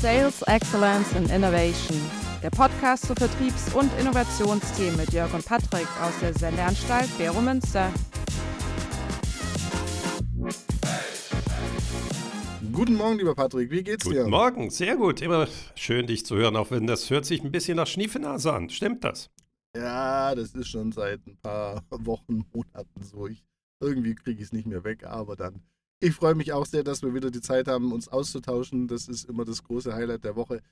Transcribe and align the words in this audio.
Sales 0.00 0.42
Excellence 0.42 1.12
and 1.16 1.28
Innovation, 1.28 2.00
der 2.40 2.50
Podcast 2.50 3.06
zu 3.06 3.14
Vertriebs- 3.14 3.74
und 3.74 3.90
Innovationsthemen 3.98 4.96
mit 4.96 5.12
Jörg 5.12 5.34
und 5.34 5.44
Patrick 5.44 5.88
aus 6.00 6.12
der 6.20 6.32
Sendeanstalt 6.34 7.08
Bero 7.18 7.40
Münster. 7.40 7.92
Guten 12.72 12.94
Morgen, 12.94 13.18
lieber 13.18 13.34
Patrick, 13.34 13.72
wie 13.72 13.82
geht's 13.82 14.04
Guten 14.04 14.14
dir? 14.14 14.20
Guten 14.20 14.30
Morgen, 14.30 14.70
sehr 14.70 14.96
gut. 14.96 15.20
Immer 15.20 15.48
schön, 15.74 16.06
dich 16.06 16.24
zu 16.24 16.36
hören, 16.36 16.54
auch 16.54 16.70
wenn 16.70 16.86
das 16.86 17.10
hört 17.10 17.24
sich 17.24 17.42
ein 17.42 17.50
bisschen 17.50 17.76
nach 17.76 17.88
Schniefenase 17.88 18.52
an. 18.52 18.70
Stimmt 18.70 19.02
das? 19.02 19.30
Ja, 19.76 20.32
das 20.36 20.52
ist 20.52 20.68
schon 20.68 20.92
seit 20.92 21.26
ein 21.26 21.38
paar 21.42 21.82
Wochen, 21.90 22.44
Monaten 22.52 23.02
so. 23.02 23.26
Ich, 23.26 23.42
irgendwie 23.80 24.14
kriege 24.14 24.38
ich 24.38 24.46
es 24.46 24.52
nicht 24.52 24.66
mehr 24.66 24.84
weg, 24.84 25.04
aber 25.04 25.34
dann. 25.34 25.60
Ich 26.00 26.14
freue 26.14 26.34
mich 26.34 26.52
auch 26.52 26.66
sehr, 26.66 26.84
dass 26.84 27.02
wir 27.02 27.14
wieder 27.14 27.30
die 27.30 27.40
Zeit 27.40 27.66
haben, 27.66 27.92
uns 27.92 28.08
auszutauschen. 28.08 28.86
Das 28.86 29.08
ist 29.08 29.24
immer 29.28 29.44
das 29.44 29.62
große 29.62 29.94
Highlight 29.94 30.24
der 30.24 30.36
Woche. 30.36 30.62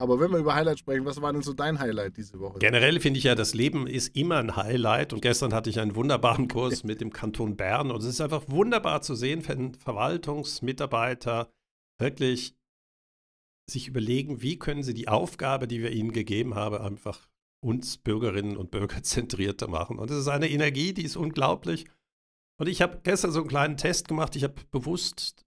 Aber 0.00 0.18
wenn 0.18 0.30
wir 0.30 0.38
über 0.38 0.54
Highlight 0.54 0.78
sprechen, 0.78 1.04
was 1.04 1.20
war 1.20 1.30
denn 1.30 1.42
so 1.42 1.52
dein 1.52 1.78
Highlight 1.78 2.16
diese 2.16 2.40
Woche? 2.40 2.58
Generell 2.58 3.00
finde 3.00 3.18
ich 3.18 3.24
ja, 3.24 3.34
das 3.34 3.52
Leben 3.52 3.86
ist 3.86 4.16
immer 4.16 4.38
ein 4.38 4.56
Highlight. 4.56 5.12
Und 5.12 5.20
gestern 5.20 5.52
hatte 5.52 5.68
ich 5.68 5.78
einen 5.78 5.94
wunderbaren 5.94 6.48
Kurs 6.48 6.84
mit 6.84 7.02
dem 7.02 7.12
Kanton 7.12 7.56
Bern. 7.56 7.90
Und 7.90 8.00
es 8.00 8.06
ist 8.06 8.20
einfach 8.22 8.44
wunderbar 8.48 9.02
zu 9.02 9.14
sehen, 9.14 9.46
wenn 9.46 9.74
Verwaltungsmitarbeiter 9.74 11.50
wirklich 11.98 12.54
sich 13.70 13.88
überlegen, 13.88 14.40
wie 14.40 14.58
können 14.58 14.82
sie 14.82 14.94
die 14.94 15.08
Aufgabe, 15.08 15.68
die 15.68 15.82
wir 15.82 15.92
ihnen 15.92 16.12
gegeben 16.12 16.54
haben, 16.54 16.76
einfach 16.76 17.28
uns 17.62 17.98
Bürgerinnen 17.98 18.56
und 18.56 18.70
Bürger 18.70 19.02
zentrierter 19.02 19.68
machen. 19.68 19.98
Und 19.98 20.10
es 20.10 20.16
ist 20.16 20.28
eine 20.28 20.48
Energie, 20.48 20.94
die 20.94 21.04
ist 21.04 21.16
unglaublich. 21.16 21.84
Und 22.60 22.68
ich 22.68 22.82
habe 22.82 23.00
gestern 23.02 23.32
so 23.32 23.40
einen 23.40 23.48
kleinen 23.48 23.76
Test 23.78 24.06
gemacht. 24.06 24.36
Ich 24.36 24.44
habe 24.44 24.54
bewusst 24.70 25.46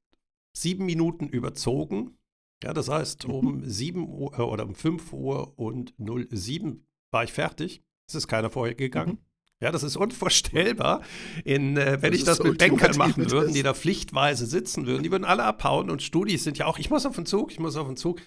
sieben 0.57 0.85
Minuten 0.85 1.29
überzogen. 1.29 2.17
Ja, 2.63 2.73
das 2.73 2.89
heißt, 2.89 3.27
Mhm. 3.27 3.33
um 3.33 3.69
7 3.69 4.07
Uhr 4.09 4.33
äh, 4.39 4.41
oder 4.41 4.65
um 4.65 4.73
5 4.73 5.13
Uhr 5.13 5.53
und 5.59 5.93
07 5.99 6.87
war 7.11 7.23
ich 7.23 7.31
fertig. 7.31 7.83
Es 8.07 8.15
ist 8.15 8.27
keiner 8.27 8.49
vorher 8.49 8.73
gegangen. 8.73 9.13
Mhm. 9.13 9.25
Ja, 9.61 9.71
das 9.71 9.83
ist 9.83 9.95
unvorstellbar. 9.95 11.03
In, 11.45 11.77
äh, 11.77 12.01
wenn 12.01 12.11
Das 12.11 12.19
ich 12.19 12.25
das 12.25 12.39
ist 12.39 12.45
mit 12.45 12.57
Bankern 12.57 12.97
machen 12.97 13.29
würden, 13.29 13.53
die 13.53 13.61
da 13.63 13.73
pflichtweise 13.75 14.45
sitzen 14.47 14.87
würden, 14.87 15.03
die 15.03 15.11
würden 15.11 15.23
alle 15.23 15.43
abhauen 15.43 15.89
und 15.91 16.01
Studis 16.01 16.43
sind 16.43 16.57
ja 16.57 16.65
auch, 16.65 16.79
ich 16.79 16.89
muss 16.89 17.05
auf 17.05 17.15
den 17.15 17.25
Zug, 17.27 17.51
ich 17.51 17.59
muss 17.59 17.75
auf 17.75 17.87
den 17.87 17.95
Zug. 17.95 18.21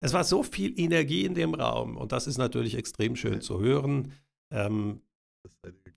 Es 0.00 0.12
war 0.12 0.22
so 0.22 0.42
viel 0.42 0.78
Energie 0.78 1.24
in 1.24 1.34
dem 1.34 1.54
Raum 1.54 1.96
und 1.96 2.12
das 2.12 2.26
ist 2.26 2.36
natürlich 2.36 2.74
extrem 2.76 3.16
schön 3.16 3.40
zu 3.40 3.58
hören. 3.58 4.12
Ähm, 4.52 5.00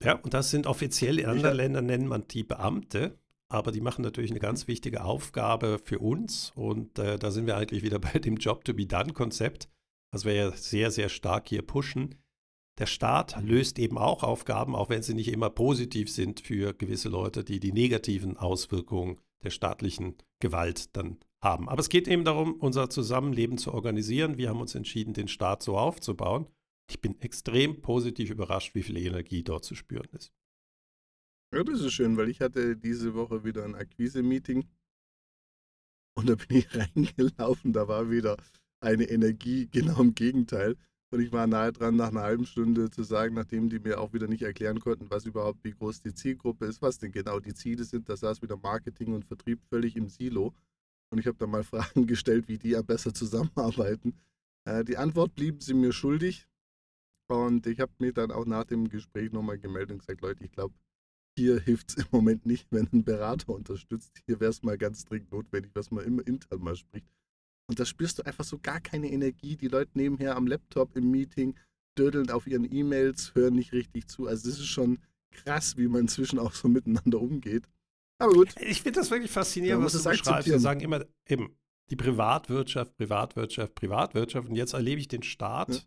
ja, 0.04 0.16
und 0.16 0.34
das 0.34 0.50
sind 0.50 0.68
offiziell 0.68 1.20
in 1.20 1.26
anderen 1.26 1.58
Ländern 1.58 1.86
nennt 1.86 2.08
man 2.08 2.28
die 2.28 2.44
Beamte, 2.44 3.18
aber 3.50 3.72
die 3.72 3.82
machen 3.82 4.04
natürlich 4.04 4.32
eine 4.32 4.40
ganz 4.40 4.68
wichtige 4.68 5.04
Aufgabe 5.04 5.80
für 5.84 6.00
uns 6.00 6.52
und 6.56 7.00
äh, 7.00 7.18
da 7.18 7.32
sind 7.32 7.48
wir 7.48 7.58
eigentlich 7.58 7.84
wieder 7.84 8.00
bei 8.00 8.20
dem 8.20 8.38
Job 8.38 8.64
to 8.64 8.74
be 8.74 8.86
done 8.86 9.14
Konzept, 9.14 9.70
was 10.12 10.26
wir 10.26 10.34
ja 10.34 10.52
sehr, 10.52 10.92
sehr 10.92 11.10
stark 11.10 11.50
hier 11.50 11.62
pushen. 11.62 12.16
Der 12.80 12.86
Staat 12.86 13.36
löst 13.44 13.78
eben 13.78 13.98
auch 13.98 14.24
Aufgaben, 14.24 14.74
auch 14.74 14.90
wenn 14.90 15.04
sie 15.04 15.14
nicht 15.14 15.28
immer 15.34 15.50
positiv 15.50 16.10
sind 16.10 16.40
für 16.40 16.74
gewisse 16.74 17.10
Leute, 17.10 17.44
die 17.44 17.60
die 17.60 17.74
negativen 17.74 18.38
Auswirkungen 18.38 19.20
der 19.44 19.50
staatlichen 19.50 20.16
Gewalt 20.40 20.96
dann 20.96 21.18
haben. 21.42 21.68
Aber 21.70 21.80
es 21.80 21.90
geht 21.90 22.08
eben 22.08 22.24
darum, 22.24 22.54
unser 22.54 22.90
Zusammenleben 22.90 23.58
zu 23.58 23.74
organisieren. 23.74 24.38
Wir 24.38 24.50
haben 24.50 24.62
uns 24.62 24.76
entschieden, 24.76 25.14
den 25.14 25.28
Staat 25.28 25.64
so 25.64 25.78
aufzubauen. 25.78 26.48
Ich 26.90 27.02
bin 27.02 27.20
extrem 27.22 27.82
positiv 27.82 28.32
überrascht, 28.32 28.74
wie 28.76 28.84
viel 28.84 28.98
Energie 28.98 29.44
dort 29.44 29.64
zu 29.64 29.76
spüren 29.76 30.10
ist. 30.12 30.34
Ja, 31.54 31.64
das 31.64 31.82
ist 31.82 31.94
schön, 31.94 32.18
weil 32.18 32.30
ich 32.30 32.42
hatte 32.42 32.76
diese 32.76 33.14
Woche 33.14 33.44
wieder 33.44 33.64
ein 33.64 33.76
Akquise-Meeting 33.76 34.68
und 36.20 36.30
da 36.30 36.36
bin 36.36 36.58
ich 36.58 36.68
reingelaufen, 36.76 37.74
da 37.74 37.88
war 37.88 38.10
wieder 38.10 38.36
eine 38.82 39.06
Energie 39.06 39.68
genau 39.72 40.02
im 40.02 40.16
Gegenteil. 40.16 40.76
Und 41.12 41.22
ich 41.22 41.32
war 41.32 41.48
nahe 41.48 41.72
dran, 41.72 41.96
nach 41.96 42.10
einer 42.10 42.22
halben 42.22 42.46
Stunde 42.46 42.92
zu 42.92 43.02
sagen, 43.04 43.34
nachdem 43.34 43.70
die 43.70 43.80
mir 43.80 44.00
auch 44.00 44.14
wieder 44.14 44.28
nicht 44.28 44.44
erklären 44.44 44.80
konnten, 44.80 45.10
was 45.10 45.26
überhaupt, 45.26 45.64
wie 45.64 45.72
groß 45.72 46.02
die 46.02 46.14
Zielgruppe 46.14 46.66
ist, 46.66 46.84
was 46.84 47.00
denn 47.00 47.12
genau 47.12 47.40
die 47.40 47.56
Ziele 47.56 47.84
sind. 47.84 48.10
Da 48.10 48.16
saß 48.16 48.44
wieder 48.44 48.58
Marketing 48.58 49.14
und 49.14 49.26
Vertrieb 49.26 49.60
völlig 49.70 49.96
im 49.96 50.08
Silo. 50.08 50.54
Und 51.10 51.18
ich 51.18 51.26
habe 51.26 51.38
dann 51.38 51.50
mal 51.50 51.64
Fragen 51.64 52.06
gestellt, 52.06 52.48
wie 52.48 52.60
die 52.60 52.76
am 52.76 52.86
besser 52.86 53.14
zusammenarbeiten. 53.14 54.20
Äh, 54.66 54.84
die 54.84 54.98
Antwort 54.98 55.34
blieben 55.36 55.62
sie 55.62 55.74
mir 55.74 55.94
schuldig. 55.94 56.48
Und 57.30 57.68
ich 57.68 57.80
habe 57.80 57.92
mir 58.00 58.12
dann 58.12 58.32
auch 58.32 58.46
nach 58.46 58.64
dem 58.66 58.90
Gespräch 58.90 59.32
nochmal 59.32 59.60
gemeldet 59.60 59.92
und 59.92 60.00
gesagt, 60.00 60.22
Leute, 60.22 60.44
ich 60.44 60.52
glaube, 60.52 60.74
hier 61.38 61.60
hilft 61.60 61.92
es 61.92 61.98
im 61.98 62.08
Moment 62.12 62.46
nicht, 62.46 62.68
wenn 62.72 62.88
ein 62.92 63.04
Berater 63.04 63.54
unterstützt. 63.54 64.22
Hier 64.26 64.40
wäre 64.40 64.50
es 64.50 64.64
mal 64.64 64.78
ganz 64.78 65.06
dringend 65.06 65.32
notwendig, 65.32 65.72
was 65.76 65.92
man 65.92 66.04
immer 66.06 66.26
intern 66.26 66.62
mal 66.62 66.76
spricht. 66.76 67.08
Und 67.70 67.80
da 67.80 67.86
spürst 67.86 68.18
du 68.18 68.24
einfach 68.24 68.44
so 68.44 68.58
gar 68.58 68.82
keine 68.82 69.12
Energie. 69.12 69.56
Die 69.56 69.68
Leute 69.68 69.92
nebenher 69.94 70.36
am 70.36 70.48
Laptop 70.48 70.96
im 70.96 71.12
Meeting 71.12 71.56
dödeln 71.98 72.32
auf 72.32 72.48
ihren 72.48 72.72
E-Mails, 72.72 73.36
hören 73.36 73.56
nicht 73.56 73.74
richtig 73.74 74.08
zu. 74.08 74.26
Also 74.26 74.50
das 74.50 74.58
ist 74.60 74.68
schon 74.68 74.98
krass, 75.32 75.78
wie 75.78 75.88
man 75.88 76.02
inzwischen 76.02 76.40
auch 76.40 76.54
so 76.54 76.68
miteinander 76.68 77.22
umgeht. 77.22 77.70
Aber 78.18 78.34
gut, 78.34 78.56
Ich 78.60 78.82
finde 78.82 79.00
das 79.00 79.12
wirklich 79.12 79.32
faszinierend, 79.32 79.86
was 79.86 79.94
du 79.94 80.00
es 80.00 80.04
beschreibst. 80.04 80.50
Wir 80.50 80.60
sagen 80.60 80.82
immer 80.82 81.06
eben 81.28 81.56
die 81.90 81.96
Privatwirtschaft, 81.96 82.98
Privatwirtschaft, 82.98 83.76
Privatwirtschaft. 83.76 84.50
Und 84.50 84.56
jetzt 84.56 84.74
erlebe 84.74 85.00
ich 85.00 85.08
den 85.08 85.24
Staat. 85.24 85.70
Ja. 85.70 85.82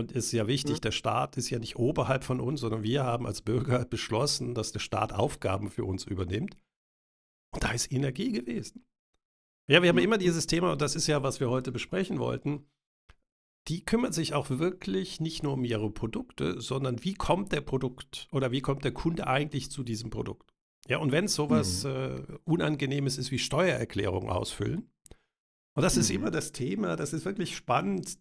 Und 0.00 0.12
ist 0.12 0.32
ja 0.32 0.46
wichtig, 0.46 0.76
Ja. 0.76 0.80
der 0.80 0.90
Staat 0.92 1.36
ist 1.36 1.50
ja 1.50 1.58
nicht 1.58 1.76
oberhalb 1.76 2.24
von 2.24 2.40
uns, 2.40 2.60
sondern 2.60 2.82
wir 2.82 3.04
haben 3.04 3.26
als 3.26 3.42
Bürger 3.42 3.84
beschlossen, 3.84 4.54
dass 4.54 4.72
der 4.72 4.78
Staat 4.80 5.12
Aufgaben 5.12 5.70
für 5.70 5.84
uns 5.84 6.04
übernimmt. 6.04 6.56
Und 7.52 7.62
da 7.64 7.72
ist 7.72 7.92
Energie 7.92 8.32
gewesen. 8.32 8.86
Ja, 9.68 9.82
wir 9.82 9.90
haben 9.90 9.98
Ja. 9.98 10.04
immer 10.04 10.18
dieses 10.18 10.46
Thema, 10.46 10.72
und 10.72 10.80
das 10.80 10.96
ist 10.96 11.06
ja, 11.06 11.22
was 11.22 11.38
wir 11.40 11.50
heute 11.50 11.70
besprechen 11.70 12.18
wollten. 12.18 12.66
Die 13.68 13.84
kümmert 13.84 14.14
sich 14.14 14.32
auch 14.32 14.48
wirklich 14.48 15.20
nicht 15.20 15.42
nur 15.42 15.52
um 15.52 15.64
ihre 15.64 15.90
Produkte, 15.90 16.60
sondern 16.60 17.04
wie 17.04 17.14
kommt 17.14 17.52
der 17.52 17.60
Produkt 17.60 18.26
oder 18.32 18.50
wie 18.52 18.62
kommt 18.62 18.84
der 18.84 18.92
Kunde 18.92 19.26
eigentlich 19.26 19.70
zu 19.70 19.82
diesem 19.84 20.08
Produkt? 20.10 20.54
Ja, 20.88 20.96
und 20.98 21.12
wenn 21.12 21.26
es 21.26 21.34
sowas 21.34 21.84
äh, 21.84 22.22
Unangenehmes 22.44 23.18
ist 23.18 23.30
wie 23.30 23.38
Steuererklärung 23.38 24.30
ausfüllen, 24.30 24.90
und 25.76 25.82
das 25.82 25.96
ist 25.98 26.08
Mhm. 26.08 26.16
immer 26.16 26.30
das 26.30 26.52
Thema, 26.52 26.96
das 26.96 27.12
ist 27.12 27.24
wirklich 27.26 27.54
spannend. 27.54 28.18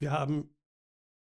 Wir 0.00 0.12
haben, 0.12 0.48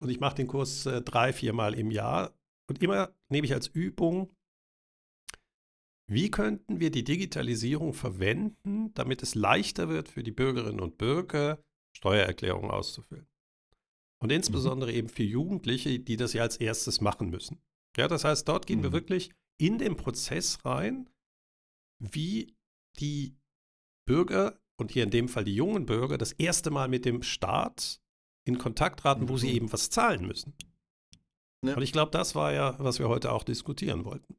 und 0.03 0.11
ich 0.11 0.21
mache 0.21 0.35
den 0.37 0.49
Kurs 0.49 0.85
äh, 0.87 1.01
drei, 1.01 1.33
viermal 1.33 1.75
im 1.75 1.91
Jahr, 1.91 2.35
und 2.69 2.83
immer 2.83 3.15
nehme 3.31 3.47
ich 3.47 3.55
als 3.55 3.69
Übung, 3.69 4.33
wie 6.11 6.31
könnten 6.31 6.81
wir 6.81 6.91
die 6.91 7.05
Digitalisierung 7.05 7.95
verwenden, 7.95 8.93
damit 8.95 9.23
es 9.23 9.35
leichter 9.35 9.89
wird 9.89 10.09
für 10.09 10.23
die 10.23 10.33
Bürgerinnen 10.33 10.81
und 10.81 10.99
Bürger, 10.99 11.63
Steuererklärungen 11.97 12.71
auszufüllen? 12.71 13.27
Und 14.21 14.31
insbesondere 14.31 14.93
eben 14.93 15.09
für 15.09 15.23
Jugendliche, 15.23 15.99
die 15.99 16.17
das 16.17 16.33
ja 16.33 16.43
als 16.43 16.57
erstes 16.57 17.01
machen 17.01 17.31
müssen. 17.31 17.63
Ja, 17.97 18.09
das 18.09 18.25
heißt, 18.25 18.49
dort 18.49 18.67
gehen 18.67 18.83
wir 18.83 18.91
Mhm. 18.91 18.95
wirklich 18.95 19.33
in 19.61 19.79
den 19.79 19.97
Prozess 19.97 20.65
rein, 20.65 21.09
wie 22.01 22.55
die 22.99 23.37
Bürger 24.07 24.59
und 24.79 24.91
hier 24.91 25.05
in 25.05 25.11
dem 25.11 25.29
Fall 25.29 25.45
die 25.45 25.55
jungen 25.55 25.87
Bürger 25.87 26.19
das 26.19 26.33
erste 26.33 26.71
Mal 26.71 26.89
mit 26.89 27.05
dem 27.05 27.23
Staat 27.23 28.02
in 28.45 28.59
Kontakt 28.59 29.01
traten, 29.01 29.29
wo 29.29 29.37
sie 29.37 29.49
Mhm. 29.49 29.57
eben 29.57 29.73
was 29.73 29.91
zahlen 29.91 30.27
müssen. 30.27 30.55
Ja. 31.65 31.77
Und 31.77 31.83
ich 31.83 31.93
glaube, 31.93 32.11
das 32.11 32.35
war 32.35 32.53
ja, 32.53 32.77
was 32.79 32.99
wir 32.99 33.09
heute 33.09 33.33
auch 33.33 33.45
diskutieren 33.45 34.05
wollten. 34.05 34.37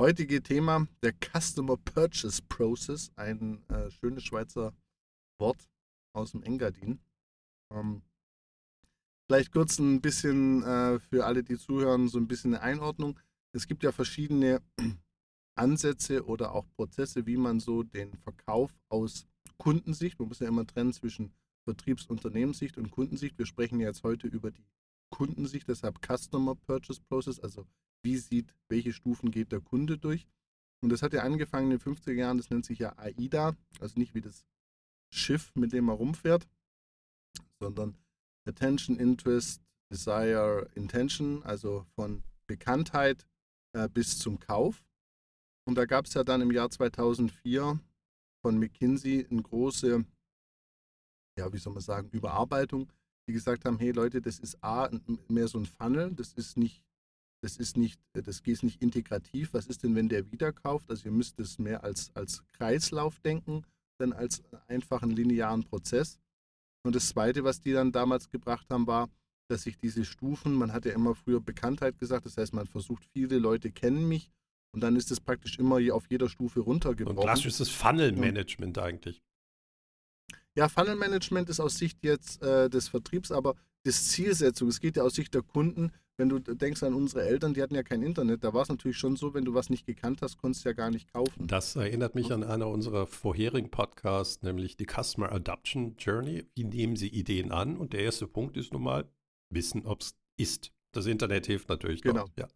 heutige 0.00 0.40
Thema 0.44 0.86
der 1.02 1.12
Customer 1.12 1.76
Purchase 1.76 2.40
Process, 2.48 3.10
ein 3.16 3.68
äh, 3.68 3.90
schönes 3.90 4.22
Schweizer 4.22 4.72
Wort 5.40 5.68
aus 6.14 6.30
dem 6.30 6.44
Engadin. 6.44 7.00
Ähm, 7.74 8.02
vielleicht 9.26 9.50
kurz 9.50 9.80
ein 9.80 10.00
bisschen 10.00 10.62
äh, 10.62 11.00
für 11.00 11.26
alle, 11.26 11.42
die 11.42 11.58
zuhören, 11.58 12.08
so 12.08 12.18
ein 12.18 12.28
bisschen 12.28 12.54
eine 12.54 12.62
Einordnung. 12.62 13.18
Es 13.52 13.66
gibt 13.66 13.82
ja 13.82 13.90
verschiedene 13.90 14.62
Ansätze 15.58 16.24
oder 16.24 16.52
auch 16.54 16.66
Prozesse, 16.76 17.26
wie 17.26 17.36
man 17.36 17.58
so 17.58 17.82
den 17.82 18.14
Verkauf 18.18 18.72
aus 18.88 19.26
Kundensicht, 19.56 20.20
man 20.20 20.28
muss 20.28 20.38
ja 20.38 20.46
immer 20.46 20.64
trennen 20.64 20.92
zwischen 20.92 21.32
Vertriebsunternehmenssicht 21.68 22.78
und 22.78 22.90
Kundensicht. 22.90 23.36
Wir 23.36 23.44
sprechen 23.44 23.78
jetzt 23.78 24.02
heute 24.02 24.26
über 24.26 24.50
die 24.50 24.64
Kundensicht, 25.10 25.68
deshalb 25.68 25.98
Customer 26.00 26.54
Purchase 26.54 27.02
Process, 27.02 27.38
also 27.40 27.66
wie 28.02 28.16
sieht, 28.16 28.54
welche 28.68 28.94
Stufen 28.94 29.30
geht 29.30 29.52
der 29.52 29.60
Kunde 29.60 29.98
durch. 29.98 30.26
Und 30.80 30.90
das 30.90 31.02
hat 31.02 31.12
ja 31.12 31.24
angefangen 31.24 31.70
in 31.70 31.78
den 31.78 31.94
50er 31.94 32.12
Jahren, 32.12 32.38
das 32.38 32.48
nennt 32.48 32.64
sich 32.64 32.78
ja 32.78 32.96
AIDA, 32.96 33.54
also 33.80 33.98
nicht 33.98 34.14
wie 34.14 34.22
das 34.22 34.46
Schiff, 35.12 35.52
mit 35.54 35.72
dem 35.72 35.84
man 35.84 35.96
rumfährt, 35.96 36.48
sondern 37.60 37.98
Attention, 38.46 38.96
Interest, 38.96 39.60
Desire, 39.90 40.70
Intention, 40.74 41.42
also 41.42 41.84
von 41.96 42.22
Bekanntheit 42.46 43.26
äh, 43.74 43.90
bis 43.90 44.18
zum 44.18 44.38
Kauf. 44.38 44.86
Und 45.66 45.74
da 45.74 45.84
gab 45.84 46.06
es 46.06 46.14
ja 46.14 46.24
dann 46.24 46.40
im 46.40 46.50
Jahr 46.50 46.70
2004 46.70 47.78
von 48.40 48.58
McKinsey 48.58 49.26
eine 49.30 49.42
große, 49.42 50.06
ja, 51.38 51.52
wie 51.52 51.58
soll 51.58 51.72
man 51.72 51.82
sagen, 51.82 52.08
Überarbeitung, 52.10 52.92
die 53.28 53.32
gesagt 53.32 53.64
haben, 53.64 53.78
hey 53.78 53.92
Leute, 53.92 54.20
das 54.20 54.38
ist 54.38 54.62
A, 54.62 54.90
mehr 55.28 55.48
so 55.48 55.58
ein 55.58 55.66
Funnel, 55.66 56.12
das 56.12 56.32
ist 56.34 56.56
nicht, 56.56 56.82
das 57.42 57.56
ist 57.56 57.76
nicht, 57.76 58.00
das 58.12 58.42
geht 58.42 58.62
nicht 58.62 58.82
integrativ. 58.82 59.54
Was 59.54 59.66
ist 59.66 59.82
denn, 59.82 59.94
wenn 59.94 60.08
der 60.08 60.30
wieder 60.32 60.52
kauft? 60.52 60.90
Also 60.90 61.06
ihr 61.06 61.12
müsst 61.12 61.38
es 61.38 61.58
mehr 61.58 61.84
als, 61.84 62.10
als 62.14 62.42
Kreislauf 62.48 63.20
denken 63.20 63.64
denn 63.98 64.12
als 64.12 64.42
einfachen 64.68 65.10
linearen 65.10 65.64
Prozess. 65.64 66.18
Und 66.84 66.94
das 66.94 67.08
Zweite, 67.08 67.44
was 67.44 67.60
die 67.60 67.72
dann 67.72 67.92
damals 67.92 68.30
gebracht 68.30 68.66
haben, 68.70 68.86
war, 68.86 69.08
dass 69.48 69.62
sich 69.62 69.78
diese 69.78 70.04
Stufen, 70.04 70.54
man 70.54 70.72
hat 70.72 70.84
ja 70.84 70.92
immer 70.92 71.14
früher 71.14 71.40
Bekanntheit 71.40 71.98
gesagt, 71.98 72.26
das 72.26 72.36
heißt, 72.36 72.52
man 72.52 72.66
versucht, 72.66 73.04
viele 73.12 73.38
Leute 73.38 73.70
kennen 73.70 74.06
mich 74.06 74.30
und 74.72 74.82
dann 74.82 74.96
ist 74.96 75.10
es 75.10 75.20
praktisch 75.20 75.58
immer 75.58 75.78
auf 75.92 76.06
jeder 76.10 76.28
Stufe 76.28 76.60
runtergebrochen. 76.60 77.18
Und 77.18 77.24
klassisches 77.24 77.70
Funnel-Management 77.70 78.78
eigentlich. 78.78 79.22
Ja, 80.58 80.68
Funnel-Management 80.68 81.48
ist 81.50 81.60
aus 81.60 81.78
Sicht 81.78 81.98
jetzt 82.02 82.42
äh, 82.42 82.68
des 82.68 82.88
Vertriebs, 82.88 83.30
aber 83.30 83.54
das 83.84 84.08
Zielsetzung, 84.08 84.66
es 84.66 84.80
geht 84.80 84.96
ja 84.96 85.04
aus 85.04 85.14
Sicht 85.14 85.32
der 85.32 85.42
Kunden, 85.42 85.92
wenn 86.16 86.28
du 86.28 86.40
denkst 86.40 86.82
an 86.82 86.94
unsere 86.94 87.22
Eltern, 87.22 87.54
die 87.54 87.62
hatten 87.62 87.76
ja 87.76 87.84
kein 87.84 88.02
Internet, 88.02 88.42
da 88.42 88.52
war 88.52 88.62
es 88.62 88.68
natürlich 88.68 88.96
schon 88.96 89.14
so, 89.14 89.34
wenn 89.34 89.44
du 89.44 89.54
was 89.54 89.70
nicht 89.70 89.86
gekannt 89.86 90.20
hast, 90.20 90.36
konntest 90.36 90.64
du 90.64 90.70
ja 90.70 90.72
gar 90.72 90.90
nicht 90.90 91.12
kaufen. 91.12 91.46
Das 91.46 91.76
erinnert 91.76 92.16
mich 92.16 92.32
an 92.32 92.42
einer 92.42 92.66
unserer 92.66 93.06
vorherigen 93.06 93.70
Podcasts, 93.70 94.42
nämlich 94.42 94.76
die 94.76 94.86
Customer 94.86 95.30
Adoption 95.30 95.94
Journey. 95.96 96.44
Wie 96.56 96.64
nehmen 96.64 96.96
Sie 96.96 97.06
Ideen 97.06 97.52
an? 97.52 97.76
Und 97.76 97.92
der 97.92 98.00
erste 98.00 98.26
Punkt 98.26 98.56
ist 98.56 98.72
nun 98.72 98.82
mal, 98.82 99.08
wissen, 99.50 99.86
ob 99.86 100.00
es 100.00 100.16
ist. 100.36 100.72
Das 100.90 101.06
Internet 101.06 101.46
hilft 101.46 101.68
natürlich. 101.68 102.02
Genau. 102.02 102.22
Dort, 102.22 102.36
ja. 102.36 102.48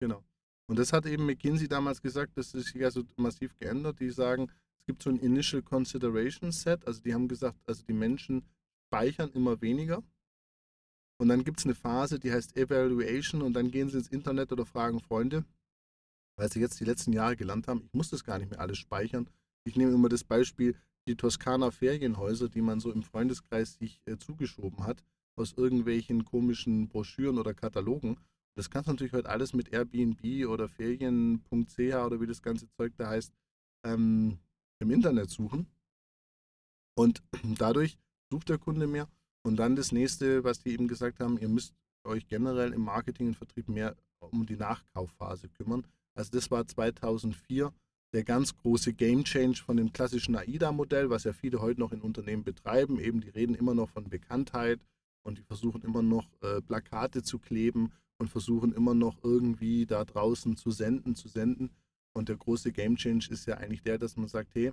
Genau. 0.00 0.22
Und 0.66 0.78
das 0.78 0.92
hat 0.92 1.06
eben 1.06 1.24
McKinsey 1.24 1.66
damals 1.66 2.02
gesagt, 2.02 2.36
das 2.36 2.52
ist 2.52 2.72
sich 2.74 2.84
also 2.84 3.04
massiv 3.16 3.56
geändert. 3.58 4.00
Die 4.00 4.10
sagen, 4.10 4.50
es 4.86 4.92
gibt 4.92 5.02
so 5.02 5.10
ein 5.10 5.18
Initial 5.18 5.62
Consideration 5.62 6.52
Set, 6.52 6.86
also 6.86 7.00
die 7.02 7.12
haben 7.12 7.26
gesagt, 7.26 7.58
also 7.66 7.82
die 7.82 7.92
Menschen 7.92 8.44
speichern 8.86 9.32
immer 9.32 9.60
weniger 9.60 10.00
und 11.18 11.28
dann 11.28 11.42
gibt 11.42 11.58
es 11.58 11.64
eine 11.64 11.74
Phase, 11.74 12.20
die 12.20 12.30
heißt 12.30 12.56
Evaluation 12.56 13.42
und 13.42 13.54
dann 13.54 13.72
gehen 13.72 13.88
sie 13.88 13.98
ins 13.98 14.06
Internet 14.06 14.52
oder 14.52 14.64
fragen 14.64 15.00
Freunde, 15.00 15.44
weil 16.38 16.52
sie 16.52 16.60
jetzt 16.60 16.78
die 16.78 16.84
letzten 16.84 17.12
Jahre 17.12 17.34
gelernt 17.34 17.66
haben, 17.66 17.82
ich 17.82 17.92
muss 17.94 18.10
das 18.10 18.22
gar 18.22 18.38
nicht 18.38 18.50
mehr 18.50 18.60
alles 18.60 18.78
speichern. 18.78 19.28
Ich 19.64 19.74
nehme 19.74 19.92
immer 19.92 20.08
das 20.08 20.22
Beispiel, 20.22 20.76
die 21.08 21.16
Toskana 21.16 21.72
Ferienhäuser, 21.72 22.48
die 22.48 22.62
man 22.62 22.78
so 22.78 22.92
im 22.92 23.02
Freundeskreis 23.02 23.74
sich 23.74 24.00
äh, 24.06 24.18
zugeschoben 24.18 24.84
hat, 24.84 25.02
aus 25.34 25.52
irgendwelchen 25.54 26.24
komischen 26.24 26.86
Broschüren 26.86 27.38
oder 27.38 27.54
Katalogen. 27.54 28.20
Das 28.54 28.70
kannst 28.70 28.86
du 28.86 28.92
natürlich 28.92 29.14
heute 29.14 29.30
alles 29.30 29.52
mit 29.52 29.72
Airbnb 29.72 30.46
oder 30.46 30.68
Ferien.ch 30.68 31.78
oder 31.78 32.20
wie 32.20 32.26
das 32.26 32.40
ganze 32.40 32.68
Zeug 32.68 32.92
da 32.96 33.08
heißt, 33.08 33.32
ähm, 33.84 34.38
im 34.78 34.90
Internet 34.90 35.30
suchen. 35.30 35.66
Und 36.94 37.22
dadurch 37.58 37.98
sucht 38.30 38.48
der 38.48 38.58
Kunde 38.58 38.86
mehr 38.86 39.08
und 39.42 39.56
dann 39.56 39.76
das 39.76 39.92
nächste, 39.92 40.44
was 40.44 40.60
die 40.60 40.70
eben 40.70 40.88
gesagt 40.88 41.20
haben, 41.20 41.38
ihr 41.38 41.48
müsst 41.48 41.74
euch 42.04 42.26
generell 42.26 42.72
im 42.72 42.82
Marketing 42.82 43.28
und 43.28 43.36
Vertrieb 43.36 43.68
mehr 43.68 43.96
um 44.20 44.46
die 44.46 44.56
Nachkaufphase 44.56 45.48
kümmern. 45.48 45.86
Also 46.14 46.30
das 46.32 46.50
war 46.50 46.66
2004 46.66 47.72
der 48.12 48.24
ganz 48.24 48.56
große 48.56 48.94
Game 48.94 49.24
Change 49.24 49.62
von 49.62 49.76
dem 49.76 49.92
klassischen 49.92 50.36
AIDA-Modell, 50.36 51.10
was 51.10 51.24
ja 51.24 51.32
viele 51.32 51.60
heute 51.60 51.80
noch 51.80 51.92
in 51.92 52.00
Unternehmen 52.00 52.44
betreiben. 52.44 52.98
Eben, 52.98 53.20
die 53.20 53.28
reden 53.28 53.54
immer 53.54 53.74
noch 53.74 53.90
von 53.90 54.08
Bekanntheit 54.08 54.80
und 55.22 55.38
die 55.38 55.42
versuchen 55.42 55.82
immer 55.82 56.02
noch 56.02 56.26
äh, 56.40 56.62
Plakate 56.62 57.22
zu 57.22 57.38
kleben 57.38 57.92
und 58.18 58.28
versuchen 58.30 58.72
immer 58.72 58.94
noch 58.94 59.22
irgendwie 59.22 59.86
da 59.86 60.04
draußen 60.04 60.56
zu 60.56 60.70
senden, 60.70 61.14
zu 61.14 61.28
senden. 61.28 61.70
Und 62.16 62.28
der 62.28 62.36
große 62.36 62.72
Game 62.72 62.96
Change 62.96 63.28
ist 63.30 63.46
ja 63.46 63.58
eigentlich 63.58 63.82
der, 63.82 63.98
dass 63.98 64.16
man 64.16 64.28
sagt, 64.28 64.54
hey, 64.54 64.72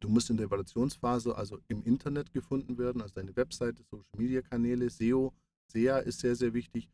Du 0.00 0.08
musst 0.08 0.30
in 0.30 0.38
der 0.38 0.46
Evaluationsphase 0.46 1.36
also 1.36 1.58
im 1.68 1.82
Internet 1.82 2.32
gefunden 2.32 2.78
werden, 2.78 3.02
also 3.02 3.14
deine 3.14 3.36
Webseite, 3.36 3.82
Social 3.82 4.16
Media 4.16 4.40
Kanäle, 4.40 4.88
SEO, 4.88 5.34
SEA 5.70 5.98
ist 5.98 6.20
sehr, 6.20 6.34
sehr 6.34 6.54
wichtig. 6.54 6.88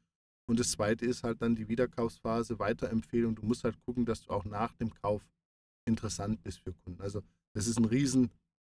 Und 0.49 0.61
das 0.61 0.73
zweite 0.73 1.07
ist 1.07 1.23
halt 1.23 1.41
dann 1.41 1.55
die 1.55 1.69
Wiederkaufsphase, 1.69 2.59
Weiterempfehlung. 2.59 3.35
Du 3.35 3.43
musst 3.43 3.65
halt 3.65 3.79
gucken, 3.85 4.07
dass 4.07 4.23
du 4.23 4.31
auch 4.31 4.45
nach 4.45 4.73
dem 4.75 4.93
Kauf 4.93 5.25
interessant 5.87 6.43
bist 6.43 6.61
für 6.61 6.73
Kunden. 6.73 7.01
Also 7.01 7.23
das 7.55 7.67
ist 7.67 7.79
ein 7.79 7.85
riesen, 7.85 8.31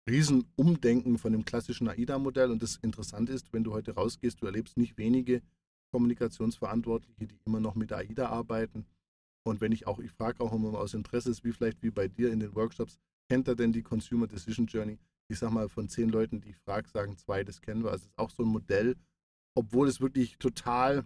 riesen 0.09 0.47
Umdenken 0.57 1.19
von 1.19 1.33
dem 1.33 1.45
klassischen 1.45 1.89
AIDA-Modell. 1.89 2.51
Und 2.51 2.63
das 2.63 2.77
Interessante 2.77 3.33
ist, 3.33 3.53
wenn 3.53 3.65
du 3.65 3.73
heute 3.73 3.95
rausgehst, 3.95 4.41
du 4.43 4.47
erlebst 4.47 4.77
nicht 4.77 4.97
wenige 4.99 5.43
Kommunikationsverantwortliche, 5.93 7.27
die 7.27 7.39
immer 7.47 7.61
noch 7.61 7.75
mit 7.75 7.93
AIDA 7.93 8.29
arbeiten. 8.29 8.87
Und 9.47 9.61
wenn 9.61 9.73
ich 9.73 9.87
auch, 9.87 9.99
ich 9.99 10.11
frage 10.11 10.41
auch 10.41 10.53
immer 10.53 10.79
aus 10.79 10.95
Interesse, 10.95 11.33
wie 11.43 11.53
vielleicht 11.53 11.83
wie 11.83 11.91
bei 11.91 12.09
dir 12.09 12.33
in 12.33 12.41
den 12.41 12.55
Workshops, 12.55 12.99
kennt 13.29 13.49
er 13.49 13.57
denn 13.57 13.73
die 13.73 13.83
Consumer 13.83 14.27
Decision 14.27 14.67
Journey? 14.67 14.99
Ich 15.29 15.39
sag 15.39 15.51
mal, 15.51 15.69
von 15.69 15.89
zehn 15.89 16.09
Leuten, 16.09 16.41
die 16.41 16.51
ich 16.51 16.57
frage, 16.57 16.89
sagen 16.89 17.17
zwei, 17.17 17.45
das 17.45 17.61
kennen 17.61 17.85
wir. 17.85 17.91
Also 17.91 18.05
es 18.05 18.11
ist 18.11 18.19
auch 18.19 18.31
so 18.31 18.43
ein 18.43 18.49
Modell, 18.49 18.97
obwohl 19.55 19.89
es 19.89 20.01
wirklich 20.01 20.39
total 20.39 21.05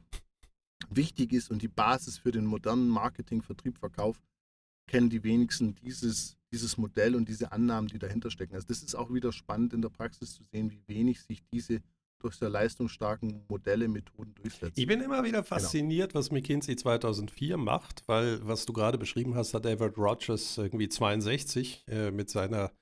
wichtig 0.91 1.33
ist 1.33 1.51
und 1.51 1.63
die 1.63 1.69
Basis 1.69 2.19
für 2.19 2.31
den 2.31 2.47
modernen 2.47 2.89
Marketing, 2.89 3.43
Vertrieb, 3.43 3.79
Verkauf, 3.79 4.21
kennen 4.87 5.11
die 5.11 5.23
wenigsten 5.23 5.75
dieses, 5.75 6.37
dieses 6.53 6.77
Modell 6.77 7.15
und 7.15 7.29
diese 7.29 7.53
Annahmen, 7.53 7.89
die 7.89 7.99
dahinter 7.99 8.31
stecken. 8.31 8.55
Also 8.55 8.67
das 8.67 8.83
ist 8.83 8.95
auch 8.95 9.13
wieder 9.13 9.33
spannend 9.33 9.73
in 9.73 9.83
der 9.83 9.89
Praxis 9.89 10.35
zu 10.35 10.43
sehen, 10.45 10.71
wie 10.71 10.83
wenig 10.87 11.23
sich 11.23 11.43
diese 11.53 11.81
durch 12.23 12.37
sehr 12.37 12.49
leistungsstarken 12.49 13.45
Modelle, 13.49 13.89
Methoden 13.89 14.35
durchsetzen. 14.35 14.75
Ich 14.77 14.87
bin 14.87 15.01
immer 15.01 15.25
wieder 15.25 15.43
genau. 15.43 15.49
fasziniert, 15.49 16.13
genau. 16.13 16.21
was 16.21 16.31
McKinsey 16.31 16.77
2004 16.77 17.57
macht, 17.57 18.03
weil 18.07 18.47
was 18.47 18.67
du 18.67 18.73
gerade 18.73 18.99
beschrieben 18.99 19.35
hast, 19.35 19.55
hat 19.55 19.67
Everett 19.67 19.99
Rogers 19.99 20.59
irgendwie 20.59 20.89
62 20.89 21.85
äh, 21.89 22.11
mit 22.11 22.31
seiner 22.31 22.73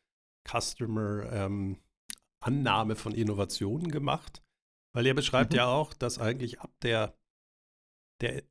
Customer 0.48 1.30
ähm, 1.32 1.78
von 2.42 3.14
Innovationen 3.14 3.90
gemacht, 3.90 4.42
weil 4.94 5.06
er 5.06 5.14
beschreibt 5.14 5.52
mhm. 5.52 5.58
ja 5.58 5.66
auch, 5.66 5.92
dass 5.92 6.18
eigentlich 6.18 6.60
ab 6.60 6.72
der, 6.82 7.14
der 8.20 8.42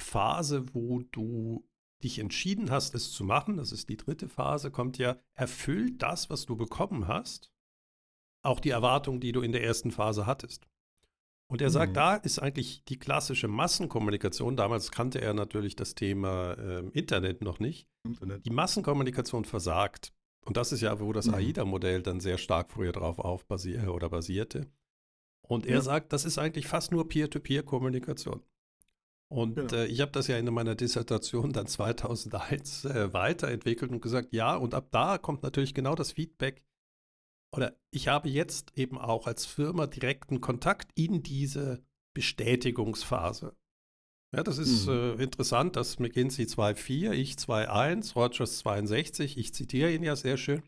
Phase, 0.00 0.74
wo 0.74 1.02
du 1.12 1.66
dich 2.02 2.18
entschieden 2.18 2.70
hast, 2.70 2.94
es 2.94 3.12
zu 3.12 3.24
machen, 3.24 3.56
das 3.56 3.72
ist 3.72 3.88
die 3.88 3.96
dritte 3.96 4.28
Phase, 4.28 4.70
kommt 4.70 4.98
ja, 4.98 5.16
erfüllt 5.34 6.02
das, 6.02 6.28
was 6.28 6.44
du 6.44 6.56
bekommen 6.56 7.08
hast, 7.08 7.50
auch 8.44 8.60
die 8.60 8.70
Erwartung, 8.70 9.20
die 9.20 9.32
du 9.32 9.40
in 9.40 9.52
der 9.52 9.64
ersten 9.64 9.90
Phase 9.90 10.26
hattest. 10.26 10.66
Und 11.50 11.60
er 11.60 11.70
sagt, 11.70 11.90
mhm. 11.90 11.94
da 11.94 12.14
ist 12.16 12.38
eigentlich 12.38 12.84
die 12.84 12.98
klassische 12.98 13.48
Massenkommunikation, 13.48 14.56
damals 14.56 14.90
kannte 14.90 15.20
er 15.20 15.34
natürlich 15.34 15.76
das 15.76 15.94
Thema 15.94 16.54
äh, 16.54 16.88
Internet 16.92 17.42
noch 17.42 17.58
nicht, 17.58 17.86
Internet. 18.04 18.46
die 18.46 18.50
Massenkommunikation 18.50 19.44
versagt. 19.44 20.12
Und 20.44 20.56
das 20.56 20.72
ist 20.72 20.80
ja, 20.80 21.00
wo 21.00 21.12
das 21.12 21.26
mhm. 21.26 21.34
AIDA-Modell 21.34 22.02
dann 22.02 22.20
sehr 22.20 22.38
stark 22.38 22.70
früher 22.70 22.92
drauf 22.92 23.18
aufbasierte 23.18 23.90
oder 23.90 24.08
basierte. 24.08 24.66
Und 25.42 25.66
er 25.66 25.76
ja. 25.76 25.80
sagt, 25.80 26.12
das 26.12 26.24
ist 26.24 26.38
eigentlich 26.38 26.66
fast 26.66 26.92
nur 26.92 27.08
Peer-to-Peer-Kommunikation. 27.08 28.42
Und 29.28 29.56
genau. 29.56 29.74
äh, 29.74 29.86
ich 29.86 30.00
habe 30.00 30.12
das 30.12 30.26
ja 30.26 30.38
in 30.38 30.52
meiner 30.52 30.74
Dissertation 30.74 31.52
dann 31.52 31.66
2001 31.68 32.84
äh, 32.86 33.12
weiterentwickelt 33.12 33.90
und 33.90 34.00
gesagt, 34.00 34.32
ja, 34.32 34.56
und 34.56 34.74
ab 34.74 34.88
da 34.90 35.18
kommt 35.18 35.42
natürlich 35.42 35.74
genau 35.74 35.94
das 35.94 36.12
Feedback, 36.12 36.62
oder 37.56 37.76
ich 37.90 38.08
habe 38.08 38.28
jetzt 38.28 38.76
eben 38.76 38.98
auch 38.98 39.26
als 39.26 39.46
Firma 39.46 39.86
direkten 39.86 40.40
Kontakt 40.40 40.90
in 40.94 41.22
diese 41.22 41.84
Bestätigungsphase. 42.14 43.56
Ja, 44.34 44.42
das 44.42 44.58
ist 44.58 44.86
mhm. 44.86 44.92
äh, 44.92 45.22
interessant, 45.22 45.76
dass 45.76 46.00
McKinsey 46.00 46.46
2.4, 46.46 47.12
ich 47.12 47.34
2.1, 47.34 48.14
Rogers 48.14 48.58
62, 48.58 49.38
ich 49.38 49.54
zitiere 49.54 49.92
ihn 49.92 50.02
ja 50.02 50.16
sehr 50.16 50.36
schön. 50.36 50.62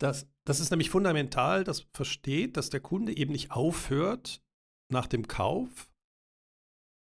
Das, 0.00 0.26
das 0.46 0.60
ist 0.60 0.70
nämlich 0.70 0.90
fundamental, 0.90 1.64
dass 1.64 1.86
versteht, 1.92 2.56
dass 2.56 2.70
der 2.70 2.80
Kunde 2.80 3.14
eben 3.14 3.32
nicht 3.32 3.50
aufhört 3.50 4.40
nach 4.90 5.06
dem 5.06 5.28
Kauf. 5.28 5.90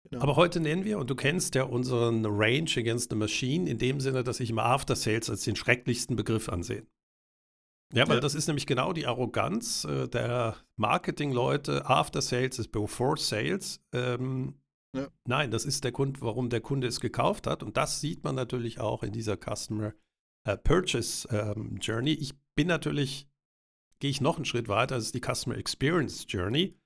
Genau. 0.08 0.22
Aber 0.22 0.36
heute 0.36 0.60
nennen 0.60 0.84
wir, 0.84 0.98
und 0.98 1.10
du 1.10 1.16
kennst 1.16 1.56
ja 1.56 1.64
unseren 1.64 2.24
Range 2.24 2.70
Against 2.76 3.10
the 3.10 3.16
Machine, 3.16 3.68
in 3.68 3.78
dem 3.78 4.00
Sinne, 4.00 4.22
dass 4.22 4.40
ich 4.40 4.50
immer 4.50 4.64
After 4.64 4.94
Sales 4.94 5.28
als 5.28 5.42
den 5.42 5.56
schrecklichsten 5.56 6.16
Begriff 6.16 6.48
ansehe. 6.48 6.86
Ja, 7.92 8.08
weil 8.08 8.20
das 8.20 8.34
ist 8.34 8.48
nämlich 8.48 8.66
genau 8.66 8.92
die 8.92 9.06
Arroganz 9.06 9.84
äh, 9.84 10.08
der 10.08 10.56
Marketing-Leute. 10.76 11.86
After 11.86 12.20
Sales 12.20 12.58
ist 12.58 12.72
before 12.72 13.16
Sales. 13.16 13.80
Ähm, 13.92 14.54
ja. 14.94 15.08
Nein, 15.26 15.50
das 15.50 15.64
ist 15.64 15.84
der 15.84 15.92
Grund, 15.92 16.20
warum 16.20 16.50
der 16.50 16.60
Kunde 16.60 16.88
es 16.88 17.00
gekauft 17.00 17.46
hat. 17.46 17.62
Und 17.62 17.76
das 17.76 18.00
sieht 18.00 18.24
man 18.24 18.34
natürlich 18.34 18.80
auch 18.80 19.02
in 19.02 19.12
dieser 19.12 19.36
Customer 19.36 19.94
äh, 20.44 20.56
Purchase 20.56 21.28
ähm, 21.30 21.78
Journey. 21.80 22.12
Ich 22.12 22.34
bin 22.56 22.66
natürlich, 22.66 23.28
gehe 24.00 24.10
ich 24.10 24.20
noch 24.20 24.36
einen 24.36 24.46
Schritt 24.46 24.68
weiter, 24.68 24.96
das 24.96 25.04
ist 25.04 25.14
die 25.14 25.20
Customer 25.20 25.56
Experience 25.56 26.26
Journey. 26.28 26.76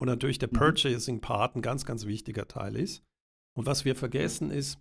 Und 0.00 0.06
natürlich 0.06 0.38
der 0.38 0.48
mhm. 0.48 0.58
Purchasing 0.58 1.20
Part 1.20 1.54
ein 1.56 1.62
ganz, 1.62 1.84
ganz 1.84 2.06
wichtiger 2.06 2.48
Teil 2.48 2.74
ist. 2.74 3.04
Und 3.56 3.66
was 3.66 3.84
wir 3.84 3.94
vergessen 3.94 4.50
ist, 4.50 4.80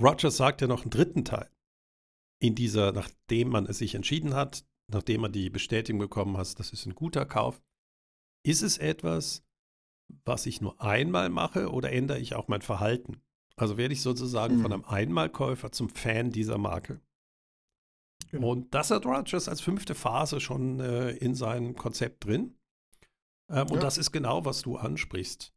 Rogers 0.00 0.36
sagt 0.36 0.60
ja 0.60 0.66
noch 0.66 0.82
einen 0.82 0.90
dritten 0.90 1.24
Teil 1.24 1.53
in 2.40 2.54
dieser, 2.54 2.92
nachdem 2.92 3.48
man 3.48 3.66
es 3.66 3.78
sich 3.78 3.94
entschieden 3.94 4.34
hat, 4.34 4.64
nachdem 4.88 5.22
man 5.22 5.32
die 5.32 5.50
Bestätigung 5.50 5.98
bekommen 6.00 6.36
hat, 6.36 6.58
das 6.58 6.72
ist 6.72 6.86
ein 6.86 6.94
guter 6.94 7.24
Kauf, 7.24 7.62
ist 8.44 8.62
es 8.62 8.78
etwas, 8.78 9.44
was 10.24 10.46
ich 10.46 10.60
nur 10.60 10.80
einmal 10.82 11.30
mache 11.30 11.70
oder 11.70 11.92
ändere 11.92 12.18
ich 12.18 12.34
auch 12.34 12.48
mein 12.48 12.62
Verhalten? 12.62 13.22
Also 13.56 13.76
werde 13.76 13.94
ich 13.94 14.02
sozusagen 14.02 14.58
mhm. 14.58 14.62
von 14.62 14.72
einem 14.72 14.84
Einmalkäufer 14.84 15.72
zum 15.72 15.88
Fan 15.88 16.30
dieser 16.30 16.58
Marke. 16.58 17.00
Genau. 18.30 18.50
Und 18.50 18.74
das 18.74 18.90
hat 18.90 19.06
Rogers 19.06 19.48
als 19.48 19.60
fünfte 19.60 19.94
Phase 19.94 20.40
schon 20.40 20.80
äh, 20.80 21.10
in 21.12 21.34
seinem 21.34 21.76
Konzept 21.76 22.24
drin. 22.24 22.58
Ähm, 23.48 23.56
ja. 23.56 23.62
Und 23.62 23.82
das 23.82 23.96
ist 23.96 24.12
genau, 24.12 24.44
was 24.44 24.62
du 24.62 24.76
ansprichst. 24.76 25.53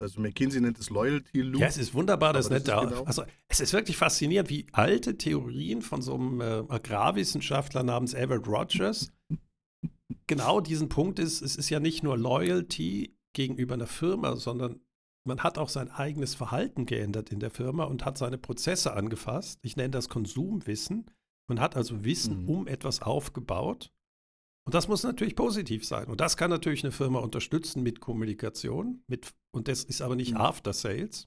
Also 0.00 0.20
McKinsey 0.20 0.60
nennt 0.60 0.78
es 0.78 0.90
Loyalty 0.90 1.40
Loop. 1.42 1.60
Ja, 1.60 1.66
es 1.66 1.76
ist 1.76 1.92
wunderbar, 1.92 2.32
das, 2.32 2.46
Aber 2.46 2.54
nennt 2.56 2.68
das 2.68 2.82
er. 2.82 2.88
genau- 2.88 3.04
Also 3.04 3.24
es 3.48 3.60
ist 3.60 3.72
wirklich 3.72 3.96
faszinierend, 3.96 4.48
wie 4.48 4.66
alte 4.72 5.16
Theorien 5.18 5.82
von 5.82 6.02
so 6.02 6.14
einem 6.14 6.40
äh, 6.40 6.62
Agrarwissenschaftler 6.68 7.82
namens 7.82 8.14
Everett 8.14 8.46
Rogers 8.46 9.10
genau 10.26 10.60
diesen 10.60 10.88
Punkt 10.88 11.18
ist, 11.18 11.42
es 11.42 11.56
ist 11.56 11.68
ja 11.70 11.80
nicht 11.80 12.02
nur 12.02 12.16
Loyalty 12.16 13.16
gegenüber 13.32 13.74
einer 13.74 13.86
Firma, 13.86 14.36
sondern 14.36 14.80
man 15.26 15.40
hat 15.42 15.58
auch 15.58 15.68
sein 15.68 15.90
eigenes 15.90 16.34
Verhalten 16.34 16.86
geändert 16.86 17.30
in 17.30 17.40
der 17.40 17.50
Firma 17.50 17.84
und 17.84 18.04
hat 18.04 18.16
seine 18.18 18.38
Prozesse 18.38 18.94
angefasst. 18.94 19.58
Ich 19.62 19.76
nenne 19.76 19.90
das 19.90 20.08
Konsumwissen. 20.08 21.10
Man 21.48 21.60
hat 21.60 21.76
also 21.76 22.04
Wissen 22.04 22.44
Mhm. 22.44 22.48
um 22.48 22.66
etwas 22.66 23.02
aufgebaut. 23.02 23.90
Und 24.68 24.74
das 24.74 24.86
muss 24.86 25.02
natürlich 25.02 25.34
positiv 25.34 25.86
sein. 25.86 26.08
Und 26.08 26.20
das 26.20 26.36
kann 26.36 26.50
natürlich 26.50 26.84
eine 26.84 26.92
Firma 26.92 27.20
unterstützen 27.20 27.82
mit 27.82 28.00
Kommunikation. 28.00 29.02
Mit, 29.06 29.34
und 29.50 29.66
das 29.66 29.82
ist 29.82 30.02
aber 30.02 30.14
nicht 30.14 30.32
Mhm. 30.32 30.42
After 30.42 30.74
Sales. 30.74 31.26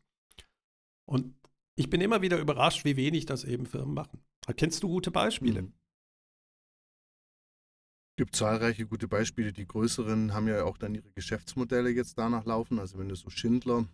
Und 1.10 1.34
ich 1.76 1.90
bin 1.90 2.02
immer 2.02 2.22
wieder 2.22 2.38
überrascht, 2.38 2.86
wie 2.86 2.98
wenig 2.98 3.26
das 3.26 3.44
eben 3.44 3.66
Firmen 3.66 3.96
machen. 3.96 4.24
Kennst 4.58 4.84
du 4.84 4.90
gute 4.90 5.10
Beispiele? 5.10 5.64
Mhm. 5.64 5.74
gibt 8.16 8.36
zahlreiche 8.36 8.86
gute 8.86 9.08
Beispiele. 9.08 9.52
Die 9.52 9.66
größeren 9.66 10.36
haben 10.36 10.48
ja 10.48 10.64
auch 10.64 10.78
dann 10.78 10.94
ihre 10.94 11.10
Geschäftsmodelle 11.10 11.90
jetzt 11.90 12.20
danach 12.20 12.46
laufen. 12.46 12.78
Also 12.78 13.00
wenn 13.00 13.10
du 13.10 13.16
so 13.16 13.32
Schindler 13.32 13.88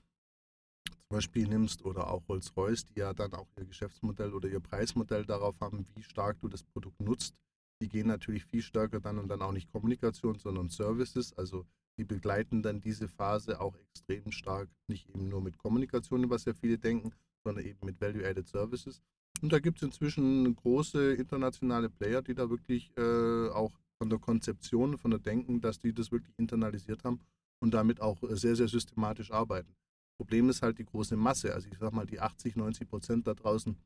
zum 0.89 1.07
Beispiel 1.07 1.47
nimmst 1.47 1.85
oder 1.85 2.09
auch 2.09 2.27
Rolls-Royce, 2.27 2.83
die 2.83 2.99
ja 2.99 3.13
dann 3.13 3.33
auch 3.33 3.47
ihr 3.57 3.63
Geschäftsmodell 3.63 4.33
oder 4.33 4.49
ihr 4.49 4.59
Preismodell 4.59 5.25
darauf 5.25 5.57
haben, 5.61 5.85
wie 5.95 6.03
stark 6.03 6.37
du 6.41 6.49
das 6.49 6.63
Produkt 6.63 6.99
nutzt. 6.99 7.33
Die 7.81 7.89
gehen 7.89 8.07
natürlich 8.07 8.45
viel 8.45 8.61
stärker 8.61 8.99
dann 8.99 9.19
und 9.19 9.27
dann 9.27 9.41
auch 9.41 9.51
nicht 9.51 9.71
Kommunikation, 9.71 10.37
sondern 10.39 10.69
Services. 10.69 11.33
Also 11.33 11.65
die 11.97 12.05
begleiten 12.05 12.61
dann 12.61 12.81
diese 12.81 13.07
Phase 13.07 13.59
auch 13.59 13.75
extrem 13.75 14.31
stark, 14.31 14.69
nicht 14.87 15.09
eben 15.09 15.29
nur 15.29 15.41
mit 15.41 15.57
Kommunikation, 15.57 16.29
was 16.29 16.45
ja 16.45 16.53
viele 16.53 16.77
denken, 16.77 17.11
sondern 17.43 17.65
eben 17.65 17.85
mit 17.85 17.99
Value-Added 17.99 18.47
Services. 18.47 19.01
Und 19.41 19.53
da 19.53 19.59
gibt 19.59 19.77
es 19.77 19.83
inzwischen 19.83 20.55
große 20.55 21.13
internationale 21.13 21.89
Player, 21.89 22.21
die 22.21 22.33
da 22.33 22.49
wirklich 22.49 22.91
äh, 22.97 23.49
auch 23.49 23.71
von 23.99 24.09
der 24.09 24.19
Konzeption, 24.19 24.97
von 24.97 25.11
der 25.11 25.19
Denken, 25.19 25.61
dass 25.61 25.79
die 25.79 25.93
das 25.93 26.11
wirklich 26.11 26.33
internalisiert 26.37 27.03
haben 27.03 27.19
und 27.59 27.73
damit 27.73 28.01
auch 28.01 28.21
äh, 28.23 28.35
sehr, 28.35 28.55
sehr 28.55 28.67
systematisch 28.67 29.31
arbeiten. 29.31 29.75
Problem 30.17 30.49
ist 30.49 30.61
halt 30.61 30.79
die 30.79 30.85
große 30.85 31.15
Masse. 31.15 31.53
Also 31.53 31.69
ich 31.71 31.77
sag 31.77 31.93
mal, 31.93 32.05
die 32.05 32.19
80, 32.19 32.55
90 32.55 32.89
Prozent 32.89 33.27
da 33.27 33.33
draußen, 33.33 33.77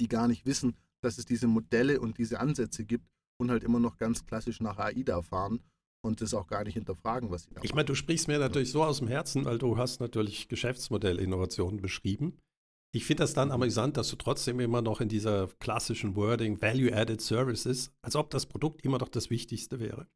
die 0.00 0.08
gar 0.08 0.28
nicht 0.28 0.46
wissen, 0.46 0.76
dass 1.02 1.18
es 1.18 1.24
diese 1.24 1.46
Modelle 1.46 2.00
und 2.00 2.18
diese 2.18 2.40
Ansätze 2.40 2.84
gibt 2.84 3.06
und 3.40 3.50
halt 3.50 3.64
immer 3.64 3.80
noch 3.80 3.96
ganz 3.96 4.26
klassisch 4.26 4.60
nach 4.60 4.78
AIDA 4.78 5.22
fahren 5.22 5.60
und 6.04 6.20
das 6.20 6.34
auch 6.34 6.46
gar 6.46 6.64
nicht 6.64 6.74
hinterfragen, 6.74 7.30
was 7.30 7.44
sie 7.44 7.54
da 7.54 7.60
Ich 7.62 7.74
meine, 7.74 7.86
du 7.86 7.94
sprichst 7.94 8.28
mir 8.28 8.38
natürlich 8.38 8.70
so 8.70 8.84
aus 8.84 8.98
dem 8.98 9.08
Herzen, 9.08 9.44
weil 9.44 9.58
du 9.58 9.76
hast 9.76 10.00
natürlich 10.00 10.48
Geschäftsmodellinnovationen 10.48 11.80
beschrieben. 11.80 12.38
Ich 12.94 13.04
finde 13.04 13.24
das 13.24 13.34
dann 13.34 13.50
amüsant, 13.50 13.96
dass 13.96 14.08
du 14.08 14.16
trotzdem 14.16 14.60
immer 14.60 14.80
noch 14.80 15.00
in 15.00 15.08
dieser 15.08 15.48
klassischen 15.58 16.16
Wording 16.16 16.60
Value-Added 16.60 17.20
Services, 17.20 17.92
als 18.02 18.16
ob 18.16 18.30
das 18.30 18.46
Produkt 18.46 18.82
immer 18.82 18.98
noch 18.98 19.08
das 19.08 19.28
Wichtigste 19.30 19.78
wäre. 19.78 20.06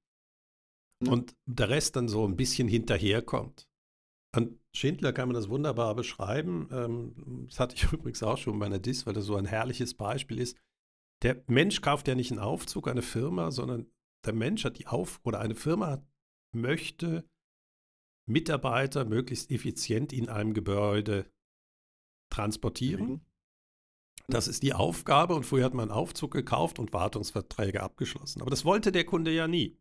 Und 1.06 1.34
der 1.46 1.68
Rest 1.68 1.96
dann 1.96 2.08
so 2.08 2.26
ein 2.26 2.36
bisschen 2.36 2.68
hinterherkommt. 2.68 3.68
An 4.34 4.58
Schindler 4.74 5.12
kann 5.12 5.28
man 5.28 5.34
das 5.34 5.48
wunderbar 5.48 5.94
beschreiben. 5.94 6.68
Ähm, 6.72 7.46
Das 7.48 7.60
hatte 7.60 7.76
ich 7.76 7.84
übrigens 7.92 8.22
auch 8.22 8.38
schon 8.38 8.58
bei 8.58 8.66
einer 8.66 8.78
Dis, 8.78 9.06
weil 9.06 9.14
das 9.14 9.26
so 9.26 9.36
ein 9.36 9.44
herrliches 9.44 9.94
Beispiel 9.94 10.38
ist. 10.38 10.56
Der 11.22 11.42
Mensch 11.46 11.82
kauft 11.82 12.08
ja 12.08 12.14
nicht 12.14 12.30
einen 12.30 12.40
Aufzug, 12.40 12.88
eine 12.88 13.02
Firma, 13.02 13.50
sondern 13.50 13.86
der 14.24 14.32
Mensch 14.32 14.64
hat 14.64 14.78
die 14.78 14.86
Auf- 14.86 15.20
oder 15.24 15.40
eine 15.40 15.54
Firma 15.54 15.88
hat, 15.88 16.06
möchte 16.54 17.28
Mitarbeiter 18.26 19.04
möglichst 19.04 19.50
effizient 19.50 20.12
in 20.12 20.28
einem 20.28 20.54
Gebäude 20.54 21.30
transportieren. 22.30 23.06
kriegen. 23.06 23.26
Das 24.28 24.48
ist 24.48 24.62
die 24.62 24.72
Aufgabe 24.72 25.34
und 25.34 25.44
früher 25.44 25.64
hat 25.64 25.74
man 25.74 25.90
einen 25.90 25.98
Aufzug 25.98 26.32
gekauft 26.32 26.78
und 26.78 26.92
Wartungsverträge 26.92 27.82
abgeschlossen. 27.82 28.40
Aber 28.40 28.50
das 28.50 28.64
wollte 28.64 28.92
der 28.92 29.04
Kunde 29.04 29.32
ja 29.32 29.48
nie. 29.48 29.78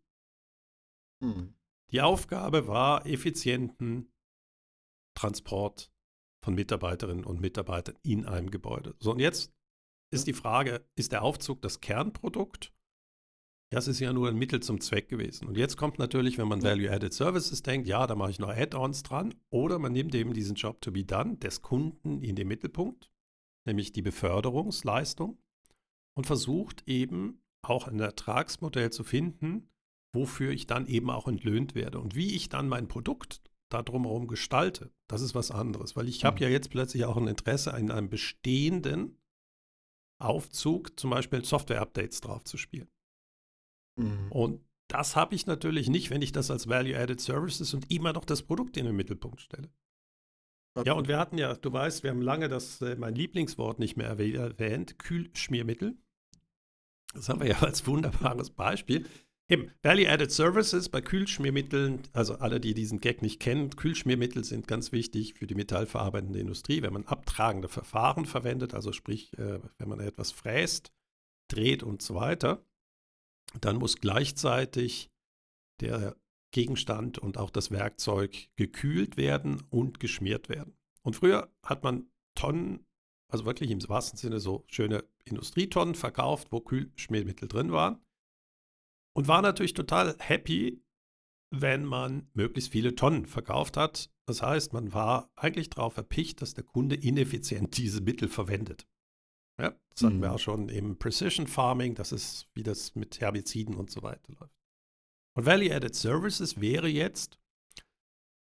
Hm. 1.24 1.54
Die 1.92 2.02
Aufgabe 2.02 2.68
war 2.68 3.06
effizienten 3.06 4.12
Transport 5.22 5.92
von 6.44 6.56
Mitarbeiterinnen 6.56 7.26
und 7.26 7.42
Mitarbeitern 7.42 7.96
in 8.02 8.26
einem 8.26 8.50
Gebäude. 8.50 8.96
So, 9.00 9.12
und 9.12 9.20
jetzt 9.20 9.54
ist 10.12 10.26
die 10.26 10.34
Frage, 10.34 10.84
ist 10.96 11.12
der 11.12 11.22
Aufzug 11.22 11.62
das 11.62 11.80
Kernprodukt? 11.80 12.74
Das 13.72 13.88
ist 13.88 14.00
ja 14.00 14.12
nur 14.12 14.30
ein 14.30 14.36
Mittel 14.36 14.62
zum 14.62 14.82
Zweck 14.82 15.08
gewesen. 15.08 15.48
Und 15.48 15.58
jetzt 15.58 15.78
kommt 15.78 16.00
natürlich, 16.00 16.40
wenn 16.40 16.48
man 16.48 16.64
Value-Added 16.64 17.14
Services 17.14 17.62
denkt, 17.62 17.88
ja, 17.88 18.08
da 18.08 18.16
mache 18.16 18.32
ich 18.32 18.40
noch 18.40 18.50
Add-ons 18.50 19.04
dran. 19.04 19.36
Oder 19.52 19.78
man 19.78 19.94
nimmt 19.94 20.16
eben 20.16 20.34
diesen 20.34 20.56
Job 20.56 20.82
to 20.82 20.92
be 20.92 21.06
done 21.06 21.38
des 21.38 21.62
Kunden 21.62 22.22
in 22.24 22.36
den 22.36 22.48
Mittelpunkt, 22.48 23.12
nämlich 23.66 23.94
die 23.94 24.02
Beförderungsleistung, 24.02 25.38
und 26.18 26.26
versucht 26.26 26.84
eben 26.88 27.44
auch 27.62 27.88
ein 27.88 28.00
Ertragsmodell 28.00 28.92
zu 28.92 29.04
finden, 29.04 29.70
wofür 30.14 30.52
ich 30.52 30.66
dann 30.66 30.88
eben 30.88 31.12
auch 31.12 31.28
entlöhnt 31.28 31.76
werde. 31.76 32.00
Und 32.00 32.16
wie 32.16 32.36
ich 32.36 32.50
dann 32.50 32.68
mein 32.68 32.88
Produkt 32.88 33.51
da 33.74 33.82
drumherum 33.82 34.28
gestalte, 34.28 34.92
das 35.08 35.22
ist 35.22 35.34
was 35.36 35.52
anderes. 35.52 35.96
Weil 35.96 36.08
ich 36.08 36.24
habe 36.26 36.38
Mhm. 36.38 36.44
ja 36.44 36.50
jetzt 36.50 36.70
plötzlich 36.70 37.06
auch 37.06 37.18
ein 37.18 37.28
Interesse, 37.28 37.72
in 37.72 37.92
einem 37.92 38.10
bestehenden 38.10 39.18
Aufzug 40.20 41.00
zum 41.00 41.10
Beispiel 41.10 41.44
Software-Updates 41.44 42.22
drauf 42.22 42.44
zu 42.44 42.58
spielen. 42.58 42.90
Mhm. 43.98 44.32
Und 44.32 44.62
das 44.88 45.16
habe 45.16 45.36
ich 45.36 45.46
natürlich 45.48 45.90
nicht, 45.90 46.10
wenn 46.10 46.22
ich 46.22 46.32
das 46.32 46.52
als 46.52 46.68
Value-Added 46.68 47.20
Services 47.22 47.74
und 47.74 47.90
immer 47.92 48.14
noch 48.14 48.26
das 48.26 48.44
Produkt 48.44 48.78
in 48.78 48.86
den 48.86 48.96
Mittelpunkt 48.96 49.42
stelle. 49.42 49.70
Ja, 50.86 50.94
und 50.94 51.08
wir 51.10 51.18
hatten 51.18 51.38
ja, 51.38 51.54
du 51.56 51.74
weißt, 51.74 52.04
wir 52.04 52.12
haben 52.12 52.22
lange 52.22 52.48
das, 52.48 52.82
äh, 52.82 52.96
mein 52.96 53.14
Lieblingswort 53.16 53.80
nicht 53.80 53.98
mehr 53.98 54.10
erwäh- 54.16 54.38
erwähnt, 54.38 55.00
Kühlschmiermittel. 55.00 55.98
Das 57.14 57.28
haben 57.28 57.42
wir 57.42 57.48
ja 57.48 57.60
als 57.62 57.86
wunderbares 57.88 58.52
Beispiel. 58.52 59.06
Eben, 59.52 59.70
Value-Added 59.84 60.32
Services 60.32 60.88
bei 60.88 61.02
Kühlschmiermitteln, 61.02 62.04
also 62.14 62.36
alle, 62.36 62.62
die 62.62 62.74
diesen 62.74 63.02
Gag 63.02 63.22
nicht 63.22 63.42
kennen, 63.42 63.70
Kühlschmiermittel 63.70 64.46
sind 64.46 64.66
ganz 64.66 64.94
wichtig 64.94 65.34
für 65.34 65.46
die 65.46 65.56
metallverarbeitende 65.56 66.40
Industrie, 66.40 66.82
wenn 66.82 66.94
man 66.94 67.06
abtragende 67.06 67.68
Verfahren 67.68 68.26
verwendet, 68.26 68.74
also 68.74 68.94
sprich, 68.94 69.38
äh, 69.38 69.60
wenn 69.78 69.90
man 69.90 70.00
etwas 70.00 70.32
fräst, 70.32 70.94
dreht 71.50 71.84
und 71.84 72.02
so 72.02 72.16
weiter, 72.16 72.66
dann 73.60 73.76
muss 73.76 73.98
gleichzeitig 73.98 75.12
der 75.82 76.16
Gegenstand 76.52 77.18
und 77.18 77.38
auch 77.38 77.50
das 77.50 77.72
Werkzeug 77.72 78.48
gekühlt 78.56 79.18
werden 79.18 79.64
und 79.70 80.00
geschmiert 80.00 80.48
werden. 80.48 80.78
Und 81.02 81.18
früher 81.18 81.52
hat 81.66 81.84
man 81.84 82.10
Tonnen, 82.36 82.86
also 83.30 83.44
wirklich 83.44 83.70
im 83.70 83.86
wahrsten 83.90 84.18
Sinne 84.18 84.40
so 84.40 84.64
schöne 84.68 85.04
Industrietonnen 85.26 85.96
verkauft, 85.96 86.54
wo 86.54 86.62
Kühlschmiermittel 86.62 87.50
drin 87.50 87.74
waren. 87.74 88.00
Und 89.14 89.28
war 89.28 89.42
natürlich 89.42 89.74
total 89.74 90.16
happy, 90.20 90.82
wenn 91.54 91.84
man 91.86 92.30
möglichst 92.34 92.72
viele 92.72 92.96
Tonnen 92.96 93.26
verkauft 93.26 93.76
hat. 93.78 94.10
Das 94.26 94.42
heißt, 94.42 94.72
man 94.74 94.94
war 94.94 95.30
eigentlich 95.36 95.70
darauf 95.70 95.98
erpicht, 95.98 96.42
dass 96.42 96.54
der 96.54 96.64
Kunde 96.64 96.96
ineffizient 96.96 97.78
diese 97.78 98.02
Mittel 98.02 98.30
verwendet. 98.30 98.88
Ja, 99.60 99.76
das 99.90 100.04
hatten 100.04 100.22
wir 100.22 100.30
Mhm. 100.30 100.34
auch 100.36 100.40
schon 100.40 100.70
im 100.70 100.98
Precision 100.98 101.48
Farming, 101.48 101.94
das 101.96 102.12
ist, 102.14 102.48
wie 102.54 102.64
das 102.64 102.96
mit 102.96 103.20
Herbiziden 103.20 103.76
und 103.76 103.92
so 103.92 104.02
weiter 104.02 104.32
läuft. 104.40 104.56
Und 105.36 105.46
Value-Added 105.46 105.94
Services 105.94 106.60
wäre 106.60 106.88
jetzt, 106.88 107.38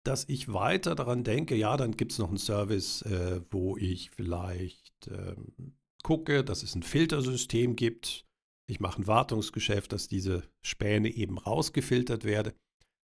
dass 0.06 0.30
ich 0.30 0.54
weiter 0.54 0.96
daran 0.96 1.24
denke, 1.24 1.56
ja, 1.56 1.76
dann 1.78 1.98
gibt 1.98 2.14
es 2.14 2.20
noch 2.20 2.30
einen 2.30 2.38
Service, 2.38 3.02
äh, 3.02 3.42
wo 3.52 3.76
ich 3.76 4.12
vielleicht 4.12 5.08
ähm, 5.08 5.76
gucke, 6.04 6.44
dass 6.44 6.64
es 6.64 6.76
ein 6.76 6.84
Filtersystem 6.84 7.76
gibt. 7.76 8.26
Ich 8.70 8.80
mache 8.80 9.02
ein 9.02 9.08
Wartungsgeschäft, 9.08 9.92
dass 9.92 10.08
diese 10.08 10.44
Späne 10.62 11.10
eben 11.10 11.40
rausgefiltert 11.40 12.24
werden. 12.24 12.54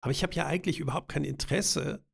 Aber 0.01 0.13
ich 0.13 0.23
habe 0.23 0.35
ja 0.35 0.47
eigentlich 0.47 0.79
überhaupt 0.79 1.09
kein 1.09 1.25
Interesse, 1.25 2.05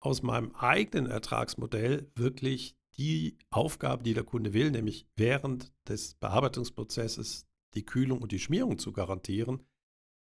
aus 0.00 0.22
meinem 0.22 0.54
eigenen 0.54 1.06
Ertragsmodell 1.06 2.10
wirklich 2.14 2.76
die 2.96 3.36
Aufgabe, 3.50 4.04
die 4.04 4.14
der 4.14 4.24
Kunde 4.24 4.54
will, 4.54 4.70
nämlich 4.70 5.06
während 5.16 5.72
des 5.88 6.14
Bearbeitungsprozesses 6.14 7.46
die 7.74 7.84
Kühlung 7.84 8.22
und 8.22 8.32
die 8.32 8.38
Schmierung 8.38 8.78
zu 8.78 8.92
garantieren, 8.92 9.66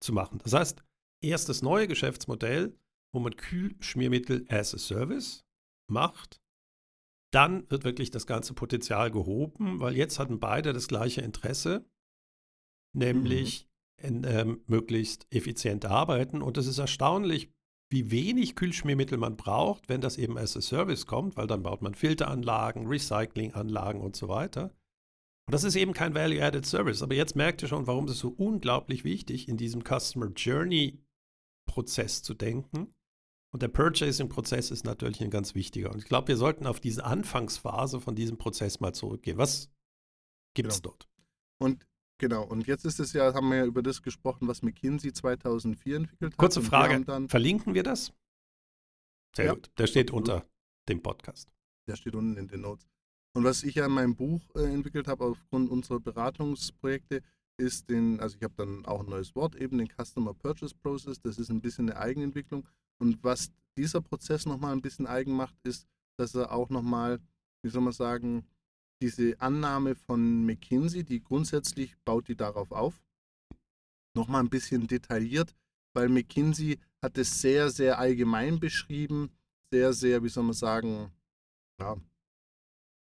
zu 0.00 0.12
machen. 0.12 0.40
Das 0.42 0.52
heißt, 0.52 0.82
erst 1.22 1.48
das 1.48 1.62
neue 1.62 1.88
Geschäftsmodell, 1.88 2.76
wo 3.12 3.20
man 3.20 3.36
Kühlschmiermittel 3.36 4.44
as 4.48 4.74
a 4.74 4.78
Service 4.78 5.44
macht, 5.88 6.40
dann 7.32 7.70
wird 7.70 7.84
wirklich 7.84 8.10
das 8.10 8.26
ganze 8.26 8.54
Potenzial 8.54 9.10
gehoben, 9.10 9.80
weil 9.80 9.96
jetzt 9.96 10.18
hatten 10.18 10.40
beide 10.40 10.72
das 10.72 10.88
gleiche 10.88 11.20
Interesse, 11.22 11.88
nämlich 12.92 13.68
in, 14.02 14.24
ähm, 14.24 14.62
möglichst 14.66 15.26
effizient 15.30 15.84
arbeiten. 15.84 16.42
Und 16.42 16.56
es 16.56 16.66
ist 16.66 16.78
erstaunlich, 16.78 17.50
wie 17.90 18.10
wenig 18.10 18.54
Kühlschmiermittel 18.54 19.18
man 19.18 19.36
braucht, 19.36 19.88
wenn 19.88 20.00
das 20.00 20.16
eben 20.16 20.38
as 20.38 20.56
a 20.56 20.60
Service 20.60 21.06
kommt, 21.06 21.36
weil 21.36 21.46
dann 21.46 21.62
baut 21.62 21.82
man 21.82 21.94
Filteranlagen, 21.94 22.86
Recyclinganlagen 22.86 24.00
und 24.00 24.16
so 24.16 24.28
weiter. 24.28 24.72
Und 25.46 25.54
das 25.54 25.64
ist 25.64 25.74
eben 25.74 25.92
kein 25.92 26.14
Value-Added 26.14 26.64
Service. 26.64 27.02
Aber 27.02 27.14
jetzt 27.14 27.34
merkt 27.34 27.62
ihr 27.62 27.68
schon, 27.68 27.88
warum 27.88 28.06
es 28.06 28.20
so 28.20 28.28
unglaublich 28.28 29.02
wichtig 29.02 29.48
in 29.48 29.56
diesem 29.56 29.82
Customer 29.82 30.28
Journey 30.28 31.00
Prozess 31.66 32.22
zu 32.22 32.34
denken. 32.34 32.94
Und 33.52 33.62
der 33.62 33.68
Purchasing-Prozess 33.68 34.70
ist 34.70 34.84
natürlich 34.84 35.20
ein 35.22 35.30
ganz 35.30 35.56
wichtiger. 35.56 35.90
Und 35.90 35.98
ich 35.98 36.04
glaube, 36.04 36.28
wir 36.28 36.36
sollten 36.36 36.66
auf 36.66 36.78
diese 36.78 37.04
Anfangsphase 37.04 38.00
von 38.00 38.14
diesem 38.14 38.38
Prozess 38.38 38.78
mal 38.78 38.94
zurückgehen. 38.94 39.38
Was 39.38 39.72
gibt 40.54 40.70
es 40.70 40.82
genau. 40.82 40.90
dort? 40.90 41.08
Und 41.60 41.84
genau, 42.20 42.44
und 42.44 42.68
jetzt 42.68 42.84
ist 42.84 43.00
es 43.00 43.12
ja, 43.12 43.34
haben 43.34 43.48
wir 43.48 43.56
ja 43.58 43.64
über 43.64 43.82
das 43.82 44.02
gesprochen, 44.02 44.46
was 44.46 44.62
McKinsey 44.62 45.12
2004 45.12 45.96
entwickelt 45.96 46.32
hat. 46.32 46.38
Kurze 46.38 46.62
Frage, 46.62 47.04
wir 47.04 47.28
verlinken 47.28 47.74
wir 47.74 47.82
das? 47.82 48.12
Sehr 49.34 49.46
ja. 49.46 49.54
gut, 49.54 49.70
der 49.78 49.88
steht 49.88 50.12
unter 50.12 50.46
dem 50.88 51.02
Podcast. 51.02 51.52
Der 51.88 51.96
steht 51.96 52.14
unten 52.14 52.36
in 52.36 52.46
den 52.46 52.60
Notes. 52.60 52.86
Und 53.34 53.44
was 53.44 53.62
ich 53.62 53.76
ja 53.76 53.86
in 53.86 53.92
meinem 53.92 54.14
Buch 54.14 54.40
äh, 54.54 54.72
entwickelt 54.72 55.08
habe, 55.08 55.24
aufgrund 55.24 55.70
unserer 55.70 56.00
Beratungsprojekte, 56.00 57.22
ist 57.56 57.90
den, 57.90 58.20
also 58.20 58.36
ich 58.36 58.42
habe 58.42 58.54
dann 58.56 58.86
auch 58.86 59.00
ein 59.00 59.10
neues 59.10 59.34
Wort, 59.34 59.54
eben 59.54 59.78
den 59.78 59.88
Customer 59.88 60.34
Purchase 60.34 60.74
Process. 60.74 61.20
Das 61.20 61.38
ist 61.38 61.50
ein 61.50 61.60
bisschen 61.60 61.90
eine 61.90 61.98
Eigenentwicklung. 61.98 62.66
Und 62.98 63.22
was 63.22 63.52
dieser 63.76 64.00
Prozess 64.00 64.46
nochmal 64.46 64.72
ein 64.72 64.82
bisschen 64.82 65.06
eigen 65.06 65.32
macht, 65.32 65.54
ist, 65.62 65.86
dass 66.18 66.34
er 66.34 66.52
auch 66.52 66.70
nochmal, 66.70 67.20
wie 67.62 67.70
soll 67.70 67.82
man 67.82 67.92
sagen, 67.92 68.46
diese 69.00 69.40
Annahme 69.40 69.94
von 69.94 70.44
McKinsey, 70.44 71.04
die 71.04 71.22
grundsätzlich 71.22 71.96
baut 72.04 72.28
die 72.28 72.36
darauf 72.36 72.72
auf, 72.72 73.02
nochmal 74.14 74.42
ein 74.42 74.50
bisschen 74.50 74.86
detailliert, 74.86 75.54
weil 75.94 76.08
McKinsey 76.08 76.78
hat 77.02 77.16
es 77.18 77.40
sehr, 77.40 77.70
sehr 77.70 77.98
allgemein 77.98 78.60
beschrieben, 78.60 79.30
sehr, 79.72 79.92
sehr, 79.92 80.22
wie 80.22 80.28
soll 80.28 80.44
man 80.44 80.52
sagen, 80.52 81.12
ja, 81.80 81.96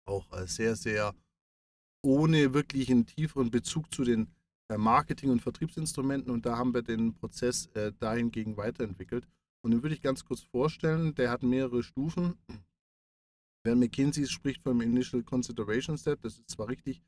auch 0.06 0.32
äh, 0.32 0.46
sehr, 0.46 0.76
sehr 0.76 1.14
ohne 2.04 2.52
wirklich 2.52 2.90
einen 2.90 3.06
tieferen 3.06 3.50
Bezug 3.50 3.92
zu 3.92 4.04
den 4.04 4.28
äh, 4.68 4.76
Marketing- 4.76 5.30
und 5.30 5.42
Vertriebsinstrumenten 5.42 6.30
und 6.30 6.46
da 6.46 6.56
haben 6.56 6.74
wir 6.74 6.82
den 6.82 7.14
Prozess 7.14 7.66
äh, 7.74 7.92
dahingegen 7.98 8.56
weiterentwickelt. 8.56 9.26
Und 9.64 9.70
den 9.70 9.82
würde 9.82 9.94
ich 9.94 10.02
ganz 10.02 10.24
kurz 10.24 10.40
vorstellen, 10.40 11.14
der 11.14 11.30
hat 11.30 11.44
mehrere 11.44 11.82
Stufen. 11.84 12.36
Während 13.64 13.80
McKinsey 13.80 14.26
spricht 14.26 14.62
vom 14.62 14.80
Initial 14.80 15.22
Consideration 15.22 15.96
Step, 15.96 16.20
das 16.22 16.38
ist 16.38 16.50
zwar 16.50 16.68
richtig, 16.68 17.02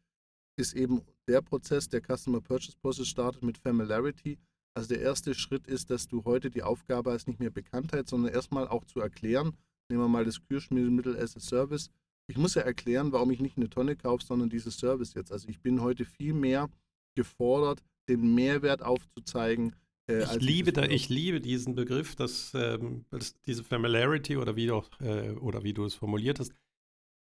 ist 0.56 0.75
eben 0.75 1.02
der 1.26 1.42
Prozess, 1.42 1.88
der 1.88 2.00
Customer 2.00 2.40
Purchase 2.40 2.76
Process 2.80 3.08
startet 3.08 3.42
mit 3.42 3.58
Familiarity. 3.58 4.38
Also 4.75 4.88
der 4.88 5.00
erste 5.00 5.34
Schritt 5.34 5.66
ist, 5.66 5.90
dass 5.90 6.06
du 6.06 6.25
heute 6.25 6.50
die 6.50 6.62
Aufgabe 6.62 7.12
hast, 7.12 7.26
nicht 7.26 7.40
mehr 7.40 7.50
Bekanntheit, 7.50 8.08
sondern 8.08 8.32
erstmal 8.32 8.68
auch 8.68 8.84
zu 8.84 9.00
erklären, 9.00 9.56
nehmen 9.88 10.02
wir 10.02 10.08
mal 10.08 10.25
das 10.25 10.40
Kühlschmiermittel 10.46 11.16
as 11.16 11.37
a 11.37 11.40
Service, 11.40 11.90
ich 12.26 12.38
muss 12.38 12.54
ja 12.54 12.62
erklären, 12.62 13.12
warum 13.12 13.30
ich 13.30 13.40
nicht 13.40 13.56
eine 13.56 13.68
Tonne 13.68 13.96
kaufe, 13.96 14.25
sondern 14.25 14.49
dieses 14.49 14.78
Service 14.78 15.14
jetzt. 15.14 15.30
Also 15.30 15.49
ich 15.49 15.61
bin 15.61 15.82
heute 15.82 16.04
viel 16.04 16.32
mehr 16.32 16.70
gefordert, 17.14 17.82
den 18.08 18.34
Mehrwert 18.34 18.82
aufzuzeigen. 18.82 19.76
Äh, 20.08 20.25
ich, 20.25 20.40
liebe 20.40 20.73
da, 20.73 20.84
ich 20.84 21.08
liebe 21.08 21.40
diesen 21.40 21.75
Begriff, 21.75 22.16
dass, 22.16 22.52
ähm, 22.54 23.04
dass 23.11 23.40
diese 23.42 23.64
Familiarity 23.64 24.37
oder 24.37 24.56
wie, 24.56 24.66
du, 24.66 24.82
äh, 25.00 25.30
oder 25.30 25.62
wie 25.62 25.73
du 25.73 25.84
es 25.84 25.94
formuliert 25.94 26.40
hast, 26.40 26.52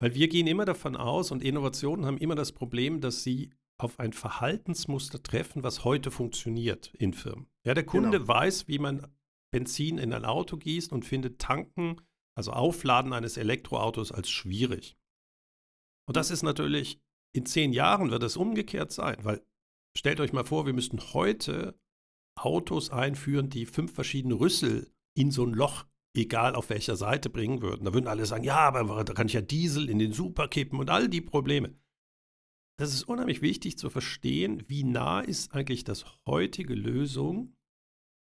weil 0.02 0.16
wir 0.16 0.28
gehen 0.30 0.48
immer 0.48 0.66
davon 0.66 0.96
aus 0.96 1.32
und 1.32 1.44
Innovationen 1.44 2.06
haben 2.06 2.18
immer 2.18 2.36
das 2.36 2.52
Problem, 2.52 3.02
dass 3.02 3.24
sie 3.24 3.52
auf 3.78 4.00
ein 4.00 4.14
Verhaltensmuster 4.14 5.22
treffen, 5.24 5.64
was 5.64 5.84
heute 5.84 6.12
funktioniert 6.12 6.94
in 6.98 7.14
Firmen. 7.14 7.48
Ja, 7.66 7.74
der 7.74 7.86
Kunde 7.86 8.20
genau. 8.20 8.28
weiß, 8.28 8.68
wie 8.68 8.80
man 8.80 9.08
Benzin 9.52 9.98
in 9.98 10.14
ein 10.14 10.26
Auto 10.26 10.58
gießt 10.58 10.92
und 10.92 11.06
findet 11.06 11.40
Tanken 11.40 11.98
also 12.36 12.52
Aufladen 12.52 13.12
eines 13.12 13.36
Elektroautos 13.36 14.14
als 14.14 14.30
schwierig. 14.30 14.96
Und 16.08 16.16
das 16.16 16.32
ist 16.32 16.42
natürlich, 16.42 17.02
in 17.34 17.46
zehn 17.46 17.74
Jahren 17.74 18.12
wird 18.12 18.24
es 18.24 18.38
umgekehrt 18.38 18.94
sein, 18.94 19.18
weil 19.24 19.46
stellt 19.98 20.22
euch 20.22 20.32
mal 20.32 20.46
vor, 20.46 20.66
wir 20.66 20.74
müssten 20.74 21.00
heute 21.14 21.78
Autos 22.46 22.90
einführen, 22.90 23.50
die 23.50 23.66
fünf 23.66 23.94
verschiedene 23.94 24.40
Rüssel 24.40 24.92
in 25.16 25.32
so 25.32 25.46
ein 25.46 25.54
Loch, 25.54 25.86
egal 26.16 26.56
auf 26.56 26.70
welcher 26.70 26.96
Seite, 26.96 27.30
bringen 27.30 27.62
würden. 27.62 27.86
Da 27.86 27.94
würden 27.94 28.08
alle 28.08 28.26
sagen, 28.26 28.44
ja, 28.44 28.58
aber 28.58 29.04
da 29.04 29.14
kann 29.14 29.28
ich 29.28 29.34
ja 29.34 29.42
Diesel 29.42 29.90
in 29.90 30.00
den 30.00 30.14
Super 30.14 30.48
kippen 30.48 30.80
und 30.80 30.90
all 30.90 31.10
die 31.10 31.22
Probleme. 31.22 31.76
Das 32.80 32.94
ist 32.94 33.04
unheimlich 33.04 33.42
wichtig 33.42 33.78
zu 33.78 33.90
verstehen, 33.90 34.64
wie 34.68 34.86
nah 34.86 35.20
ist 35.20 35.54
eigentlich 35.54 35.84
das 35.84 36.06
heutige 36.26 36.76
Lösung 36.76 37.56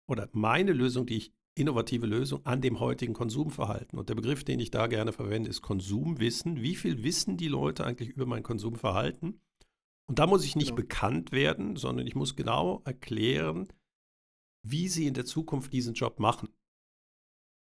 oder 0.09 0.27
meine 0.31 0.73
Lösung, 0.73 1.05
die 1.05 1.17
ich 1.17 1.33
innovative 1.55 2.07
Lösung 2.07 2.45
an 2.45 2.61
dem 2.61 2.79
heutigen 2.79 3.13
Konsumverhalten. 3.13 3.99
Und 3.99 4.09
der 4.09 4.15
Begriff, 4.15 4.43
den 4.43 4.59
ich 4.59 4.71
da 4.71 4.87
gerne 4.87 5.11
verwende, 5.11 5.49
ist 5.49 5.61
Konsumwissen. 5.61 6.61
Wie 6.61 6.75
viel 6.75 7.03
wissen 7.03 7.37
die 7.37 7.49
Leute 7.49 7.85
eigentlich 7.85 8.09
über 8.09 8.25
mein 8.25 8.41
Konsumverhalten? 8.41 9.41
Und 10.07 10.19
da 10.19 10.27
muss 10.27 10.43
ich 10.43 10.55
nicht 10.55 10.69
genau. 10.69 10.81
bekannt 10.81 11.31
werden, 11.31 11.75
sondern 11.75 12.07
ich 12.07 12.15
muss 12.15 12.35
genau 12.35 12.81
erklären, 12.83 13.67
wie 14.63 14.87
sie 14.87 15.07
in 15.07 15.13
der 15.13 15.25
Zukunft 15.25 15.73
diesen 15.73 15.93
Job 15.93 16.19
machen. 16.19 16.49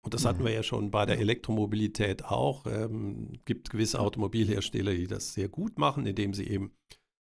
Und 0.05 0.14
das 0.14 0.24
mhm. 0.24 0.28
hatten 0.28 0.44
wir 0.44 0.52
ja 0.52 0.62
schon 0.62 0.90
bei 0.90 1.07
der 1.07 1.18
Elektromobilität 1.18 2.24
auch. 2.24 2.66
Es 2.66 2.90
ähm, 2.90 3.33
gibt 3.44 3.70
gewisse 3.70 4.00
Automobilhersteller, 4.00 4.94
die 4.94 5.07
das 5.07 5.35
sehr 5.35 5.48
gut 5.48 5.78
machen, 5.78 6.07
indem 6.07 6.35
sie 6.35 6.48
eben 6.48 6.72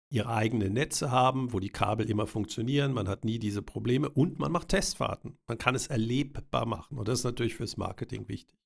ihre 0.10 0.30
eigenen 0.30 0.74
Netze 0.74 1.12
haben, 1.12 1.52
wo 1.54 1.60
die 1.60 1.70
Kabel 1.70 2.10
immer 2.10 2.28
funktionieren, 2.28 2.94
man 2.94 3.10
hat 3.10 3.26
nie 3.26 3.40
diese 3.40 3.62
Probleme 3.62 4.10
und 4.10 4.40
man 4.40 4.52
macht 4.52 4.70
Testfahrten. 4.70 5.38
Man 5.48 5.58
kann 5.58 5.76
es 5.76 5.88
erlebbar 5.88 6.66
machen 6.66 6.98
und 6.98 7.08
das 7.08 7.20
ist 7.20 7.26
natürlich 7.26 7.56
fürs 7.56 7.78
Marketing 7.78 8.28
wichtig. 8.30 8.58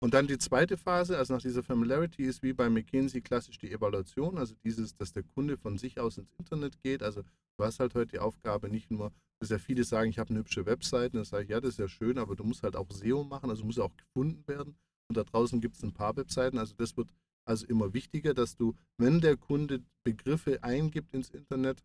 Und 0.00 0.12
dann 0.12 0.26
die 0.26 0.38
zweite 0.38 0.76
Phase, 0.76 1.16
also 1.16 1.34
nach 1.34 1.40
dieser 1.40 1.62
Familiarity, 1.62 2.24
ist 2.24 2.42
wie 2.42 2.52
bei 2.52 2.68
McKinsey 2.68 3.22
klassisch 3.22 3.58
die 3.58 3.72
Evaluation, 3.72 4.36
also 4.36 4.54
dieses, 4.62 4.96
dass 4.96 5.12
der 5.12 5.22
Kunde 5.22 5.56
von 5.56 5.78
sich 5.78 5.98
aus 5.98 6.18
ins 6.18 6.32
Internet 6.38 6.82
geht. 6.82 7.02
Also 7.02 7.22
du 7.58 7.64
hast 7.64 7.80
halt 7.80 7.94
heute 7.94 8.12
die 8.12 8.18
Aufgabe 8.18 8.68
nicht 8.68 8.90
nur, 8.90 9.12
dass 9.40 9.50
ja 9.50 9.58
viele 9.58 9.84
sagen, 9.84 10.10
ich 10.10 10.18
habe 10.18 10.30
eine 10.30 10.40
hübsche 10.40 10.66
Webseite, 10.66 11.16
dann 11.16 11.24
sage 11.24 11.44
ich, 11.44 11.50
ja, 11.50 11.60
das 11.60 11.70
ist 11.70 11.78
ja 11.78 11.88
schön, 11.88 12.18
aber 12.18 12.36
du 12.36 12.44
musst 12.44 12.62
halt 12.62 12.76
auch 12.76 12.90
SEO 12.90 13.24
machen, 13.24 13.50
also 13.50 13.64
muss 13.64 13.78
auch 13.78 13.96
gefunden 13.96 14.46
werden. 14.46 14.76
Und 15.08 15.16
da 15.16 15.24
draußen 15.24 15.60
gibt 15.60 15.76
es 15.76 15.82
ein 15.82 15.92
paar 15.92 16.16
Webseiten, 16.16 16.58
also 16.58 16.74
das 16.76 16.96
wird 16.96 17.10
also 17.46 17.66
immer 17.66 17.92
wichtiger, 17.92 18.34
dass 18.34 18.56
du, 18.56 18.74
wenn 18.96 19.20
der 19.20 19.36
Kunde 19.36 19.82
Begriffe 20.02 20.62
eingibt 20.62 21.12
ins 21.12 21.30
Internet, 21.30 21.84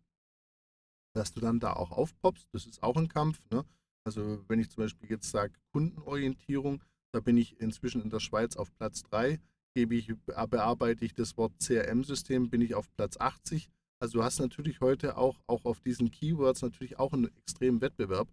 dass 1.14 1.32
du 1.32 1.40
dann 1.40 1.60
da 1.60 1.74
auch 1.74 1.90
aufpoppst. 1.90 2.48
Das 2.52 2.66
ist 2.66 2.82
auch 2.82 2.96
ein 2.96 3.08
Kampf. 3.08 3.38
Ne? 3.50 3.64
Also 4.04 4.42
wenn 4.48 4.58
ich 4.58 4.70
zum 4.70 4.84
Beispiel 4.84 5.10
jetzt 5.10 5.30
sage 5.30 5.52
Kundenorientierung, 5.72 6.82
da 7.12 7.20
bin 7.20 7.36
ich 7.36 7.60
inzwischen 7.60 8.02
in 8.02 8.10
der 8.10 8.20
Schweiz 8.20 8.56
auf 8.56 8.72
Platz 8.76 9.02
3. 9.04 9.40
Gebe 9.74 9.94
ich, 9.94 10.12
bearbeite 10.24 11.04
ich 11.04 11.14
das 11.14 11.36
Wort 11.36 11.52
CRM-System, 11.60 12.50
bin 12.50 12.60
ich 12.60 12.74
auf 12.74 12.90
Platz 12.96 13.16
80. 13.18 13.70
Also 14.00 14.18
du 14.18 14.24
hast 14.24 14.40
natürlich 14.40 14.80
heute 14.80 15.18
auch, 15.18 15.42
auch 15.46 15.66
auf 15.66 15.80
diesen 15.80 16.10
Keywords 16.10 16.62
natürlich 16.62 16.98
auch 16.98 17.12
einen 17.12 17.36
extremen 17.36 17.82
Wettbewerb. 17.82 18.28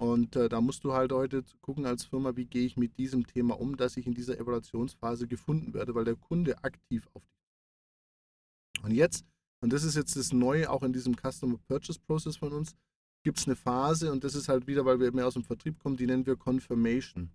Und 0.00 0.36
äh, 0.36 0.48
da 0.48 0.60
musst 0.60 0.84
du 0.84 0.92
halt 0.92 1.12
heute 1.12 1.44
gucken 1.60 1.84
als 1.84 2.04
Firma, 2.04 2.36
wie 2.36 2.46
gehe 2.46 2.64
ich 2.64 2.76
mit 2.76 2.96
diesem 2.98 3.26
Thema 3.26 3.60
um, 3.60 3.76
dass 3.76 3.96
ich 3.96 4.06
in 4.06 4.14
dieser 4.14 4.38
Evaluationsphase 4.38 5.26
gefunden 5.26 5.74
werde, 5.74 5.94
weil 5.94 6.04
der 6.04 6.16
Kunde 6.16 6.62
aktiv 6.64 7.06
auf 7.12 7.22
dich. 7.22 8.84
Und 8.84 8.92
jetzt, 8.92 9.26
und 9.60 9.72
das 9.72 9.82
ist 9.82 9.96
jetzt 9.96 10.16
das 10.16 10.32
Neue 10.32 10.70
auch 10.70 10.84
in 10.84 10.92
diesem 10.92 11.16
Customer 11.16 11.58
Purchase 11.58 11.98
Process 12.06 12.36
von 12.36 12.52
uns, 12.52 12.76
gibt 13.24 13.38
es 13.38 13.46
eine 13.46 13.56
Phase 13.56 14.12
und 14.12 14.22
das 14.22 14.36
ist 14.36 14.48
halt 14.48 14.68
wieder, 14.68 14.84
weil 14.84 15.00
wir 15.00 15.12
mehr 15.12 15.26
aus 15.26 15.34
dem 15.34 15.44
Vertrieb 15.44 15.80
kommen, 15.80 15.96
die 15.96 16.06
nennen 16.06 16.26
wir 16.26 16.36
Confirmation. 16.36 17.30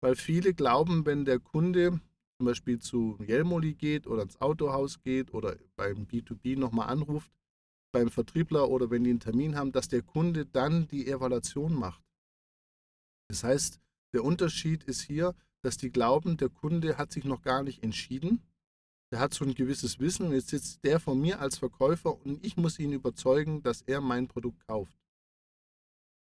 Weil 0.00 0.14
viele 0.14 0.54
glauben, 0.54 1.04
wenn 1.04 1.24
der 1.24 1.40
Kunde 1.40 2.00
zum 2.38 2.46
Beispiel 2.46 2.78
zu 2.78 3.18
Jelmoli 3.26 3.74
geht 3.74 4.06
oder 4.06 4.22
ins 4.22 4.40
Autohaus 4.40 5.00
geht 5.02 5.32
oder 5.32 5.56
beim 5.74 6.04
B2B 6.04 6.58
nochmal 6.58 6.88
anruft, 6.88 7.30
beim 7.92 8.10
Vertriebler 8.10 8.68
oder 8.68 8.90
wenn 8.90 9.04
die 9.04 9.10
einen 9.10 9.20
Termin 9.20 9.56
haben, 9.56 9.72
dass 9.72 9.88
der 9.88 10.02
Kunde 10.02 10.44
dann 10.44 10.86
die 10.88 11.06
Evaluation 11.06 11.74
macht. 11.74 12.02
Das 13.28 13.42
heißt, 13.42 13.80
der 14.12 14.22
Unterschied 14.22 14.84
ist 14.84 15.00
hier, 15.00 15.34
dass 15.62 15.76
die 15.76 15.90
glauben, 15.90 16.36
der 16.36 16.50
Kunde 16.50 16.98
hat 16.98 17.10
sich 17.10 17.24
noch 17.24 17.42
gar 17.42 17.62
nicht 17.62 17.82
entschieden. 17.82 18.42
Der 19.10 19.20
hat 19.20 19.34
so 19.34 19.44
ein 19.44 19.54
gewisses 19.54 19.98
Wissen 19.98 20.26
und 20.26 20.32
jetzt 20.32 20.48
sitzt 20.48 20.84
der 20.84 21.00
von 21.00 21.20
mir 21.20 21.40
als 21.40 21.58
Verkäufer 21.58 22.20
und 22.24 22.44
ich 22.44 22.56
muss 22.56 22.78
ihn 22.78 22.92
überzeugen, 22.92 23.62
dass 23.62 23.82
er 23.82 24.00
mein 24.00 24.28
Produkt 24.28 24.66
kauft. 24.66 24.96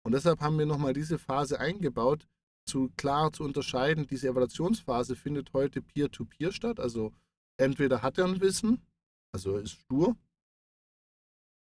Und 0.06 0.12
deshalb 0.12 0.41
haben 0.41 0.60
wir 0.60 0.65
nochmal 0.65 0.93
diese 0.93 1.17
Phase 1.17 1.60
eingebaut, 1.60 2.28
zu 2.65 2.89
klar 2.97 3.32
zu 3.32 3.43
unterscheiden. 3.43 4.08
Diese 4.08 4.28
Evaluationsphase 4.28 5.15
findet 5.15 5.54
heute 5.54 5.82
peer-to-peer 5.82 6.49
-peer 6.49 6.54
statt. 6.54 6.80
Also 6.80 7.12
entweder 7.58 8.02
hat 8.02 8.17
er 8.17 8.26
ein 8.26 8.41
Wissen, 8.41 8.82
also 9.32 9.58
ist 9.58 9.71
stur, 9.71 10.15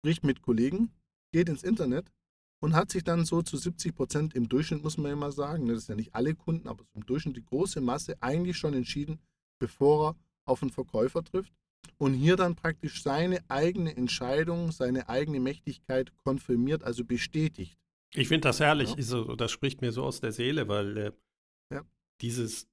spricht 0.01 0.25
mit 0.25 0.43
Kollegen, 0.43 0.91
geht 1.33 1.49
ins 1.49 1.63
Internet 1.63 2.13
und 2.61 2.75
hat 2.75 2.91
sich 2.91 3.05
dann 3.05 3.25
so 3.25 3.43
zu 3.43 3.57
70 3.57 3.95
Prozent 3.95 4.35
im 4.35 4.49
Durchschnitt, 4.49 4.83
muss 4.83 4.99
man 4.99 5.11
ja 5.11 5.17
mal 5.17 5.33
sagen, 5.33 5.67
das 5.69 5.87
sind 5.87 5.95
ja 5.95 5.97
nicht 5.97 6.15
alle 6.15 6.35
Kunden, 6.35 6.69
aber 6.69 6.85
im 6.95 7.05
Durchschnitt 7.05 7.37
die 7.37 7.45
große 7.45 7.81
Masse 7.81 8.17
eigentlich 8.21 8.57
schon 8.57 8.75
entschieden, 8.75 9.19
bevor 9.59 10.11
er 10.11 10.17
auf 10.47 10.63
einen 10.63 10.71
Verkäufer 10.71 11.23
trifft 11.23 11.53
und 11.99 12.15
hier 12.15 12.37
dann 12.37 12.55
praktisch 12.55 13.03
seine 13.03 13.39
eigene 13.49 13.97
Entscheidung, 13.97 14.73
seine 14.73 15.09
eigene 15.09 15.41
Mächtigkeit 15.41 16.15
konfirmiert, 16.17 16.85
also 16.85 17.05
bestätigt. 17.05 17.79
Ich 18.15 18.29
finde 18.29 18.49
das 18.49 18.61
herrlich, 18.61 18.91
ja. 18.91 18.97
also, 18.97 19.37
das 19.37 19.51
spricht 19.51 19.81
mir 19.81 19.93
so 19.93 20.05
aus 20.05 20.21
der 20.21 20.33
Seele, 20.33 20.69
weil 20.69 20.97
äh, 20.97 21.13
ja. 21.73 21.83
dieses 22.21 22.69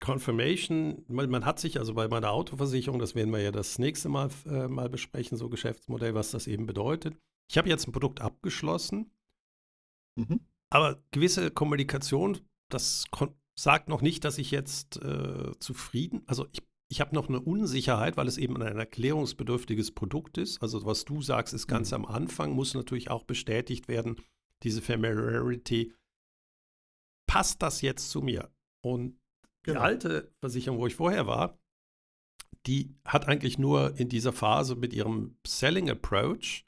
Confirmation, 0.00 1.04
man, 1.08 1.30
man, 1.30 1.44
hat 1.44 1.60
sich 1.60 1.78
also 1.78 1.94
bei 1.94 2.08
meiner 2.08 2.30
Autoversicherung, 2.30 2.98
das 2.98 3.14
werden 3.14 3.32
wir 3.32 3.40
ja 3.40 3.52
das 3.52 3.78
nächste 3.78 4.08
Mal 4.08 4.30
äh, 4.46 4.66
mal 4.66 4.88
besprechen, 4.88 5.36
so 5.36 5.48
Geschäftsmodell, 5.48 6.14
was 6.14 6.30
das 6.30 6.46
eben 6.46 6.66
bedeutet. 6.66 7.16
Ich 7.50 7.58
habe 7.58 7.68
jetzt 7.68 7.86
ein 7.86 7.92
Produkt 7.92 8.20
abgeschlossen. 8.20 9.10
Mhm. 10.16 10.40
Aber 10.70 11.02
gewisse 11.10 11.50
Kommunikation, 11.50 12.38
das 12.70 13.04
sagt 13.56 13.88
noch 13.88 14.02
nicht, 14.02 14.24
dass 14.24 14.38
ich 14.38 14.50
jetzt 14.50 14.96
äh, 15.02 15.52
zufrieden, 15.58 16.22
also 16.26 16.46
ich, 16.52 16.62
ich 16.90 17.00
habe 17.00 17.14
noch 17.14 17.28
eine 17.28 17.40
Unsicherheit, 17.40 18.16
weil 18.16 18.26
es 18.26 18.36
eben 18.36 18.60
ein 18.60 18.76
erklärungsbedürftiges 18.76 19.92
Produkt 19.92 20.38
ist. 20.38 20.60
Also 20.60 20.84
was 20.84 21.04
du 21.04 21.22
sagst, 21.22 21.54
ist 21.54 21.68
ganz 21.68 21.92
mhm. 21.92 21.96
am 21.96 22.06
Anfang, 22.06 22.52
muss 22.52 22.74
natürlich 22.74 23.10
auch 23.10 23.22
bestätigt 23.22 23.86
werden, 23.86 24.16
diese 24.64 24.82
Familiarity. 24.82 25.94
Passt 27.28 27.62
das 27.62 27.80
jetzt 27.80 28.10
zu 28.10 28.22
mir? 28.22 28.50
Und 28.84 29.16
genau. 29.62 29.78
die 29.78 29.84
alte 29.84 30.34
Versicherung, 30.40 30.80
wo 30.80 30.88
ich 30.88 30.96
vorher 30.96 31.28
war, 31.28 31.60
die 32.66 32.96
hat 33.04 33.28
eigentlich 33.28 33.56
nur 33.56 33.96
in 33.96 34.08
dieser 34.08 34.32
Phase 34.32 34.74
mit 34.74 34.92
ihrem 34.92 35.38
Selling 35.46 35.88
Approach 35.88 36.66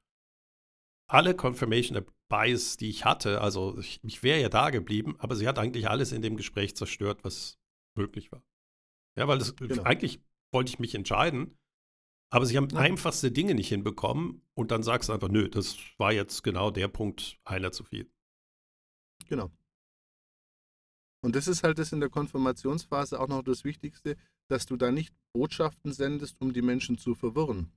alle 1.10 1.34
Confirmation 1.34 2.00
Bias, 2.28 2.76
die 2.76 2.88
ich 2.88 3.04
hatte, 3.04 3.40
also 3.42 3.76
ich, 3.78 4.00
ich 4.04 4.22
wäre 4.22 4.40
ja 4.40 4.48
da 4.48 4.70
geblieben, 4.70 5.16
aber 5.18 5.36
sie 5.36 5.46
hat 5.46 5.58
eigentlich 5.58 5.90
alles 5.90 6.12
in 6.12 6.22
dem 6.22 6.36
Gespräch 6.36 6.76
zerstört, 6.76 7.24
was 7.24 7.58
möglich 7.94 8.32
war. 8.32 8.42
Ja, 9.16 9.28
weil 9.28 9.38
das, 9.38 9.54
genau. 9.56 9.82
eigentlich 9.82 10.20
wollte 10.52 10.70
ich 10.70 10.78
mich 10.78 10.94
entscheiden, 10.94 11.58
aber 12.30 12.46
sie 12.46 12.56
haben 12.56 12.68
ja. 12.70 12.78
einfachste 12.78 13.30
Dinge 13.30 13.54
nicht 13.54 13.68
hinbekommen 13.68 14.42
und 14.54 14.70
dann 14.70 14.82
sagst 14.82 15.08
du 15.08 15.12
einfach, 15.12 15.28
nö, 15.28 15.48
das 15.48 15.76
war 15.98 16.12
jetzt 16.12 16.42
genau 16.42 16.70
der 16.70 16.88
Punkt, 16.88 17.38
einer 17.44 17.72
zu 17.72 17.84
viel. 17.84 18.10
Genau. 19.28 19.50
Und 21.22 21.36
das 21.36 21.46
ist 21.46 21.62
halt 21.62 21.78
das 21.78 21.92
in 21.92 22.00
der 22.00 22.08
Konfirmationsphase 22.08 23.20
auch 23.20 23.28
noch 23.28 23.42
das 23.42 23.64
Wichtigste, 23.64 24.16
dass 24.48 24.66
du 24.66 24.76
da 24.76 24.90
nicht 24.90 25.14
Botschaften 25.32 25.92
sendest, 25.92 26.40
um 26.40 26.52
die 26.52 26.62
Menschen 26.62 26.98
zu 26.98 27.14
verwirren. 27.14 27.70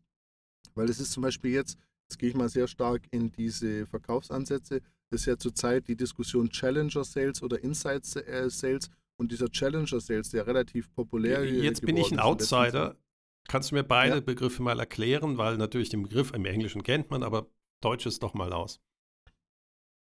Weil 0.73 0.89
es 0.89 0.99
ist 0.99 1.11
zum 1.11 1.23
Beispiel 1.23 1.51
jetzt, 1.51 1.77
jetzt 2.09 2.17
gehe 2.17 2.29
ich 2.29 2.35
mal 2.35 2.49
sehr 2.49 2.67
stark 2.67 3.03
in 3.11 3.31
diese 3.31 3.85
Verkaufsansätze, 3.85 4.81
das 5.11 5.21
ist 5.21 5.27
ja 5.27 5.37
zurzeit 5.37 5.87
die 5.87 5.95
Diskussion 5.95 6.49
Challenger 6.49 7.03
Sales 7.03 7.43
oder 7.43 7.63
Inside 7.63 8.25
äh, 8.25 8.49
Sales 8.49 8.89
und 9.17 9.31
dieser 9.31 9.49
Challenger 9.49 9.99
Sales, 9.99 10.29
der 10.29 10.47
relativ 10.47 10.93
populär 10.93 11.43
ist. 11.43 11.63
Jetzt 11.63 11.81
bin 11.81 11.97
ich 11.97 12.11
ein 12.11 12.19
Outsider. 12.19 12.97
Kannst 13.47 13.71
du 13.71 13.75
mir 13.75 13.83
beide 13.83 14.15
ja. 14.15 14.21
Begriffe 14.21 14.63
mal 14.63 14.79
erklären? 14.79 15.37
Weil 15.37 15.57
natürlich 15.57 15.89
den 15.89 16.03
Begriff 16.03 16.31
im 16.33 16.45
Englischen 16.45 16.83
kennt 16.83 17.11
man, 17.11 17.23
aber 17.23 17.47
Deutsch 17.81 18.05
ist 18.05 18.23
doch 18.23 18.33
mal 18.33 18.53
aus. 18.53 18.79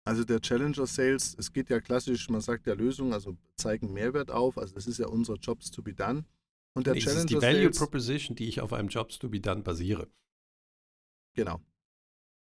Also 0.07 0.25
der 0.25 0.41
Challenger 0.41 0.87
Sales, 0.87 1.35
es 1.39 1.53
geht 1.53 1.71
ja 1.71 1.81
klassisch, 1.81 2.29
man 2.29 2.43
sagt 2.43 2.67
ja 2.67 2.75
Lösung, 2.75 3.15
also 3.15 3.37
zeigen 3.57 3.93
Mehrwert 3.93 4.31
auf, 4.31 4.59
also 4.59 4.75
das 4.75 4.87
ist 4.87 4.99
ja 4.99 5.07
unser 5.07 5.35
Jobs 5.37 5.71
to 5.71 5.83
be 5.83 5.95
done. 5.95 6.25
Und 6.75 6.87
der 6.87 6.95
nee, 6.95 7.01
Challenger 7.01 7.21
ist 7.21 7.31
die 7.31 7.41
Value 7.41 7.63
Sales, 7.63 7.79
Proposition, 7.79 8.37
die 8.37 8.49
ich 8.49 8.61
auf 8.61 8.75
einem 8.75 8.89
Jobs 8.89 9.19
to 9.19 9.31
be 9.31 9.41
done 9.41 9.63
basiere. 9.63 10.09
Genau. 11.35 11.61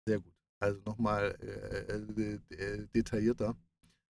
Sehr 0.08 0.20
gut. 0.20 0.34
Also 0.60 0.82
nochmal 0.86 1.38
äh, 1.42 1.94
äh, 1.94 2.40
äh, 2.56 2.88
detaillierter. 2.94 3.56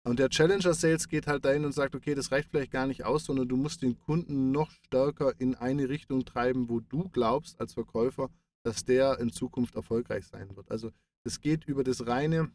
Und 0.03 0.19
der 0.19 0.29
Challenger 0.29 0.73
Sales 0.73 1.07
geht 1.07 1.27
halt 1.27 1.45
dahin 1.45 1.65
und 1.65 1.73
sagt, 1.73 1.93
okay, 1.93 2.15
das 2.15 2.31
reicht 2.31 2.49
vielleicht 2.49 2.71
gar 2.71 2.87
nicht 2.87 3.03
aus, 3.03 3.25
sondern 3.25 3.47
du 3.47 3.57
musst 3.57 3.81
den 3.81 3.99
Kunden 3.99 4.51
noch 4.51 4.71
stärker 4.71 5.33
in 5.39 5.55
eine 5.55 5.89
Richtung 5.89 6.25
treiben, 6.25 6.69
wo 6.69 6.79
du 6.79 7.09
glaubst 7.09 7.59
als 7.59 7.73
Verkäufer, 7.73 8.29
dass 8.63 8.85
der 8.85 9.19
in 9.19 9.31
Zukunft 9.31 9.75
erfolgreich 9.75 10.25
sein 10.25 10.55
wird. 10.55 10.71
Also 10.71 10.91
es 11.23 11.41
geht 11.41 11.65
über 11.65 11.83
das 11.83 12.07
reine 12.07 12.51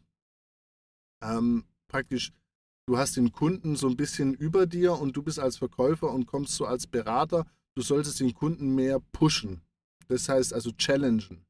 ähm, 1.21 1.65
praktisch, 1.87 2.31
du 2.87 2.97
hast 2.97 3.17
den 3.17 3.31
Kunden 3.31 3.75
so 3.75 3.87
ein 3.87 3.97
bisschen 3.97 4.33
über 4.33 4.65
dir 4.65 4.93
und 4.93 5.15
du 5.15 5.23
bist 5.23 5.39
als 5.39 5.57
Verkäufer 5.57 6.11
und 6.11 6.25
kommst 6.25 6.55
so 6.55 6.65
als 6.65 6.87
Berater, 6.87 7.45
du 7.75 7.81
solltest 7.81 8.19
den 8.19 8.33
Kunden 8.33 8.75
mehr 8.75 8.99
pushen. 9.11 9.61
Das 10.07 10.29
heißt 10.29 10.53
also 10.53 10.71
challengen. 10.71 11.45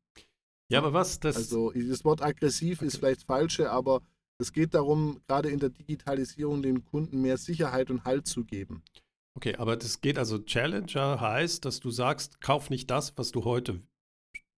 Ja, 0.69 0.79
aber 0.79 0.93
was 0.93 1.19
das. 1.19 1.36
Also 1.36 1.71
das 1.71 2.03
Wort 2.05 2.21
aggressiv 2.21 2.79
okay. 2.79 2.88
ist 2.88 2.97
vielleicht 2.97 3.23
falsche, 3.23 3.69
aber 3.71 4.01
es 4.38 4.52
geht 4.52 4.74
darum, 4.74 5.21
gerade 5.28 5.50
in 5.50 5.60
der 5.60 5.69
Digitalisierung 5.69 6.62
den 6.62 6.84
Kunden 6.86 7.21
mehr 7.21 7.38
Sicherheit 7.38 7.89
und 7.89 8.04
Halt 8.04 8.28
zu 8.28 8.43
geben. 8.43 8.84
Okay, 9.36 9.56
aber 9.56 9.76
das 9.76 10.02
geht 10.02 10.17
also 10.17 10.39
Challenger 10.39 11.19
heißt, 11.19 11.65
dass 11.65 11.80
du 11.80 11.91
sagst, 11.91 12.39
kauf 12.41 12.69
nicht 12.69 12.89
das, 12.89 13.17
was 13.17 13.32
du 13.32 13.43
heute 13.43 13.82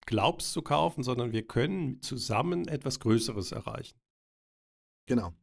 glaubst 0.05 0.53
zu 0.53 0.61
kaufen, 0.61 1.03
sondern 1.03 1.31
wir 1.31 1.45
können 1.45 2.01
zusammen 2.01 2.67
etwas 2.67 2.99
Größeres 2.99 3.51
erreichen. 3.51 3.99
Genau. 5.07 5.33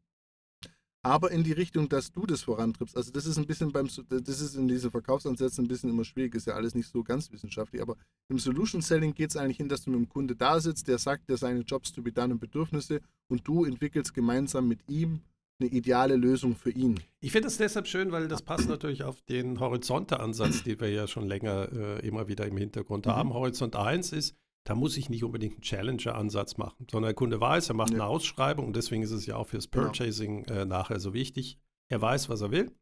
Aber 1.04 1.30
in 1.30 1.44
die 1.44 1.52
Richtung, 1.52 1.90
dass 1.90 2.12
du 2.12 2.24
das 2.24 2.42
vorantriebst. 2.42 2.96
Also 2.96 3.12
das 3.12 3.26
ist 3.26 3.36
ein 3.36 3.46
bisschen 3.46 3.70
beim, 3.72 3.88
das 4.08 4.40
ist 4.40 4.56
in 4.56 4.68
diesen 4.68 4.90
Verkaufsansätzen 4.90 5.64
ein 5.64 5.68
bisschen 5.68 5.90
immer 5.90 6.04
schwierig, 6.04 6.34
ist 6.34 6.46
ja 6.46 6.54
alles 6.54 6.74
nicht 6.74 6.88
so 6.88 7.04
ganz 7.04 7.30
wissenschaftlich, 7.30 7.82
aber 7.82 7.96
im 8.28 8.38
Solution 8.38 8.80
Selling 8.80 9.14
geht 9.14 9.30
es 9.30 9.36
eigentlich 9.36 9.58
hin, 9.58 9.68
dass 9.68 9.82
du 9.82 9.90
mit 9.90 10.00
dem 10.00 10.08
Kunde 10.08 10.34
da 10.34 10.58
sitzt, 10.60 10.88
der 10.88 10.96
sagt 10.96 11.28
dir 11.28 11.36
seine 11.36 11.60
Jobs 11.60 11.92
to 11.92 12.00
be 12.00 12.10
done 12.10 12.32
und 12.32 12.40
Bedürfnisse 12.40 13.00
und 13.28 13.46
du 13.46 13.66
entwickelst 13.66 14.14
gemeinsam 14.14 14.66
mit 14.66 14.80
ihm 14.88 15.20
eine 15.60 15.68
ideale 15.68 16.16
Lösung 16.16 16.56
für 16.56 16.70
ihn. 16.70 16.98
Ich 17.20 17.32
finde 17.32 17.48
das 17.48 17.58
deshalb 17.58 17.86
schön, 17.86 18.10
weil 18.10 18.26
das 18.26 18.42
passt 18.42 18.68
natürlich 18.68 19.04
auf 19.04 19.20
den 19.22 19.60
Horizonte-Ansatz, 19.60 20.62
den 20.64 20.80
wir 20.80 20.90
ja 20.90 21.06
schon 21.06 21.28
länger 21.28 21.68
äh, 21.72 22.06
immer 22.06 22.28
wieder 22.28 22.46
im 22.46 22.56
Hintergrund 22.56 23.06
mhm. 23.06 23.10
haben. 23.10 23.34
Horizont 23.34 23.76
1 23.76 24.12
ist, 24.12 24.34
da 24.64 24.74
muss 24.74 24.96
ich 24.96 25.10
nicht 25.10 25.24
unbedingt 25.24 25.54
einen 25.54 25.62
Challenger-Ansatz 25.62 26.56
machen, 26.56 26.86
sondern 26.90 27.08
der 27.08 27.14
Kunde 27.14 27.40
weiß, 27.40 27.68
er 27.68 27.74
macht 27.74 27.90
ja. 27.90 27.96
eine 27.96 28.06
Ausschreibung 28.06 28.66
und 28.66 28.76
deswegen 28.76 29.02
ist 29.02 29.10
es 29.10 29.26
ja 29.26 29.36
auch 29.36 29.46
fürs 29.46 29.70
genau. 29.70 29.86
Purchasing 29.86 30.44
genau. 30.44 30.60
äh, 30.60 30.64
nachher 30.64 31.00
so 31.00 31.12
wichtig. 31.12 31.58
Er 31.90 32.00
weiß, 32.00 32.28
was 32.28 32.40
er 32.40 32.50
will. 32.50 32.74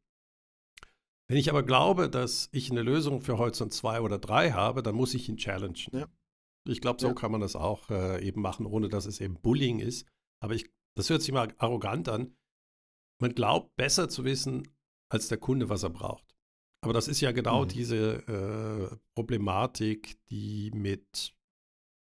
Wenn 1.28 1.38
ich 1.38 1.50
aber 1.50 1.62
glaube, 1.62 2.08
dass 2.08 2.48
ich 2.52 2.70
eine 2.70 2.82
Lösung 2.82 3.20
für 3.20 3.38
Horizont 3.38 3.72
2 3.72 4.00
oder 4.00 4.18
3 4.18 4.52
habe, 4.52 4.82
dann 4.82 4.94
muss 4.94 5.14
ich 5.14 5.28
ihn 5.28 5.38
challengen. 5.38 5.90
Ja. 5.92 6.06
Ich 6.68 6.80
glaube, 6.80 7.00
so 7.00 7.08
ja. 7.08 7.14
kann 7.14 7.32
man 7.32 7.40
das 7.40 7.56
auch 7.56 7.90
äh, 7.90 8.24
eben 8.24 8.40
machen, 8.40 8.66
ohne 8.66 8.88
dass 8.88 9.06
es 9.06 9.20
eben 9.20 9.34
Bullying 9.40 9.80
ist. 9.80 10.06
Aber 10.40 10.54
ich, 10.54 10.70
das 10.94 11.10
hört 11.10 11.22
sich 11.22 11.32
mal 11.32 11.52
arrogant 11.58 12.08
an. 12.08 12.36
Man 13.20 13.34
glaubt 13.34 13.74
besser 13.76 14.08
zu 14.08 14.24
wissen 14.24 14.68
als 15.08 15.28
der 15.28 15.38
Kunde, 15.38 15.68
was 15.68 15.82
er 15.82 15.90
braucht. 15.90 16.34
Aber 16.82 16.92
das 16.92 17.08
ist 17.08 17.20
ja 17.20 17.32
genau 17.32 17.64
mhm. 17.64 17.68
diese 17.68 18.90
äh, 18.90 18.96
Problematik, 19.14 20.24
die 20.26 20.70
mit 20.74 21.34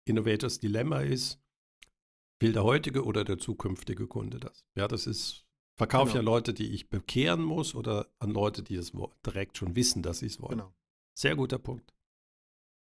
Innovators 0.05 0.59
Dilemma 0.59 1.01
ist, 1.01 1.39
will 2.39 2.53
der 2.53 2.63
heutige 2.63 3.05
oder 3.05 3.23
der 3.23 3.37
zukünftige 3.37 4.07
Kunde 4.07 4.39
das? 4.39 4.65
Ja, 4.75 4.87
das 4.87 5.07
ist, 5.07 5.45
verkaufe 5.77 6.11
genau. 6.11 6.13
ich 6.13 6.19
an 6.19 6.25
Leute, 6.25 6.53
die 6.53 6.73
ich 6.73 6.89
bekehren 6.89 7.43
muss 7.43 7.75
oder 7.75 8.07
an 8.19 8.31
Leute, 8.31 8.63
die 8.63 8.75
es 8.75 8.93
direkt 9.25 9.57
schon 9.57 9.75
wissen, 9.75 10.01
dass 10.01 10.19
sie 10.19 10.27
es 10.27 10.41
wollen. 10.41 10.57
Genau. 10.57 10.73
Sehr 11.13 11.35
guter 11.35 11.59
Punkt. 11.59 11.93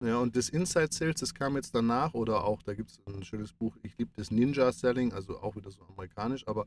Ja, 0.04 0.18
und 0.18 0.36
das 0.36 0.48
Inside 0.48 0.92
Sales, 0.92 1.20
das 1.20 1.34
kam 1.34 1.56
jetzt 1.56 1.74
danach 1.74 2.14
oder 2.14 2.44
auch, 2.44 2.62
da 2.62 2.74
gibt 2.74 2.90
es 2.90 3.00
ein 3.06 3.22
schönes 3.22 3.52
Buch, 3.52 3.76
ich 3.82 3.96
liebe 3.96 4.10
das 4.16 4.30
Ninja 4.30 4.70
Selling, 4.72 5.12
also 5.12 5.40
auch 5.40 5.56
wieder 5.56 5.70
so 5.70 5.82
amerikanisch, 5.82 6.46
aber 6.46 6.66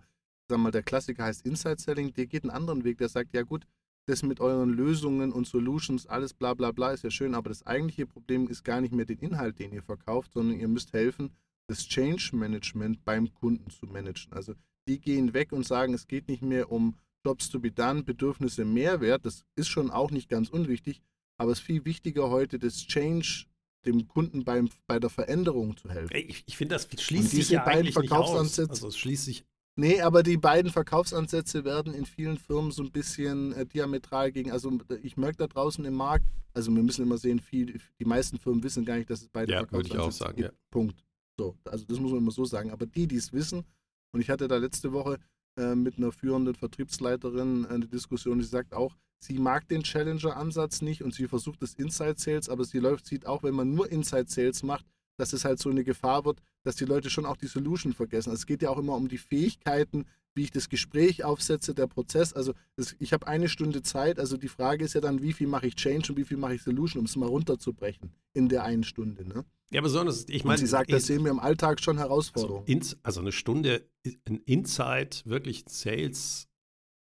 sag 0.50 0.60
mal, 0.60 0.72
der 0.72 0.82
Klassiker 0.84 1.26
heißt 1.26 1.46
Inside 1.46 1.80
Selling, 1.80 2.14
der 2.14 2.26
geht 2.26 2.44
einen 2.44 2.52
anderen 2.52 2.84
Weg, 2.84 2.98
der 2.98 3.10
sagt, 3.10 3.34
ja 3.34 3.44
gut, 3.44 3.68
das 4.08 4.24
mit 4.24 4.40
euren 4.40 4.70
Lösungen 4.70 5.32
und 5.32 5.48
Solutions, 5.48 6.08
alles 6.08 6.34
bla 6.34 6.54
bla 6.54 6.72
bla 6.72 6.92
ist 6.92 7.04
ja 7.04 7.12
schön, 7.12 7.36
aber 7.36 7.50
das 7.50 7.66
eigentliche 7.66 8.08
Problem 8.08 8.48
ist 8.48 8.64
gar 8.64 8.82
nicht 8.82 8.94
mehr 8.94 9.06
den 9.06 9.20
Inhalt, 9.20 9.60
den 9.60 9.74
ihr 9.74 9.84
verkauft, 9.84 10.32
sondern 10.34 10.60
ihr 10.60 10.68
müsst 10.68 10.94
helfen, 10.94 11.32
das 11.68 11.88
Change 11.88 12.32
Management 12.34 13.04
beim 13.04 13.34
Kunden 13.34 13.70
zu 13.70 13.86
managen. 13.86 14.32
Also 14.32 14.54
die 14.88 15.00
gehen 15.00 15.34
weg 15.34 15.52
und 15.52 15.68
sagen, 15.68 15.94
es 15.94 16.08
geht 16.08 16.30
nicht 16.30 16.42
mehr 16.42 16.72
um 16.72 16.96
Jobs 17.26 17.50
to 17.50 17.60
be 17.60 17.72
done, 17.72 18.04
Bedürfnisse, 18.04 18.64
Mehrwert, 18.64 19.26
das 19.26 19.44
ist 19.56 19.68
schon 19.68 19.92
auch 19.92 20.12
nicht 20.12 20.30
ganz 20.30 20.50
unwichtig, 20.50 21.02
aber 21.38 21.52
es 21.52 21.60
ist 21.60 21.66
viel 21.66 21.84
wichtiger 21.84 22.30
heute, 22.30 22.60
das 22.60 22.78
Change 22.88 23.46
dem 23.86 24.08
Kunden 24.08 24.46
beim, 24.46 24.70
bei 24.88 25.00
der 25.00 25.10
Veränderung 25.10 25.76
zu 25.76 25.90
helfen. 25.90 26.16
Ich, 26.16 26.44
ich 26.46 26.58
finde, 26.58 26.76
das 26.76 26.88
schließt 26.90 27.32
sich 27.32 27.50
ja 27.50 27.64
beiden 27.64 27.92
Verkaufsansätze. 27.92 28.72
Also 28.72 28.88
es 28.88 28.98
schließt 28.98 29.26
sich 29.26 29.46
Nee, 29.80 30.02
aber 30.02 30.24
die 30.24 30.38
beiden 30.38 30.72
Verkaufsansätze 30.72 31.64
werden 31.64 31.94
in 31.94 32.08
vielen 32.08 32.40
Firmen 32.40 32.72
so 32.72 32.82
ein 32.82 32.92
bisschen 32.92 33.54
äh, 33.54 33.64
diametral 33.64 34.32
gegen. 34.32 34.52
Also 34.52 34.72
ich 35.04 35.18
merke 35.18 35.38
da 35.38 35.46
draußen 35.46 35.86
im 35.86 35.94
Markt, 35.94 36.26
also 36.54 36.76
wir 36.76 36.82
müssen 36.82 37.04
immer 37.04 37.20
sehen, 37.20 37.40
viel, 37.40 37.80
die 38.00 38.06
meisten 38.06 38.40
Firmen 38.40 38.64
wissen 38.64 38.86
gar 38.86 38.98
nicht, 38.98 39.10
dass 39.10 39.22
es 39.22 39.30
beide 39.30 39.52
ja, 39.52 39.60
Verkaufsansätze 39.60 39.94
würde 39.94 40.04
ich 40.04 40.08
auch 40.08 40.12
sagen, 40.12 40.36
gibt. 40.38 40.50
Ja. 40.50 40.58
Punkt. 40.72 41.06
So, 41.40 41.56
also 41.66 41.86
das 41.86 42.00
muss 42.00 42.10
man 42.10 42.22
immer 42.22 42.32
so 42.32 42.44
sagen. 42.44 42.72
Aber 42.72 42.88
die, 42.88 43.08
die 43.08 43.18
es 43.18 43.32
wissen, 43.32 43.64
und 44.12 44.22
ich 44.22 44.32
hatte 44.32 44.48
da 44.48 44.58
letzte 44.58 44.94
Woche 44.94 45.20
äh, 45.58 45.76
mit 45.76 46.00
einer 46.00 46.12
führenden 46.12 46.56
Vertriebsleiterin 46.56 47.66
äh, 47.66 47.68
eine 47.68 47.88
Diskussion, 47.88 48.40
die 48.40 48.46
sagt 48.46 48.74
auch, 48.74 48.96
sie 49.20 49.38
mag 49.38 49.68
den 49.68 49.84
Challenger-Ansatz 49.84 50.82
nicht 50.82 51.04
und 51.04 51.14
sie 51.14 51.28
versucht 51.28 51.62
das 51.62 51.76
Inside 51.76 52.16
Sales, 52.18 52.50
aber 52.50 52.66
sie 52.66 52.80
läuft, 52.80 53.06
sieht 53.06 53.28
auch, 53.28 53.44
wenn 53.44 53.54
man 53.54 53.76
nur 53.76 53.92
Inside 53.92 54.26
Sales 54.28 54.64
macht, 54.64 54.88
dass 55.18 55.34
es 55.34 55.46
halt 55.46 55.60
so 55.60 55.70
eine 55.70 55.84
Gefahr 55.84 56.26
wird, 56.26 56.40
dass 56.64 56.76
die 56.76 56.86
Leute 56.86 57.10
schon 57.10 57.26
auch 57.26 57.38
die 57.38 57.48
Solution 57.48 57.94
vergessen. 57.94 58.30
Also 58.30 58.42
es 58.42 58.46
geht 58.46 58.62
ja 58.62 58.70
auch 58.70 58.78
immer 58.78 58.96
um 58.96 59.08
die 59.08 59.18
Fähigkeiten, 59.18 60.06
wie 60.36 60.44
ich 60.44 60.52
das 60.52 60.70
Gespräch 60.70 61.24
aufsetze, 61.24 61.74
der 61.74 61.88
Prozess. 61.88 62.34
Also 62.34 62.54
das, 62.76 62.96
ich 63.00 63.12
habe 63.12 63.28
eine 63.28 63.50
Stunde 63.50 63.82
Zeit. 63.82 64.20
Also 64.20 64.38
die 64.38 64.48
Frage 64.48 64.86
ist 64.86 64.94
ja 64.94 65.02
dann, 65.02 65.22
wie 65.22 65.34
viel 65.34 65.48
mache 65.48 65.68
ich 65.68 65.76
Change 65.76 66.12
und 66.12 66.18
wie 66.18 66.24
viel 66.24 66.38
mache 66.38 66.56
ich 66.56 66.62
Solution, 66.62 67.02
um 67.02 67.06
es 67.06 67.16
mal 67.16 67.28
runterzubrechen 67.28 68.12
in 68.34 68.48
der 68.48 68.64
einen 68.64 68.84
Stunde. 68.84 69.28
Ne? 69.28 69.44
Ja, 69.72 69.82
besonders, 69.82 70.26
ich 70.30 70.46
meine. 70.46 70.60
Sie 70.60 70.68
sagt, 70.68 70.94
das 70.94 71.08
sehen 71.08 71.24
wir 71.24 71.32
im 71.32 71.40
Alltag 71.40 71.82
schon 71.82 71.98
Herausforderungen. 71.98 72.62
Also, 72.62 72.72
ins, 72.72 72.98
also 73.04 73.20
eine 73.20 73.32
Stunde, 73.32 73.90
ein 74.26 74.38
Insight, 74.46 75.24
wirklich 75.26 75.66
Sales, 75.68 76.48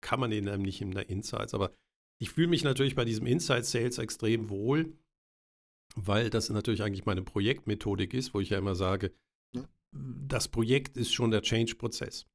kann 0.01 0.19
man 0.19 0.31
in 0.31 0.47
einem 0.47 0.63
nicht 0.63 0.81
in 0.81 0.91
der 0.91 1.09
Insights, 1.09 1.53
aber 1.53 1.73
ich 2.19 2.31
fühle 2.31 2.47
mich 2.47 2.63
natürlich 2.63 2.95
bei 2.95 3.05
diesem 3.05 3.27
Inside 3.27 3.63
Sales 3.63 3.97
extrem 3.97 4.49
wohl, 4.49 4.93
weil 5.95 6.29
das 6.29 6.49
natürlich 6.49 6.83
eigentlich 6.83 7.05
meine 7.05 7.23
Projektmethodik 7.23 8.13
ist, 8.13 8.33
wo 8.33 8.39
ich 8.39 8.49
ja 8.49 8.57
immer 8.57 8.75
sage, 8.75 9.13
ja. 9.53 9.67
das 9.91 10.47
Projekt 10.47 10.97
ist 10.97 11.13
schon 11.13 11.31
der 11.31 11.41
Change-Prozess. 11.41 12.27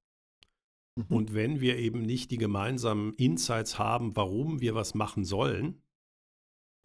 Mhm. 0.97 1.05
Und 1.09 1.35
wenn 1.35 1.61
wir 1.61 1.77
eben 1.79 2.03
nicht 2.03 2.31
die 2.31 2.39
gemeinsamen 2.39 3.15
Insights 3.15 3.79
haben, 3.79 4.17
warum 4.17 4.61
wir 4.61 4.75
was 4.75 4.95
machen 4.95 5.25
sollen, 5.25 5.83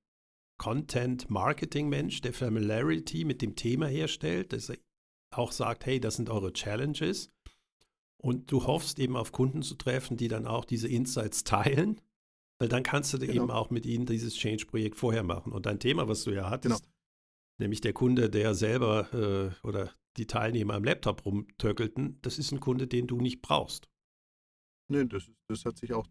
Content 0.58 1.30
Marketing 1.30 1.88
Mensch, 1.88 2.20
der 2.20 2.34
Familiarity 2.34 3.24
mit 3.24 3.40
dem 3.40 3.56
Thema 3.56 3.86
herstellt, 3.86 4.52
dass 4.52 4.68
er 4.68 4.76
auch 5.34 5.52
sagt, 5.52 5.86
hey, 5.86 5.98
das 6.00 6.16
sind 6.16 6.28
eure 6.28 6.52
Challenges. 6.52 7.30
Und 8.18 8.52
du 8.52 8.66
hoffst 8.66 8.98
eben 8.98 9.16
auf 9.16 9.32
Kunden 9.32 9.62
zu 9.62 9.76
treffen, 9.76 10.18
die 10.18 10.28
dann 10.28 10.46
auch 10.46 10.66
diese 10.66 10.88
Insights 10.88 11.44
teilen, 11.44 12.02
weil 12.58 12.68
dann 12.68 12.82
kannst 12.82 13.14
du 13.14 13.18
genau. 13.18 13.32
eben 13.32 13.50
auch 13.50 13.70
mit 13.70 13.86
ihnen 13.86 14.04
dieses 14.04 14.34
Change-Projekt 14.34 14.96
vorher 14.96 15.22
machen. 15.22 15.52
Und 15.52 15.64
dein 15.64 15.78
Thema, 15.78 16.06
was 16.08 16.24
du 16.24 16.32
ja 16.32 16.50
hattest, 16.50 16.82
genau 16.82 16.90
nämlich 17.60 17.80
der 17.80 17.92
Kunde, 17.92 18.28
der 18.30 18.54
selber 18.54 19.12
äh, 19.14 19.66
oder 19.66 19.90
die 20.16 20.26
Teilnehmer 20.26 20.74
am 20.74 20.84
Laptop 20.84 21.24
rumtöckelten, 21.24 22.18
das 22.22 22.38
ist 22.38 22.52
ein 22.52 22.60
Kunde, 22.60 22.86
den 22.86 23.06
du 23.06 23.20
nicht 23.20 23.42
brauchst. 23.42 23.88
Nö, 24.88 25.06
das, 25.06 25.30
das 25.46 25.64
hat 25.64 25.78
sich 25.78 25.92
auch 25.92 26.08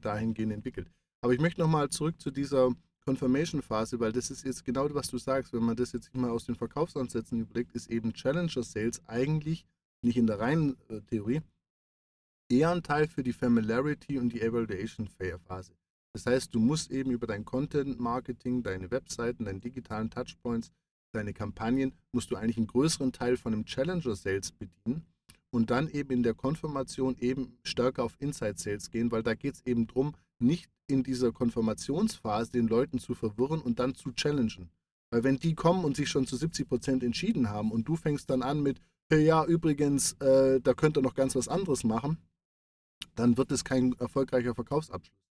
dahingehend 0.00 0.52
entwickelt. 0.52 0.90
Aber 1.20 1.34
ich 1.34 1.40
möchte 1.40 1.60
nochmal 1.60 1.90
zurück 1.90 2.18
zu 2.20 2.30
dieser 2.30 2.74
Confirmation-Phase, 3.04 4.00
weil 4.00 4.12
das 4.12 4.30
ist 4.30 4.44
jetzt 4.44 4.64
genau, 4.64 4.92
was 4.94 5.08
du 5.08 5.18
sagst. 5.18 5.52
Wenn 5.52 5.64
man 5.64 5.76
das 5.76 5.92
jetzt 5.92 6.14
mal 6.14 6.30
aus 6.30 6.46
den 6.46 6.56
Verkaufsansätzen 6.56 7.40
überlegt, 7.40 7.72
ist 7.72 7.90
eben 7.90 8.14
Challenger 8.14 8.62
Sales 8.62 9.02
eigentlich 9.06 9.66
nicht 10.02 10.16
in 10.16 10.26
der 10.26 10.40
reinen 10.40 10.76
äh, 10.88 11.02
Theorie 11.02 11.42
eher 12.48 12.70
ein 12.70 12.82
Teil 12.82 13.08
für 13.08 13.22
die 13.22 13.32
Familiarity 13.32 14.18
und 14.18 14.32
die 14.32 14.40
Evaluation-Phase. 14.40 15.76
Das 16.16 16.24
heißt, 16.24 16.54
du 16.54 16.60
musst 16.60 16.90
eben 16.90 17.10
über 17.10 17.26
dein 17.26 17.44
Content-Marketing, 17.44 18.62
deine 18.62 18.90
Webseiten, 18.90 19.44
deine 19.44 19.60
digitalen 19.60 20.08
Touchpoints, 20.08 20.72
deine 21.12 21.34
Kampagnen, 21.34 21.92
musst 22.10 22.30
du 22.30 22.36
eigentlich 22.36 22.56
einen 22.56 22.68
größeren 22.68 23.12
Teil 23.12 23.36
von 23.36 23.52
einem 23.52 23.66
Challenger-Sales 23.66 24.52
bedienen 24.52 25.04
und 25.50 25.70
dann 25.70 25.90
eben 25.90 26.12
in 26.12 26.22
der 26.22 26.32
Konfirmation 26.32 27.18
eben 27.20 27.58
stärker 27.64 28.02
auf 28.02 28.16
Inside-Sales 28.18 28.90
gehen, 28.90 29.12
weil 29.12 29.22
da 29.22 29.34
geht 29.34 29.56
es 29.56 29.66
eben 29.66 29.86
darum, 29.86 30.14
nicht 30.38 30.70
in 30.86 31.02
dieser 31.02 31.32
Konfirmationsphase 31.32 32.50
den 32.50 32.66
Leuten 32.66 32.98
zu 32.98 33.14
verwirren 33.14 33.60
und 33.60 33.78
dann 33.78 33.94
zu 33.94 34.12
challengen. 34.12 34.70
Weil 35.10 35.22
wenn 35.22 35.36
die 35.36 35.54
kommen 35.54 35.84
und 35.84 35.96
sich 35.96 36.08
schon 36.08 36.26
zu 36.26 36.36
70 36.36 36.66
Prozent 36.66 37.02
entschieden 37.04 37.50
haben 37.50 37.70
und 37.70 37.86
du 37.86 37.94
fängst 37.94 38.30
dann 38.30 38.40
an 38.40 38.62
mit, 38.62 38.80
hey, 39.10 39.22
ja, 39.22 39.44
übrigens, 39.44 40.14
äh, 40.20 40.62
da 40.62 40.72
könnt 40.72 40.96
ihr 40.96 41.02
noch 41.02 41.14
ganz 41.14 41.36
was 41.36 41.48
anderes 41.48 41.84
machen, 41.84 42.16
dann 43.16 43.36
wird 43.36 43.52
es 43.52 43.64
kein 43.64 43.92
erfolgreicher 43.98 44.54
Verkaufsabschluss. 44.54 45.25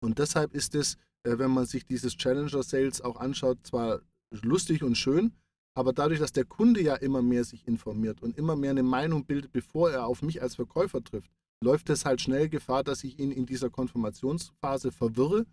Und 0.00 0.18
deshalb 0.18 0.54
ist 0.54 0.74
es, 0.74 0.96
äh, 1.24 1.38
wenn 1.38 1.50
man 1.50 1.66
sich 1.66 1.84
dieses 1.84 2.16
Challenger 2.16 2.62
Sales 2.62 3.00
auch 3.00 3.16
anschaut, 3.16 3.58
zwar 3.62 4.00
lustig 4.42 4.82
und 4.82 4.96
schön, 4.96 5.32
aber 5.74 5.92
dadurch, 5.92 6.20
dass 6.20 6.32
der 6.32 6.44
Kunde 6.44 6.82
ja 6.82 6.96
immer 6.96 7.22
mehr 7.22 7.44
sich 7.44 7.66
informiert 7.66 8.22
und 8.22 8.36
immer 8.36 8.56
mehr 8.56 8.70
eine 8.70 8.82
Meinung 8.82 9.24
bildet, 9.24 9.52
bevor 9.52 9.90
er 9.90 10.06
auf 10.06 10.22
mich 10.22 10.42
als 10.42 10.56
Verkäufer 10.56 11.02
trifft, 11.02 11.30
läuft 11.62 11.90
es 11.90 12.04
halt 12.04 12.20
schnell 12.20 12.48
Gefahr, 12.48 12.82
dass 12.82 13.04
ich 13.04 13.18
ihn 13.18 13.30
in 13.30 13.46
dieser 13.46 13.70
Konfirmationsphase 13.70 14.90
verwirre, 14.90 15.46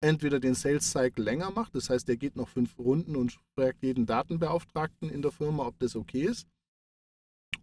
entweder 0.00 0.38
den 0.38 0.54
Sales 0.54 0.90
Cycle 0.90 1.24
länger 1.24 1.50
macht, 1.50 1.74
das 1.74 1.90
heißt, 1.90 2.08
er 2.08 2.16
geht 2.16 2.36
noch 2.36 2.48
fünf 2.48 2.78
Runden 2.78 3.16
und 3.16 3.38
fragt 3.54 3.82
jeden 3.82 4.06
Datenbeauftragten 4.06 5.08
in 5.08 5.22
der 5.22 5.32
Firma, 5.32 5.66
ob 5.66 5.78
das 5.78 5.96
okay 5.96 6.24
ist, 6.24 6.46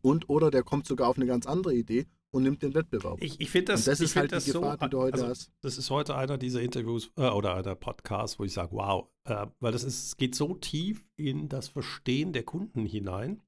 und 0.02 0.30
oder 0.30 0.52
der 0.52 0.64
kommt 0.64 0.88
sogar 0.88 1.08
auf 1.08 1.18
eine 1.18 1.28
ganz 1.28 1.46
andere 1.46 1.76
Idee 1.76 2.06
und 2.34 2.44
nimmt 2.44 2.64
den 2.64 2.74
Wettbewerb. 2.74 3.22
Ich, 3.22 3.40
ich 3.40 3.50
finde 3.50 3.74
das, 3.74 3.82
und 3.82 3.92
das 3.92 4.00
ist 4.00 4.16
halt 4.16 4.32
die 4.32 4.52
Gefahr, 4.52 4.78
so, 4.80 4.86
die 4.86 4.90
du 4.90 5.00
heute 5.00 5.14
also, 5.14 5.28
hast. 5.28 5.52
Das 5.62 5.78
ist 5.78 5.90
heute 5.92 6.16
einer 6.16 6.38
dieser 6.38 6.62
Interviews 6.62 7.12
äh, 7.16 7.30
oder 7.30 7.56
einer 7.56 7.76
Podcast, 7.76 8.40
wo 8.40 8.44
ich 8.44 8.54
sage, 8.54 8.72
wow, 8.72 9.08
äh, 9.26 9.46
weil 9.60 9.72
das 9.72 9.84
ist, 9.84 10.18
geht 10.18 10.34
so 10.34 10.56
tief 10.56 11.06
in 11.16 11.48
das 11.48 11.70
Verstehen 11.70 12.34
der 12.34 12.44
Kunden 12.44 12.86
hinein, 12.86 13.44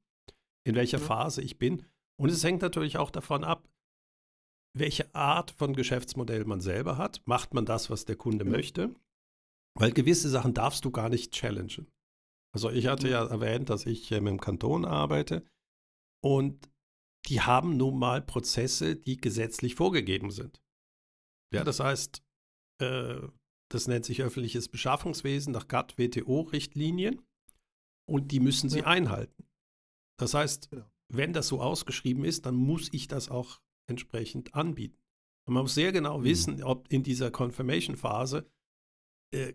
in 0.65 0.75
welcher 0.75 0.99
ja. 0.99 1.03
Phase 1.03 1.41
ich 1.41 1.57
bin. 1.57 1.83
Und 2.17 2.29
es 2.29 2.43
hängt 2.43 2.61
natürlich 2.61 2.97
auch 2.97 3.09
davon 3.09 3.43
ab, 3.43 3.67
welche 4.77 5.13
Art 5.15 5.51
von 5.51 5.73
Geschäftsmodell 5.73 6.45
man 6.45 6.61
selber 6.61 6.97
hat. 6.97 7.21
Macht 7.25 7.53
man 7.53 7.65
das, 7.65 7.89
was 7.89 8.05
der 8.05 8.17
Kunde 8.17 8.45
ja. 8.45 8.51
möchte? 8.51 8.93
Weil 9.73 9.91
gewisse 9.91 10.29
Sachen 10.29 10.53
darfst 10.53 10.85
du 10.85 10.91
gar 10.91 11.09
nicht 11.09 11.33
challengen. 11.33 11.87
Also 12.53 12.69
ich 12.69 12.87
hatte 12.87 13.09
ja 13.09 13.25
erwähnt, 13.25 13.69
dass 13.69 13.85
ich 13.85 14.11
äh, 14.11 14.21
mit 14.21 14.31
dem 14.31 14.39
Kanton 14.39 14.85
arbeite 14.85 15.43
und 16.23 16.69
die 17.27 17.41
haben 17.41 17.77
nun 17.77 17.97
mal 17.97 18.21
Prozesse, 18.21 18.95
die 18.95 19.17
gesetzlich 19.17 19.75
vorgegeben 19.75 20.31
sind. 20.31 20.61
Ja, 21.53 21.63
das 21.63 21.79
heißt, 21.79 22.23
äh, 22.81 23.21
das 23.71 23.87
nennt 23.87 24.05
sich 24.05 24.21
öffentliches 24.21 24.69
Beschaffungswesen 24.69 25.51
nach 25.53 25.67
GATT, 25.67 25.97
WTO-Richtlinien 25.97 27.21
und 28.07 28.31
die 28.31 28.39
müssen 28.39 28.69
sie 28.69 28.79
ja. 28.79 28.85
einhalten. 28.85 29.47
Das 30.19 30.33
heißt, 30.33 30.69
genau. 30.69 30.85
wenn 31.11 31.33
das 31.33 31.47
so 31.47 31.61
ausgeschrieben 31.61 32.23
ist, 32.25 32.45
dann 32.45 32.55
muss 32.55 32.91
ich 32.93 33.07
das 33.07 33.29
auch 33.29 33.61
entsprechend 33.87 34.53
anbieten. 34.53 34.99
Und 35.47 35.53
man 35.53 35.63
muss 35.63 35.75
sehr 35.75 35.91
genau 35.91 36.19
mhm. 36.19 36.23
wissen, 36.23 36.63
ob 36.63 36.91
in 36.91 37.03
dieser 37.03 37.31
Confirmation-Phase 37.31 38.49
äh, 39.33 39.53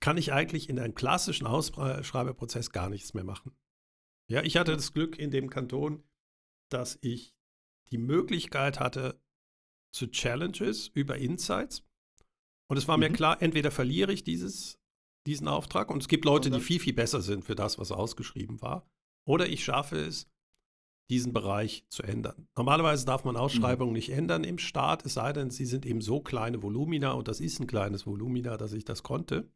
kann 0.00 0.16
ich 0.16 0.32
eigentlich 0.32 0.68
in 0.68 0.78
einem 0.78 0.94
klassischen 0.94 1.46
Ausschreibeprozess 1.46 2.70
gar 2.70 2.90
nichts 2.90 3.14
mehr 3.14 3.24
machen. 3.24 3.56
Ja, 4.28 4.42
ich 4.42 4.56
hatte 4.56 4.72
das 4.72 4.92
Glück 4.92 5.18
in 5.18 5.30
dem 5.30 5.48
Kanton, 5.48 6.02
dass 6.72 6.98
ich 7.00 7.34
die 7.90 7.98
Möglichkeit 7.98 8.80
hatte 8.80 9.20
zu 9.92 10.06
Challenges 10.10 10.88
über 10.88 11.18
Insights. 11.18 11.84
Und 12.68 12.78
es 12.78 12.88
war 12.88 12.96
mhm. 12.96 13.04
mir 13.04 13.10
klar, 13.10 13.42
entweder 13.42 13.70
verliere 13.70 14.12
ich 14.12 14.24
dieses, 14.24 14.78
diesen 15.26 15.48
Auftrag 15.48 15.90
und 15.90 16.02
es 16.02 16.08
gibt 16.08 16.24
Leute, 16.24 16.50
die 16.50 16.60
viel, 16.60 16.80
viel 16.80 16.94
besser 16.94 17.20
sind 17.20 17.44
für 17.44 17.54
das, 17.54 17.78
was 17.78 17.92
ausgeschrieben 17.92 18.62
war, 18.62 18.88
oder 19.24 19.48
ich 19.48 19.64
schaffe 19.64 19.98
es, 19.98 20.28
diesen 21.10 21.34
Bereich 21.34 21.84
zu 21.88 22.02
ändern. 22.02 22.48
Normalerweise 22.56 23.04
darf 23.04 23.24
man 23.24 23.36
Ausschreibungen 23.36 23.90
mhm. 23.90 23.96
nicht 23.96 24.10
ändern 24.10 24.44
im 24.44 24.56
Staat, 24.56 25.04
es 25.04 25.14
sei 25.14 25.32
denn, 25.34 25.50
sie 25.50 25.66
sind 25.66 25.84
eben 25.84 26.00
so 26.00 26.20
kleine 26.20 26.62
Volumina 26.62 27.12
und 27.12 27.28
das 27.28 27.40
ist 27.40 27.60
ein 27.60 27.66
kleines 27.66 28.06
Volumina, 28.06 28.56
dass 28.56 28.72
ich 28.72 28.84
das 28.84 29.02
konnte. 29.02 29.50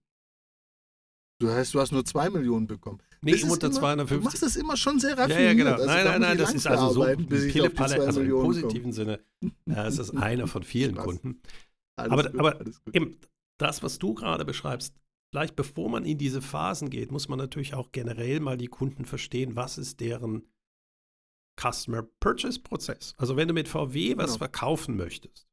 Du 1.38 1.50
heißt, 1.50 1.74
du 1.74 1.80
hast 1.80 1.92
nur 1.92 2.04
2 2.04 2.30
Millionen 2.30 2.66
bekommen. 2.66 3.00
Nee, 3.20 3.32
das 3.32 3.42
unter 3.44 3.66
immer, 3.66 3.76
250. 3.76 4.18
Du 4.18 4.24
machst 4.24 4.42
das 4.42 4.56
immer 4.56 4.76
schon 4.76 4.98
sehr 4.98 5.18
raffiniert. 5.18 5.40
Ja, 5.40 5.46
ja 5.46 5.54
genau. 5.54 5.72
Also, 5.72 5.86
nein, 5.86 6.04
nein, 6.04 6.20
nein, 6.20 6.38
das 6.38 6.54
ist 6.54 6.66
also 6.66 6.90
so 6.90 7.04
viele 7.28 7.70
Palette, 7.70 8.06
also 8.06 8.20
im 8.22 8.30
positiven 8.30 8.82
komme. 8.82 8.92
Sinne. 8.92 9.20
Ja, 9.66 9.86
es 9.86 9.98
ist 9.98 10.16
einer 10.16 10.46
von 10.46 10.62
vielen 10.62 10.94
Spaß. 10.94 11.04
Kunden. 11.04 11.42
Alles 11.96 12.12
aber 12.12 12.22
gut, 12.30 12.40
aber 12.40 12.64
eben, 12.92 13.16
das, 13.58 13.82
was 13.82 13.98
du 13.98 14.14
gerade 14.14 14.44
beschreibst, 14.44 14.94
vielleicht 15.30 15.56
bevor 15.56 15.90
man 15.90 16.04
in 16.04 16.18
diese 16.18 16.40
Phasen 16.40 16.88
geht, 16.88 17.12
muss 17.12 17.28
man 17.28 17.38
natürlich 17.38 17.74
auch 17.74 17.92
generell 17.92 18.40
mal 18.40 18.56
die 18.56 18.68
Kunden 18.68 19.04
verstehen, 19.04 19.56
was 19.56 19.76
ist 19.76 20.00
deren 20.00 20.46
Customer 21.60 22.02
Purchase 22.20 22.60
Prozess. 22.60 23.14
Also 23.16 23.36
wenn 23.36 23.48
du 23.48 23.54
mit 23.54 23.68
VW 23.68 24.16
was 24.16 24.26
genau. 24.26 24.38
verkaufen 24.38 24.96
möchtest, 24.96 25.48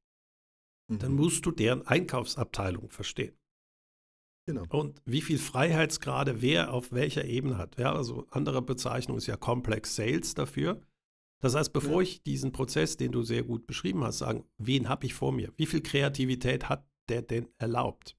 mhm. 0.90 1.00
dann 1.00 1.14
musst 1.14 1.46
du 1.46 1.52
deren 1.52 1.86
Einkaufsabteilung 1.88 2.90
verstehen. 2.90 3.36
Genau. 4.46 4.64
Und 4.70 5.02
wie 5.06 5.22
viel 5.22 5.38
Freiheitsgrade 5.38 6.42
wer 6.42 6.74
auf 6.74 6.92
welcher 6.92 7.26
Ebene 7.26 7.58
hat. 7.58 7.78
Ja, 7.78 7.94
also 7.94 8.28
andere 8.30 8.62
Bezeichnung 8.62 9.18
ist 9.18 9.28
ja 9.28 9.38
Complex 9.38 9.96
Sales 9.96 10.34
dafür. 10.34 10.82
Das 11.42 11.56
heißt, 11.56 11.74
bevor 11.74 12.02
ja. 12.02 12.10
ich 12.10 12.24
diesen 12.24 12.52
Prozess, 12.52 12.98
den 12.98 13.12
du 13.12 13.24
sehr 13.24 13.44
gut 13.44 13.68
beschrieben 13.68 14.04
hast, 14.04 14.20
sagen, 14.20 14.46
wen 14.58 14.90
habe 14.90 15.06
ich 15.06 15.14
vor 15.14 15.32
mir? 15.32 15.52
Wie 15.58 15.66
viel 15.66 15.82
Kreativität 15.82 16.70
hat 16.70 16.86
der 17.10 17.22
denn 17.22 17.50
erlaubt? 17.58 18.18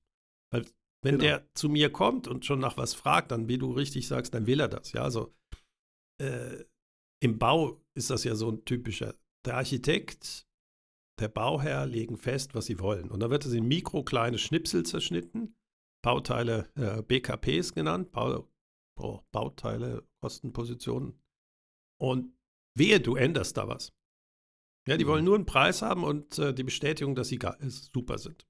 Weil 0.50 0.66
wenn 1.02 1.18
genau. 1.18 1.24
der 1.24 1.54
zu 1.54 1.68
mir 1.68 1.90
kommt 1.90 2.26
und 2.28 2.46
schon 2.46 2.58
nach 2.58 2.76
was 2.76 2.94
fragt, 2.94 3.30
dann, 3.30 3.48
wie 3.48 3.58
du 3.58 3.72
richtig 3.72 4.08
sagst, 4.08 4.34
dann 4.34 4.46
will 4.46 4.60
er 4.60 4.68
das. 4.68 4.92
Ja, 4.92 5.02
also 5.02 5.34
äh, 6.20 6.64
im 7.22 7.38
Bau 7.38 7.82
ist 7.94 8.10
das 8.10 8.24
ja 8.24 8.34
so 8.34 8.50
ein 8.50 8.64
typischer. 8.64 9.14
Der 9.46 9.56
Architekt, 9.56 10.46
der 11.20 11.28
Bauherr 11.28 11.86
legen 11.86 12.16
fest, 12.16 12.54
was 12.54 12.66
sie 12.66 12.78
wollen. 12.78 13.10
Und 13.10 13.20
dann 13.20 13.30
wird 13.30 13.44
es 13.44 13.52
in 13.52 13.66
mikro 13.66 14.02
kleine 14.02 14.38
Schnipsel 14.38 14.84
zerschnitten 14.84 15.54
Bauteile 16.04 16.70
äh, 16.74 17.02
BKPs 17.02 17.72
genannt, 17.72 18.12
Bau, 18.12 18.46
braucht 18.94 19.32
Bauteile, 19.32 20.06
Kostenpositionen. 20.20 21.18
Und 21.98 22.36
wehe, 22.76 23.00
du 23.00 23.16
änderst 23.16 23.56
da 23.56 23.68
was. 23.68 23.90
Ja, 24.86 24.98
die 24.98 25.06
wollen 25.06 25.20
mhm. 25.20 25.24
nur 25.24 25.34
einen 25.36 25.46
Preis 25.46 25.80
haben 25.80 26.04
und 26.04 26.38
äh, 26.38 26.52
die 26.52 26.62
Bestätigung, 26.62 27.14
dass 27.14 27.28
sie 27.28 27.38
gar, 27.38 27.56
super 27.70 28.18
sind. 28.18 28.46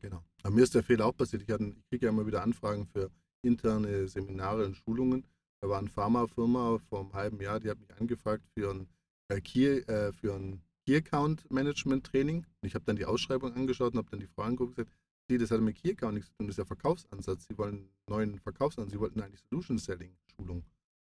Genau. 0.00 0.24
Aber 0.44 0.54
mir 0.54 0.62
ist 0.62 0.76
der 0.76 0.84
Fehler 0.84 1.06
auch 1.06 1.16
passiert. 1.16 1.42
Ich, 1.42 1.48
ich 1.48 1.88
kriege 1.90 2.06
ja 2.06 2.10
immer 2.10 2.26
wieder 2.26 2.44
Anfragen 2.44 2.86
für 2.86 3.10
interne 3.42 4.06
Seminare 4.06 4.64
und 4.64 4.76
Schulungen. 4.76 5.26
Da 5.60 5.68
war 5.68 5.80
eine 5.80 5.88
Pharmafirma 5.88 6.78
vor 6.88 7.00
einem 7.00 7.14
halben 7.14 7.40
Jahr, 7.40 7.58
die 7.58 7.68
hat 7.68 7.80
mich 7.80 7.92
angefragt 7.96 8.44
für 8.56 8.70
ein, 8.70 8.88
äh, 9.26 9.40
Key, 9.40 9.80
äh, 9.80 10.12
für 10.12 10.34
ein 10.34 10.62
Key 10.86 10.94
Account 10.94 11.50
Management 11.50 12.06
Training. 12.06 12.46
Und 12.60 12.68
ich 12.68 12.76
habe 12.76 12.84
dann 12.84 12.94
die 12.94 13.06
Ausschreibung 13.06 13.54
angeschaut 13.54 13.94
und 13.94 13.98
habe 13.98 14.10
dann 14.10 14.20
die 14.20 14.28
Frau 14.28 14.42
angeguckt 14.42 14.70
und 14.70 14.76
gesagt, 14.76 14.96
Sie, 15.28 15.36
das 15.36 15.50
hat 15.50 15.60
mit 15.60 15.76
Key 15.76 15.90
Account 15.90 16.14
nichts 16.14 16.30
zu 16.30 16.36
tun, 16.38 16.46
das 16.46 16.54
ist 16.54 16.58
ja 16.58 16.64
Verkaufsansatz. 16.64 17.46
Sie 17.46 17.58
wollen 17.58 17.74
einen 17.74 17.90
neuen 18.08 18.38
Verkaufsansatz, 18.38 18.92
Sie 18.92 19.00
wollten 19.00 19.20
eigentlich 19.20 19.42
Solution 19.50 19.78
Selling 19.78 20.16
Schulung. 20.34 20.64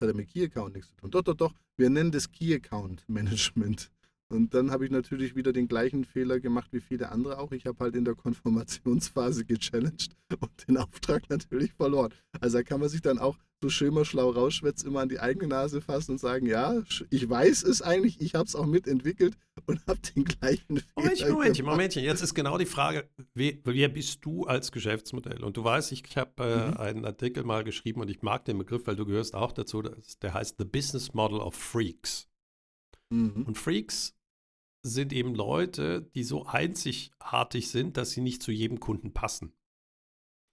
Das 0.01 0.09
hat 0.09 0.17
mit 0.17 0.29
Key 0.29 0.45
Account 0.45 0.75
nichts 0.75 0.89
zu 0.91 0.97
tun. 0.97 1.11
Doch, 1.11 1.23
doch, 1.23 1.35
doch, 1.35 1.55
wir 1.77 1.91
nennen 1.91 2.11
das 2.11 2.31
Key 2.31 2.55
Account 2.55 3.07
Management. 3.09 3.91
Und 4.31 4.53
dann 4.53 4.71
habe 4.71 4.85
ich 4.85 4.91
natürlich 4.91 5.37
wieder 5.37 5.55
den 5.55 5.69
gleichen 5.69 6.05
Fehler 6.05 6.39
gemacht 6.39 6.69
wie 6.73 6.81
viele 6.81 7.11
andere 7.11 7.39
auch. 7.39 7.53
Ich 7.53 7.65
habe 7.65 7.79
halt 7.81 7.97
in 7.97 8.05
der 8.05 8.15
Konformationsphase 8.15 9.45
gechallenged 9.47 10.15
und 10.39 10.69
den 10.69 10.77
Auftrag 10.77 11.31
natürlich 11.31 11.73
verloren. 11.73 12.13
Also 12.41 12.59
da 12.59 12.63
kann 12.63 12.81
man 12.81 12.91
sich 12.91 13.01
dann 13.01 13.19
auch 13.19 13.37
so 13.63 13.71
schön 13.71 13.93
mal 13.93 14.05
schlau 14.05 14.31
rausschwätzt, 14.31 14.85
immer 14.85 15.01
an 15.01 15.09
die 15.09 15.19
eigene 15.19 15.49
Nase 15.49 15.81
fassen 15.81 16.13
und 16.13 16.19
sagen, 16.19 16.47
ja, 16.47 16.81
ich 17.11 17.29
weiß 17.29 17.65
es 17.65 17.83
eigentlich, 17.83 18.21
ich 18.21 18.35
habe 18.35 18.45
es 18.45 18.55
auch 18.55 18.67
mitentwickelt 18.67 19.37
und 19.67 19.85
habe 19.87 19.99
den 20.15 20.25
gleichen 20.25 20.77
Fehler 20.77 20.93
Momentchen, 20.97 21.33
Momentchen, 21.33 21.67
Momentchen. 21.67 22.05
Jetzt 22.05 22.23
ist 22.23 22.35
genau 22.35 22.59
die 22.59 22.67
Frage, 22.67 23.09
wer, 23.35 23.55
wer 23.65 23.89
bist 23.89 24.25
du 24.25 24.45
als 24.45 24.71
Geschäftsmodell? 24.71 25.43
Und 25.43 25.57
du 25.57 25.65
weißt, 25.65 25.91
ich 25.91 26.17
habe 26.17 26.45
äh, 26.45 26.69
mhm. 26.69 26.77
einen 26.77 27.05
Artikel 27.05 27.45
mal 27.45 27.65
geschrieben 27.65 28.01
und 28.03 28.11
ich 28.11 28.23
mag 28.23 28.45
den 28.45 28.59
Begriff, 28.59 28.87
weil 28.87 28.97
du 28.97 29.07
gehörst 29.07 29.35
auch 29.35 29.53
dazu, 29.53 29.83
der 29.83 30.35
heißt 30.35 30.57
The 30.59 30.65
Business 30.65 31.15
Model 31.15 31.39
of 31.39 31.55
Freaks. 31.55 32.29
Mhm. 33.11 33.45
Und 33.45 33.57
Freaks 33.57 34.18
sind 34.83 35.13
eben 35.13 35.35
Leute, 35.35 36.03
die 36.15 36.23
so 36.23 36.47
einzigartig 36.47 37.71
sind, 37.71 37.97
dass 37.97 38.13
sie 38.13 38.21
nicht 38.21 38.43
zu 38.43 38.53
jedem 38.53 38.81
Kunden 38.81 39.13
passen. 39.13 39.53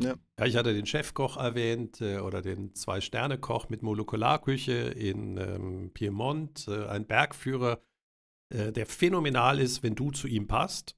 Ja. 0.01 0.15
ja 0.39 0.45
ich 0.45 0.55
hatte 0.55 0.73
den 0.73 0.85
Chefkoch 0.85 1.37
erwähnt 1.37 2.01
äh, 2.01 2.19
oder 2.19 2.41
den 2.41 2.73
Zwei-Sterne-Koch 2.73 3.69
mit 3.69 3.81
Molekularküche 3.81 4.73
in 4.73 5.37
ähm, 5.37 5.91
Piemont, 5.93 6.67
äh, 6.67 6.87
ein 6.87 7.05
Bergführer, 7.05 7.81
äh, 8.49 8.71
der 8.71 8.85
phänomenal 8.85 9.59
ist, 9.59 9.83
wenn 9.83 9.95
du 9.95 10.11
zu 10.11 10.27
ihm 10.27 10.47
passt. 10.47 10.97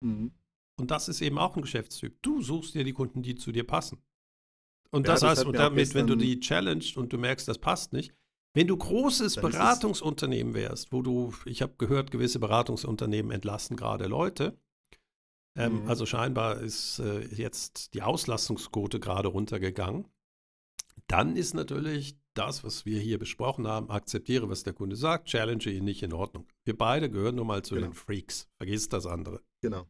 Mhm. 0.00 0.32
Und 0.76 0.90
das 0.90 1.08
ist 1.08 1.20
eben 1.20 1.38
auch 1.38 1.56
ein 1.56 1.62
Geschäftstyp. 1.62 2.20
Du 2.22 2.42
suchst 2.42 2.74
dir 2.74 2.84
die 2.84 2.92
Kunden, 2.92 3.22
die 3.22 3.36
zu 3.36 3.52
dir 3.52 3.64
passen. 3.64 4.02
Und 4.90 5.06
ja, 5.06 5.12
das, 5.12 5.20
das 5.20 5.30
heißt, 5.30 5.46
und 5.46 5.56
damit, 5.56 5.94
wenn 5.94 6.06
du 6.06 6.16
die 6.16 6.40
challenged 6.40 6.96
und 6.96 7.12
du 7.12 7.18
merkst, 7.18 7.46
das 7.46 7.58
passt 7.58 7.92
nicht, 7.92 8.14
wenn 8.54 8.68
du 8.68 8.76
großes 8.76 9.36
Beratungsunternehmen 9.36 10.54
wärst, 10.54 10.92
wo 10.92 11.02
du, 11.02 11.34
ich 11.44 11.60
habe 11.60 11.74
gehört, 11.76 12.10
gewisse 12.10 12.38
Beratungsunternehmen 12.38 13.32
entlassen 13.32 13.76
gerade 13.76 14.06
Leute. 14.06 14.56
Ähm, 15.56 15.82
mhm. 15.82 15.88
Also 15.88 16.06
scheinbar 16.06 16.60
ist 16.60 17.00
äh, 17.00 17.26
jetzt 17.34 17.94
die 17.94 18.02
Auslastungsquote 18.02 19.00
gerade 19.00 19.28
runtergegangen. 19.28 20.08
Dann 21.08 21.36
ist 21.36 21.54
natürlich 21.54 22.16
das, 22.34 22.64
was 22.64 22.86
wir 22.86 23.00
hier 23.00 23.18
besprochen 23.18 23.66
haben, 23.66 23.90
akzeptiere, 23.90 24.48
was 24.48 24.62
der 24.62 24.72
Kunde 24.72 24.96
sagt, 24.96 25.28
challenge 25.28 25.66
ihn 25.66 25.84
nicht 25.84 26.02
in 26.02 26.12
Ordnung. 26.12 26.46
Wir 26.64 26.76
beide 26.76 27.10
gehören 27.10 27.36
nun 27.36 27.46
mal 27.46 27.62
zu 27.62 27.74
genau. 27.74 27.88
den 27.88 27.94
Freaks. 27.94 28.48
Vergiss 28.56 28.88
das 28.88 29.06
andere. 29.06 29.42
Genau. 29.60 29.86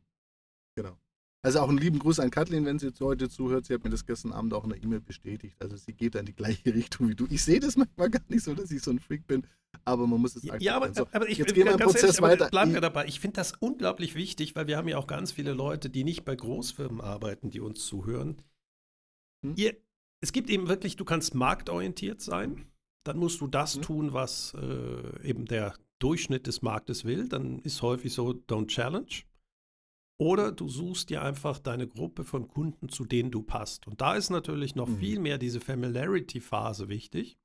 Genau. 0.77 0.99
Also 1.45 1.61
auch 1.61 1.69
einen 1.69 1.77
lieben 1.77 1.99
Gruß 1.99 2.21
an 2.21 2.31
Kathleen, 2.31 2.65
wenn 2.65 2.79
sie 2.79 2.91
heute 3.01 3.29
zuhört. 3.29 3.67
Sie 3.67 3.75
hat 3.75 3.85
mir 3.85 3.91
das 3.91 4.07
gestern 4.07 4.33
Abend 4.33 4.55
auch 4.55 4.65
in 4.65 4.71
der 4.71 4.83
E-Mail 4.83 5.01
bestätigt. 5.01 5.55
Also 5.61 5.77
sie 5.77 5.93
geht 5.93 6.15
da 6.15 6.21
in 6.21 6.27
die 6.27 6.35
gleiche 6.35 6.75
Richtung 6.75 7.07
wie 7.11 7.15
du. 7.15 7.27
Ich 7.29 7.45
sehe 7.45 7.61
das 7.61 7.77
manchmal 7.77 8.09
gar 8.09 8.23
nicht 8.29 8.43
so, 8.43 8.55
dass 8.55 8.71
ich 8.71 8.83
so 8.83 8.91
ein 8.91 8.99
Freak 8.99 9.27
bin, 9.27 9.47
aber 9.85 10.07
man 10.07 10.23
muss 10.23 10.37
es 10.37 10.45
akzeptieren. 10.45 10.63
Ja, 10.63 10.77
aber, 10.77 10.95
so, 10.95 11.07
aber 11.13 11.29
ich, 11.29 11.37
jetzt 11.37 11.55
wir 11.55 11.71
im 11.71 11.79
Prozess 11.79 12.03
ehrlich, 12.03 12.23
weiter. 12.23 12.49
Bleiben 12.49 12.73
wir 12.73 12.81
dabei. 12.81 13.05
Ich 13.07 13.21
finde 13.21 13.37
das 13.37 13.53
unglaublich 13.61 14.15
wichtig, 14.15 14.57
weil 14.57 14.67
wir 14.69 14.79
haben 14.79 14.89
ja 14.89 14.97
auch 14.97 15.07
ganz 15.07 15.33
viele 15.33 15.53
Leute, 15.53 15.91
die 15.91 16.03
nicht 16.03 16.25
bei 16.25 16.35
Großfirmen 16.35 17.03
arbeiten, 17.03 17.51
die 17.51 17.61
uns 17.61 17.85
zuhören. 17.85 18.41
Hm? 19.45 19.53
Ihr, 19.57 19.77
es 20.23 20.33
gibt 20.33 20.49
eben 20.49 20.69
wirklich, 20.69 20.97
du 20.97 21.05
kannst 21.05 21.35
marktorientiert 21.35 22.23
sein. 22.23 22.65
Dann 23.05 23.19
musst 23.19 23.43
du 23.43 23.49
das 23.49 23.75
hm? 23.75 23.83
tun, 23.83 24.13
was 24.15 24.55
äh, 24.55 25.29
eben 25.29 25.45
der 25.45 25.75
Durchschnitt 25.99 26.47
des 26.47 26.63
Marktes 26.63 27.05
will. 27.05 27.29
Dann 27.29 27.59
ist 27.59 27.83
häufig 27.83 28.15
so, 28.15 28.31
don't 28.31 28.69
challenge. 28.69 29.25
Oder 30.19 30.53
du 30.53 30.69
suchst 30.69 31.11
dir 31.11 31.23
einfach 31.23 31.59
deine 31.59 31.89
Gruppe 31.89 32.25
von 32.25 32.47
Kunden, 32.47 32.89
zu 32.89 33.05
denen 33.05 33.31
du 33.31 33.43
passt. 33.43 33.87
Und 33.87 34.01
da 34.01 34.15
ist 34.15 34.31
natürlich 34.31 34.75
noch 34.75 34.89
mhm. 34.89 34.99
viel 34.99 35.19
mehr 35.19 35.39
diese 35.39 35.61
Familiarity-Phase 35.61 36.89
wichtig, 36.89 37.37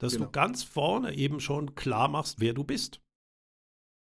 dass 0.00 0.14
genau. 0.14 0.26
du 0.26 0.32
ganz 0.32 0.62
vorne 0.62 1.14
eben 1.14 1.40
schon 1.40 1.74
klar 1.74 2.08
machst, 2.08 2.40
wer 2.40 2.54
du 2.54 2.64
bist. 2.64 3.00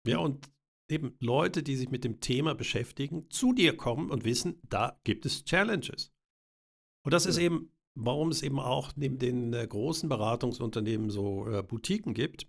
Ja, 0.05 0.19
und 0.19 0.49
eben 0.89 1.15
Leute, 1.19 1.63
die 1.63 1.75
sich 1.75 1.89
mit 1.89 2.03
dem 2.03 2.19
Thema 2.19 2.55
beschäftigen, 2.55 3.29
zu 3.29 3.53
dir 3.53 3.77
kommen 3.77 4.09
und 4.09 4.25
wissen, 4.25 4.59
da 4.67 4.99
gibt 5.03 5.25
es 5.25 5.45
Challenges. 5.45 6.11
Und 7.05 7.13
das 7.13 7.25
ja. 7.25 7.31
ist 7.31 7.37
eben, 7.37 7.71
warum 7.95 8.29
es 8.29 8.41
eben 8.41 8.59
auch 8.59 8.95
neben 8.95 9.19
den 9.19 9.53
äh, 9.53 9.65
großen 9.65 10.09
Beratungsunternehmen 10.09 11.09
so 11.09 11.47
äh, 11.47 11.63
Boutiquen 11.63 12.13
gibt. 12.13 12.47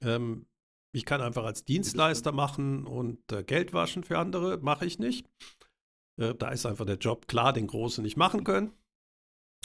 Ähm, 0.00 0.46
ich 0.92 1.04
kann 1.04 1.20
einfach 1.20 1.44
als 1.44 1.64
Dienstleister 1.64 2.32
machen 2.32 2.86
und 2.86 3.30
äh, 3.32 3.44
Geld 3.44 3.72
waschen 3.72 4.04
für 4.04 4.18
andere, 4.18 4.58
mache 4.58 4.86
ich 4.86 4.98
nicht. 4.98 5.28
Äh, 6.20 6.34
da 6.34 6.50
ist 6.50 6.66
einfach 6.66 6.86
der 6.86 6.96
Job 6.96 7.28
klar, 7.28 7.52
den 7.52 7.66
Großen 7.66 8.02
nicht 8.02 8.16
machen 8.16 8.44
können. 8.44 8.72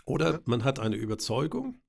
Oder 0.05 0.41
man 0.45 0.63
hat 0.63 0.79
eine 0.79 0.97
Überzeugung. 0.97 1.81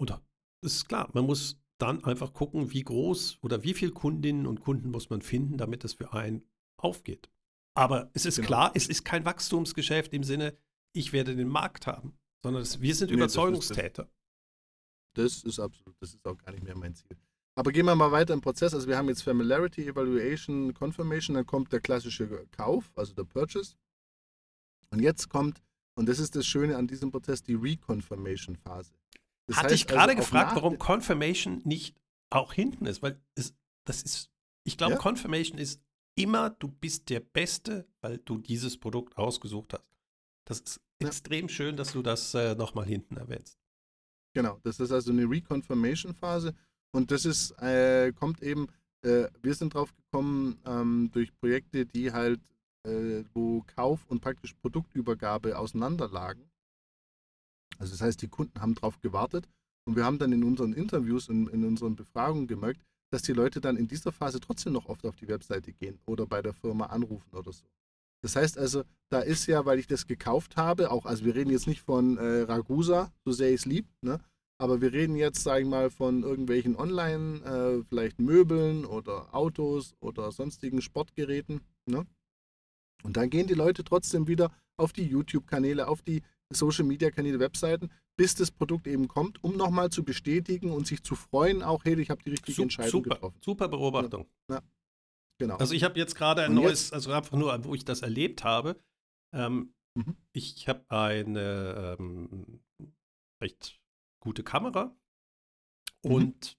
Oder 0.00 0.22
es 0.64 0.76
ist 0.76 0.88
klar, 0.88 1.10
man 1.12 1.24
muss 1.24 1.60
dann 1.78 2.02
einfach 2.04 2.32
gucken, 2.32 2.72
wie 2.72 2.82
groß 2.82 3.38
oder 3.42 3.62
wie 3.62 3.74
viele 3.74 3.92
Kundinnen 3.92 4.46
und 4.46 4.60
Kunden 4.60 4.90
muss 4.90 5.10
man 5.10 5.22
finden, 5.22 5.58
damit 5.58 5.84
es 5.84 5.94
für 5.94 6.12
einen 6.12 6.44
aufgeht. 6.76 7.30
Aber 7.76 8.10
es 8.14 8.26
ist 8.26 8.36
genau. 8.36 8.48
klar, 8.48 8.72
es 8.74 8.88
ist 8.88 9.04
kein 9.04 9.24
Wachstumsgeschäft 9.24 10.12
im 10.12 10.24
Sinne, 10.24 10.56
ich 10.92 11.12
werde 11.12 11.36
den 11.36 11.48
Markt 11.48 11.86
haben, 11.86 12.18
sondern 12.42 12.62
es, 12.62 12.80
wir 12.80 12.94
sind 12.94 13.10
nee, 13.10 13.16
Überzeugungstäter. 13.16 14.10
Das 15.14 15.26
ist, 15.26 15.44
das 15.44 15.52
ist 15.52 15.60
absolut, 15.60 15.94
das 16.00 16.14
ist 16.14 16.26
auch 16.26 16.36
gar 16.38 16.52
nicht 16.52 16.64
mehr 16.64 16.76
mein 16.76 16.94
Ziel. 16.94 17.16
Aber 17.58 17.72
gehen 17.72 17.86
wir 17.86 17.96
mal 17.96 18.12
weiter 18.12 18.34
im 18.34 18.40
Prozess. 18.40 18.72
Also 18.72 18.86
wir 18.86 18.96
haben 18.96 19.08
jetzt 19.08 19.24
Familiarity, 19.24 19.84
Evaluation, 19.88 20.72
Confirmation, 20.74 21.34
dann 21.34 21.44
kommt 21.44 21.72
der 21.72 21.80
klassische 21.80 22.46
Kauf, 22.52 22.92
also 22.94 23.12
der 23.14 23.24
Purchase. 23.24 23.74
Und 24.90 25.00
jetzt 25.00 25.28
kommt, 25.28 25.60
und 25.96 26.08
das 26.08 26.20
ist 26.20 26.36
das 26.36 26.46
Schöne 26.46 26.76
an 26.76 26.86
diesem 26.86 27.10
Prozess, 27.10 27.42
die 27.42 27.54
Reconfirmation-Phase. 27.54 28.92
Hatte 29.50 29.74
ich 29.74 29.88
gerade 29.88 30.12
also 30.12 30.22
gefragt, 30.22 30.54
warum 30.54 30.78
Confirmation 30.78 31.60
nicht 31.64 31.96
auch 32.30 32.52
hinten 32.52 32.86
ist, 32.86 33.02
weil 33.02 33.20
es, 33.34 33.52
das 33.84 34.02
ist, 34.02 34.30
ich 34.62 34.76
glaube, 34.76 34.92
ja? 34.92 35.00
Confirmation 35.00 35.58
ist 35.58 35.82
immer, 36.14 36.50
du 36.50 36.68
bist 36.68 37.10
der 37.10 37.18
Beste, 37.18 37.88
weil 38.02 38.18
du 38.18 38.38
dieses 38.38 38.78
Produkt 38.78 39.16
ausgesucht 39.16 39.72
hast. 39.72 39.84
Das 40.44 40.60
ist 40.60 40.80
ja. 41.02 41.08
extrem 41.08 41.48
schön, 41.48 41.76
dass 41.76 41.92
du 41.92 42.02
das 42.02 42.34
äh, 42.34 42.54
nochmal 42.54 42.86
hinten 42.86 43.16
erwähnst. 43.16 43.58
Genau, 44.32 44.60
das 44.62 44.78
ist 44.78 44.92
also 44.92 45.10
eine 45.10 45.28
Reconfirmation-Phase. 45.28 46.54
Und 46.92 47.10
das 47.10 47.24
ist, 47.24 47.52
äh, 47.60 48.12
kommt 48.12 48.42
eben, 48.42 48.68
äh, 49.02 49.28
wir 49.42 49.54
sind 49.54 49.74
drauf 49.74 49.94
gekommen 49.94 50.58
ähm, 50.64 51.10
durch 51.12 51.34
Projekte, 51.38 51.86
die 51.86 52.12
halt, 52.12 52.40
äh, 52.84 53.24
wo 53.34 53.62
Kauf 53.76 54.04
und 54.06 54.20
praktisch 54.20 54.54
Produktübergabe 54.54 55.58
auseinanderlagen. 55.58 56.50
Also 57.78 57.92
das 57.92 58.00
heißt, 58.00 58.22
die 58.22 58.28
Kunden 58.28 58.60
haben 58.60 58.74
drauf 58.74 59.00
gewartet 59.00 59.48
und 59.86 59.96
wir 59.96 60.04
haben 60.04 60.18
dann 60.18 60.32
in 60.32 60.42
unseren 60.44 60.72
Interviews 60.72 61.28
und 61.28 61.48
in, 61.48 61.62
in 61.62 61.64
unseren 61.64 61.94
Befragungen 61.94 62.46
gemerkt, 62.46 62.80
dass 63.10 63.22
die 63.22 63.32
Leute 63.32 63.60
dann 63.60 63.76
in 63.76 63.88
dieser 63.88 64.12
Phase 64.12 64.40
trotzdem 64.40 64.72
noch 64.72 64.86
oft 64.86 65.04
auf 65.06 65.16
die 65.16 65.28
Webseite 65.28 65.72
gehen 65.72 65.98
oder 66.06 66.26
bei 66.26 66.42
der 66.42 66.54
Firma 66.54 66.86
anrufen 66.86 67.34
oder 67.34 67.52
so. 67.52 67.64
Das 68.20 68.34
heißt 68.34 68.58
also, 68.58 68.82
da 69.10 69.20
ist 69.20 69.46
ja, 69.46 69.64
weil 69.64 69.78
ich 69.78 69.86
das 69.86 70.06
gekauft 70.06 70.56
habe, 70.56 70.90
auch, 70.90 71.06
also 71.06 71.24
wir 71.24 71.34
reden 71.34 71.50
jetzt 71.50 71.68
nicht 71.68 71.82
von 71.82 72.18
äh, 72.18 72.42
Ragusa, 72.42 73.12
so 73.24 73.32
sehr 73.32 73.48
ich 73.50 73.60
es 73.60 73.66
lieb, 73.66 73.86
ne? 74.02 74.20
Aber 74.60 74.80
wir 74.80 74.92
reden 74.92 75.14
jetzt, 75.14 75.42
sage 75.42 75.62
ich 75.62 75.68
mal, 75.68 75.88
von 75.88 76.24
irgendwelchen 76.24 76.76
Online, 76.76 77.44
äh, 77.44 77.84
vielleicht 77.88 78.20
Möbeln 78.20 78.84
oder 78.84 79.32
Autos 79.34 79.94
oder 80.00 80.32
sonstigen 80.32 80.82
Sportgeräten. 80.82 81.60
Ne? 81.86 82.06
Und 83.04 83.16
dann 83.16 83.30
gehen 83.30 83.46
die 83.46 83.54
Leute 83.54 83.84
trotzdem 83.84 84.26
wieder 84.26 84.52
auf 84.76 84.92
die 84.92 85.06
YouTube-Kanäle, 85.06 85.86
auf 85.86 86.02
die 86.02 86.22
Social-Media-Kanäle, 86.52 87.38
Webseiten, 87.38 87.90
bis 88.16 88.34
das 88.34 88.50
Produkt 88.50 88.86
eben 88.88 89.06
kommt, 89.06 89.42
um 89.44 89.56
nochmal 89.56 89.90
zu 89.90 90.04
bestätigen 90.04 90.72
und 90.72 90.86
sich 90.86 91.04
zu 91.04 91.14
freuen, 91.14 91.62
auch, 91.62 91.84
hey, 91.84 92.00
ich 92.00 92.10
habe 92.10 92.22
die 92.24 92.30
richtige 92.30 92.62
Entscheidung 92.62 93.04
super, 93.04 93.14
getroffen. 93.14 93.38
Super 93.44 93.68
Beobachtung. 93.68 94.26
Ja. 94.50 94.56
ja. 94.56 94.62
Genau. 95.40 95.56
Also 95.56 95.74
ich 95.74 95.84
habe 95.84 95.96
jetzt 95.98 96.16
gerade 96.16 96.42
ein 96.42 96.50
und 96.50 96.64
neues, 96.64 96.86
jetzt? 96.86 96.94
also 96.94 97.12
einfach 97.12 97.36
nur, 97.36 97.64
wo 97.64 97.74
ich 97.74 97.84
das 97.84 98.02
erlebt 98.02 98.42
habe. 98.42 98.76
Ähm, 99.32 99.72
mhm. 99.94 100.16
Ich 100.32 100.68
habe 100.68 100.84
eine 100.88 101.96
ähm, 102.00 102.60
recht 103.40 103.78
gute 104.28 104.42
Kamera. 104.42 104.94
Mhm. 106.04 106.12
Und 106.12 106.58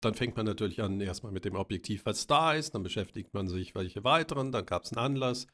dann 0.00 0.14
fängt 0.14 0.36
man 0.36 0.46
natürlich 0.46 0.80
an, 0.80 0.98
erstmal 1.00 1.32
mit 1.32 1.44
dem 1.44 1.54
Objektiv, 1.54 2.06
was 2.06 2.26
da 2.26 2.54
ist. 2.54 2.74
Dann 2.74 2.82
beschäftigt 2.82 3.34
man 3.34 3.46
sich, 3.46 3.74
welche 3.74 4.04
weiteren. 4.04 4.52
Dann 4.52 4.64
gab 4.64 4.84
es 4.84 4.92
einen 4.92 5.04
Anlass. 5.04 5.46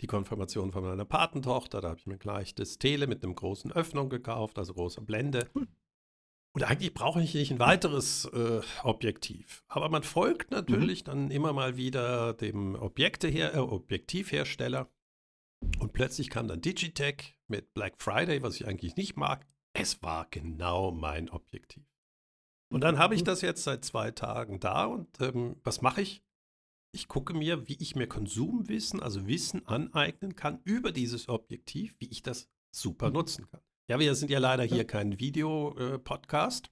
die 0.00 0.06
Konfirmation 0.06 0.72
von 0.72 0.82
meiner 0.82 1.04
Patentochter. 1.04 1.82
Da 1.82 1.90
habe 1.90 2.00
ich 2.00 2.06
mir 2.06 2.16
gleich 2.16 2.54
das 2.54 2.78
Tele 2.78 3.06
mit 3.06 3.22
einem 3.22 3.34
großen 3.34 3.70
Öffnung 3.72 4.08
gekauft, 4.08 4.58
also 4.58 4.72
großer 4.72 5.02
Blende. 5.02 5.50
Und 6.54 6.64
eigentlich 6.64 6.94
brauche 6.94 7.22
ich 7.22 7.34
nicht 7.34 7.52
ein 7.52 7.58
weiteres 7.58 8.24
äh, 8.24 8.62
Objektiv. 8.82 9.62
Aber 9.68 9.90
man 9.90 10.02
folgt 10.02 10.50
natürlich 10.50 11.02
mhm. 11.02 11.06
dann 11.06 11.30
immer 11.30 11.52
mal 11.52 11.76
wieder 11.76 12.32
dem 12.32 12.74
Objekteher 12.74 13.54
äh, 13.54 13.58
Objektivhersteller. 13.58 14.90
Und 15.78 15.92
plötzlich 15.92 16.30
kam 16.30 16.48
dann 16.48 16.62
Digitech 16.62 17.36
mit 17.46 17.74
Black 17.74 18.00
Friday, 18.02 18.42
was 18.42 18.56
ich 18.56 18.66
eigentlich 18.66 18.96
nicht 18.96 19.16
mag. 19.16 19.46
Es 19.74 20.02
war 20.02 20.26
genau 20.30 20.90
mein 20.90 21.30
Objektiv. 21.30 21.84
Und 22.72 22.82
dann 22.82 22.98
habe 22.98 23.14
ich 23.14 23.24
das 23.24 23.42
jetzt 23.42 23.64
seit 23.64 23.84
zwei 23.84 24.10
Tagen 24.10 24.60
da 24.60 24.86
und 24.86 25.20
ähm, 25.20 25.56
was 25.62 25.82
mache 25.82 26.02
ich? 26.02 26.22
Ich 26.94 27.08
gucke 27.08 27.34
mir, 27.34 27.68
wie 27.68 27.76
ich 27.80 27.96
mir 27.96 28.06
Konsumwissen, 28.06 29.02
also 29.02 29.26
Wissen 29.26 29.66
aneignen 29.66 30.36
kann 30.36 30.60
über 30.64 30.92
dieses 30.92 31.28
Objektiv, 31.28 31.94
wie 31.98 32.10
ich 32.10 32.22
das 32.22 32.48
super 32.74 33.08
mhm. 33.08 33.14
nutzen 33.14 33.46
kann. 33.50 33.60
Ja, 33.90 33.98
wir 33.98 34.14
sind 34.14 34.30
ja 34.30 34.38
leider 34.38 34.64
hier 34.64 34.86
kein 34.86 35.18
Video-Podcast, 35.18 36.70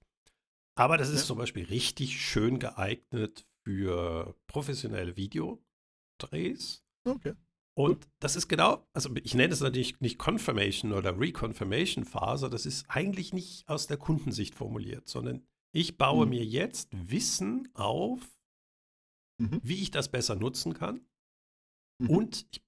aber 0.75 0.97
das 0.97 1.11
ist 1.11 1.21
ja. 1.21 1.27
zum 1.27 1.39
Beispiel 1.39 1.65
richtig 1.65 2.21
schön 2.21 2.59
geeignet 2.59 3.47
für 3.65 4.35
professionelle 4.47 5.17
Videodrehs. 5.17 6.83
Okay. 7.05 7.35
Und 7.81 8.09
das 8.19 8.37
ist 8.37 8.49
genau, 8.49 8.87
also 8.93 9.09
ich 9.23 9.35
nenne 9.35 9.55
es 9.55 9.61
natürlich 9.61 9.99
nicht 10.01 10.19
Confirmation 10.19 10.93
oder 10.93 11.19
Reconfirmation 11.19 12.05
Phase, 12.05 12.51
das 12.51 12.67
ist 12.67 12.85
eigentlich 12.89 13.33
nicht 13.33 13.67
aus 13.69 13.87
der 13.87 13.97
Kundensicht 13.97 14.55
formuliert, 14.55 15.09
sondern 15.09 15.47
ich 15.73 15.97
baue 15.97 16.27
mhm. 16.27 16.31
mir 16.31 16.45
jetzt 16.45 16.91
Wissen 16.93 17.69
auf, 17.73 18.21
mhm. 19.39 19.61
wie 19.63 19.81
ich 19.81 19.91
das 19.91 20.11
besser 20.11 20.37
nutzen 20.37 20.75
kann. 20.75 21.01
Mhm. 22.03 22.11
Und 22.11 22.47
ich, 22.51 22.63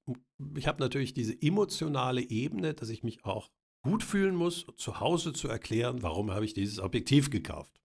ich 0.56 0.66
habe 0.66 0.80
natürlich 0.80 1.12
diese 1.12 1.40
emotionale 1.42 2.22
Ebene, 2.22 2.72
dass 2.72 2.88
ich 2.88 3.02
mich 3.02 3.22
auch 3.26 3.50
gut 3.84 4.02
fühlen 4.02 4.34
muss, 4.34 4.64
zu 4.76 5.00
Hause 5.00 5.34
zu 5.34 5.48
erklären, 5.48 6.02
warum 6.02 6.30
habe 6.30 6.46
ich 6.46 6.54
dieses 6.54 6.78
Objektiv 6.78 7.28
gekauft. 7.28 7.82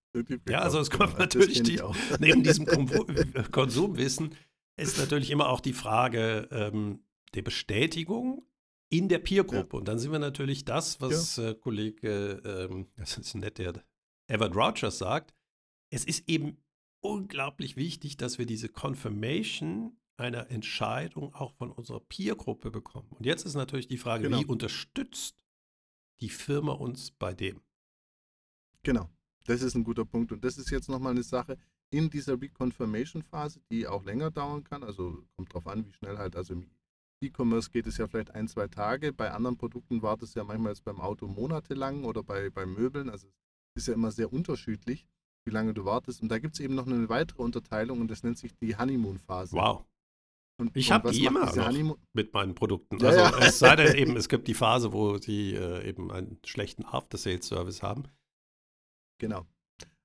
Ja, 0.47 0.59
also 0.59 0.79
es 0.79 0.89
kommt 0.89 1.19
natürlich 1.19 1.61
die, 1.63 1.81
neben 2.19 2.41
diesem 2.41 2.65
Konsumwissen 3.51 4.33
ist 4.77 4.97
natürlich 4.97 5.31
immer 5.31 5.49
auch 5.49 5.59
die 5.59 5.73
Frage 5.73 6.47
ähm, 6.51 7.03
der 7.33 7.41
Bestätigung 7.41 8.45
in 8.89 9.09
der 9.09 9.19
Peergruppe. 9.19 9.75
Ja. 9.75 9.79
Und 9.79 9.87
dann 9.87 9.99
sind 9.99 10.11
wir 10.11 10.19
natürlich 10.19 10.65
das, 10.65 11.01
was 11.01 11.37
ja. 11.37 11.49
äh, 11.49 11.55
Kollege, 11.55 12.41
ähm, 12.45 12.87
das 12.95 13.17
ist 13.17 13.35
nett, 13.35 13.57
der 13.57 13.83
Everett 14.27 14.55
Rogers 14.55 14.97
sagt. 14.97 15.33
Es 15.89 16.03
ist 16.05 16.29
eben 16.29 16.57
unglaublich 17.01 17.75
wichtig, 17.75 18.17
dass 18.17 18.37
wir 18.37 18.45
diese 18.45 18.69
Confirmation 18.69 19.97
einer 20.17 20.49
Entscheidung 20.49 21.33
auch 21.35 21.53
von 21.53 21.71
unserer 21.71 21.99
Peergruppe 21.99 22.71
bekommen. 22.71 23.09
Und 23.11 23.25
jetzt 23.25 23.45
ist 23.45 23.53
natürlich 23.53 23.87
die 23.87 23.97
Frage, 23.97 24.23
genau. 24.23 24.39
wie 24.39 24.45
unterstützt 24.45 25.43
die 26.21 26.29
Firma 26.29 26.73
uns 26.73 27.11
bei 27.11 27.33
dem? 27.33 27.61
Genau, 28.83 29.09
das 29.45 29.61
ist 29.61 29.75
ein 29.75 29.83
guter 29.83 30.05
Punkt. 30.05 30.31
Und 30.31 30.43
das 30.43 30.57
ist 30.57 30.71
jetzt 30.71 30.89
nochmal 30.89 31.11
eine 31.11 31.23
Sache 31.23 31.57
in 31.89 32.09
dieser 32.09 32.41
Reconfirmation-Phase, 32.41 33.61
die 33.71 33.87
auch 33.87 34.03
länger 34.03 34.31
dauern 34.31 34.63
kann. 34.63 34.83
Also 34.83 35.23
kommt 35.35 35.53
drauf 35.53 35.67
an, 35.67 35.85
wie 35.85 35.93
schnell 35.93 36.17
halt, 36.17 36.35
also 36.35 36.53
im 36.53 36.69
E-Commerce 37.21 37.69
geht 37.71 37.87
es 37.87 37.97
ja 37.97 38.07
vielleicht 38.07 38.35
ein, 38.35 38.47
zwei 38.47 38.67
Tage. 38.67 39.13
Bei 39.13 39.31
anderen 39.31 39.57
Produkten 39.57 40.01
war 40.01 40.17
das 40.17 40.33
ja 40.33 40.43
manchmal 40.43 40.73
jetzt 40.73 40.83
beim 40.83 41.01
Auto 41.01 41.27
monatelang 41.27 42.03
oder 42.03 42.23
bei, 42.23 42.49
bei 42.49 42.65
Möbeln. 42.65 43.09
Also 43.09 43.27
es 43.75 43.83
ist 43.83 43.87
ja 43.87 43.93
immer 43.93 44.11
sehr 44.11 44.31
unterschiedlich, 44.31 45.07
wie 45.45 45.51
lange 45.51 45.73
du 45.73 45.85
wartest. 45.85 46.21
Und 46.21 46.29
da 46.29 46.39
gibt 46.39 46.55
es 46.55 46.59
eben 46.59 46.75
noch 46.75 46.85
eine 46.85 47.09
weitere 47.09 47.41
Unterteilung 47.41 48.01
und 48.01 48.11
das 48.11 48.23
nennt 48.23 48.37
sich 48.37 48.55
die 48.55 48.77
Honeymoon-Phase. 48.77 49.55
Wow. 49.55 49.85
Und, 50.59 50.75
ich 50.75 50.91
habe 50.91 51.11
die 51.11 51.23
immer 51.23 51.45
noch 51.45 51.97
mit 52.13 52.33
meinen 52.33 52.55
Produkten. 52.55 52.97
Ja, 52.97 53.09
also 53.09 53.19
ja. 53.19 53.47
es 53.47 53.59
sei 53.59 53.75
denn 53.75 53.95
eben, 53.95 54.15
es 54.15 54.27
gibt 54.27 54.47
die 54.47 54.55
Phase, 54.55 54.91
wo 54.91 55.17
sie 55.17 55.53
äh, 55.53 55.87
eben 55.87 56.11
einen 56.11 56.39
schlechten 56.45 56.83
After-Sales-Service 56.83 57.83
haben. 57.83 58.03
Genau. 59.19 59.45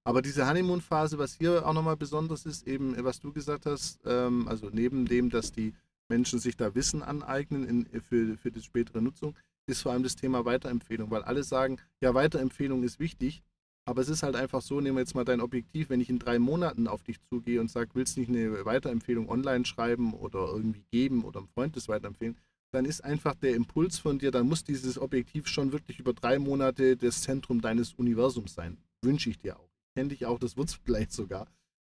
Aber 0.04 0.20
diese 0.20 0.46
Honeymoon-Phase, 0.46 1.16
was 1.18 1.34
hier 1.34 1.66
auch 1.66 1.72
nochmal 1.72 1.96
besonders 1.96 2.44
ist, 2.44 2.66
eben, 2.66 3.02
was 3.04 3.20
du 3.20 3.32
gesagt 3.32 3.66
hast, 3.66 4.00
ähm, 4.04 4.48
also 4.48 4.68
neben 4.70 5.06
dem, 5.06 5.30
dass 5.30 5.52
die 5.52 5.74
Menschen 6.12 6.38
sich 6.38 6.58
da 6.58 6.74
Wissen 6.74 7.02
aneignen 7.02 7.64
in, 7.64 8.02
für, 8.02 8.36
für 8.36 8.50
die 8.50 8.60
spätere 8.60 9.00
Nutzung, 9.00 9.34
ist 9.66 9.80
vor 9.80 9.92
allem 9.92 10.02
das 10.02 10.14
Thema 10.14 10.44
Weiterempfehlung, 10.44 11.10
weil 11.10 11.22
alle 11.22 11.42
sagen, 11.42 11.78
ja, 12.02 12.12
Weiterempfehlung 12.12 12.82
ist 12.82 13.00
wichtig, 13.00 13.42
aber 13.88 14.02
es 14.02 14.10
ist 14.10 14.22
halt 14.22 14.36
einfach 14.36 14.60
so, 14.60 14.80
nehmen 14.80 14.96
wir 14.96 15.00
jetzt 15.00 15.14
mal 15.14 15.24
dein 15.24 15.40
Objektiv, 15.40 15.88
wenn 15.88 16.02
ich 16.02 16.10
in 16.10 16.18
drei 16.18 16.38
Monaten 16.38 16.86
auf 16.86 17.02
dich 17.02 17.16
zugehe 17.30 17.60
und 17.60 17.70
sage, 17.70 17.90
willst 17.94 18.16
du 18.16 18.20
nicht 18.20 18.28
eine 18.28 18.64
Weiterempfehlung 18.66 19.30
online 19.30 19.64
schreiben 19.64 20.12
oder 20.12 20.48
irgendwie 20.48 20.84
geben 20.90 21.24
oder 21.24 21.40
einem 21.40 21.48
Freund 21.48 21.76
das 21.76 21.88
weiterempfehlen, 21.88 22.36
dann 22.72 22.84
ist 22.84 23.02
einfach 23.02 23.34
der 23.34 23.54
Impuls 23.54 23.98
von 23.98 24.18
dir, 24.18 24.30
dann 24.30 24.46
muss 24.46 24.64
dieses 24.64 24.98
Objektiv 24.98 25.46
schon 25.46 25.72
wirklich 25.72 25.98
über 25.98 26.12
drei 26.12 26.38
Monate 26.38 26.96
das 26.96 27.22
Zentrum 27.22 27.62
deines 27.62 27.94
Universums 27.94 28.54
sein. 28.54 28.76
Wünsche 29.02 29.30
ich 29.30 29.38
dir 29.38 29.58
auch. 29.58 29.70
Kenne 29.96 30.10
dich 30.10 30.26
auch, 30.26 30.38
das 30.38 30.56
wird 30.56 30.68
es 30.68 30.74
vielleicht 30.84 31.12
sogar. 31.12 31.48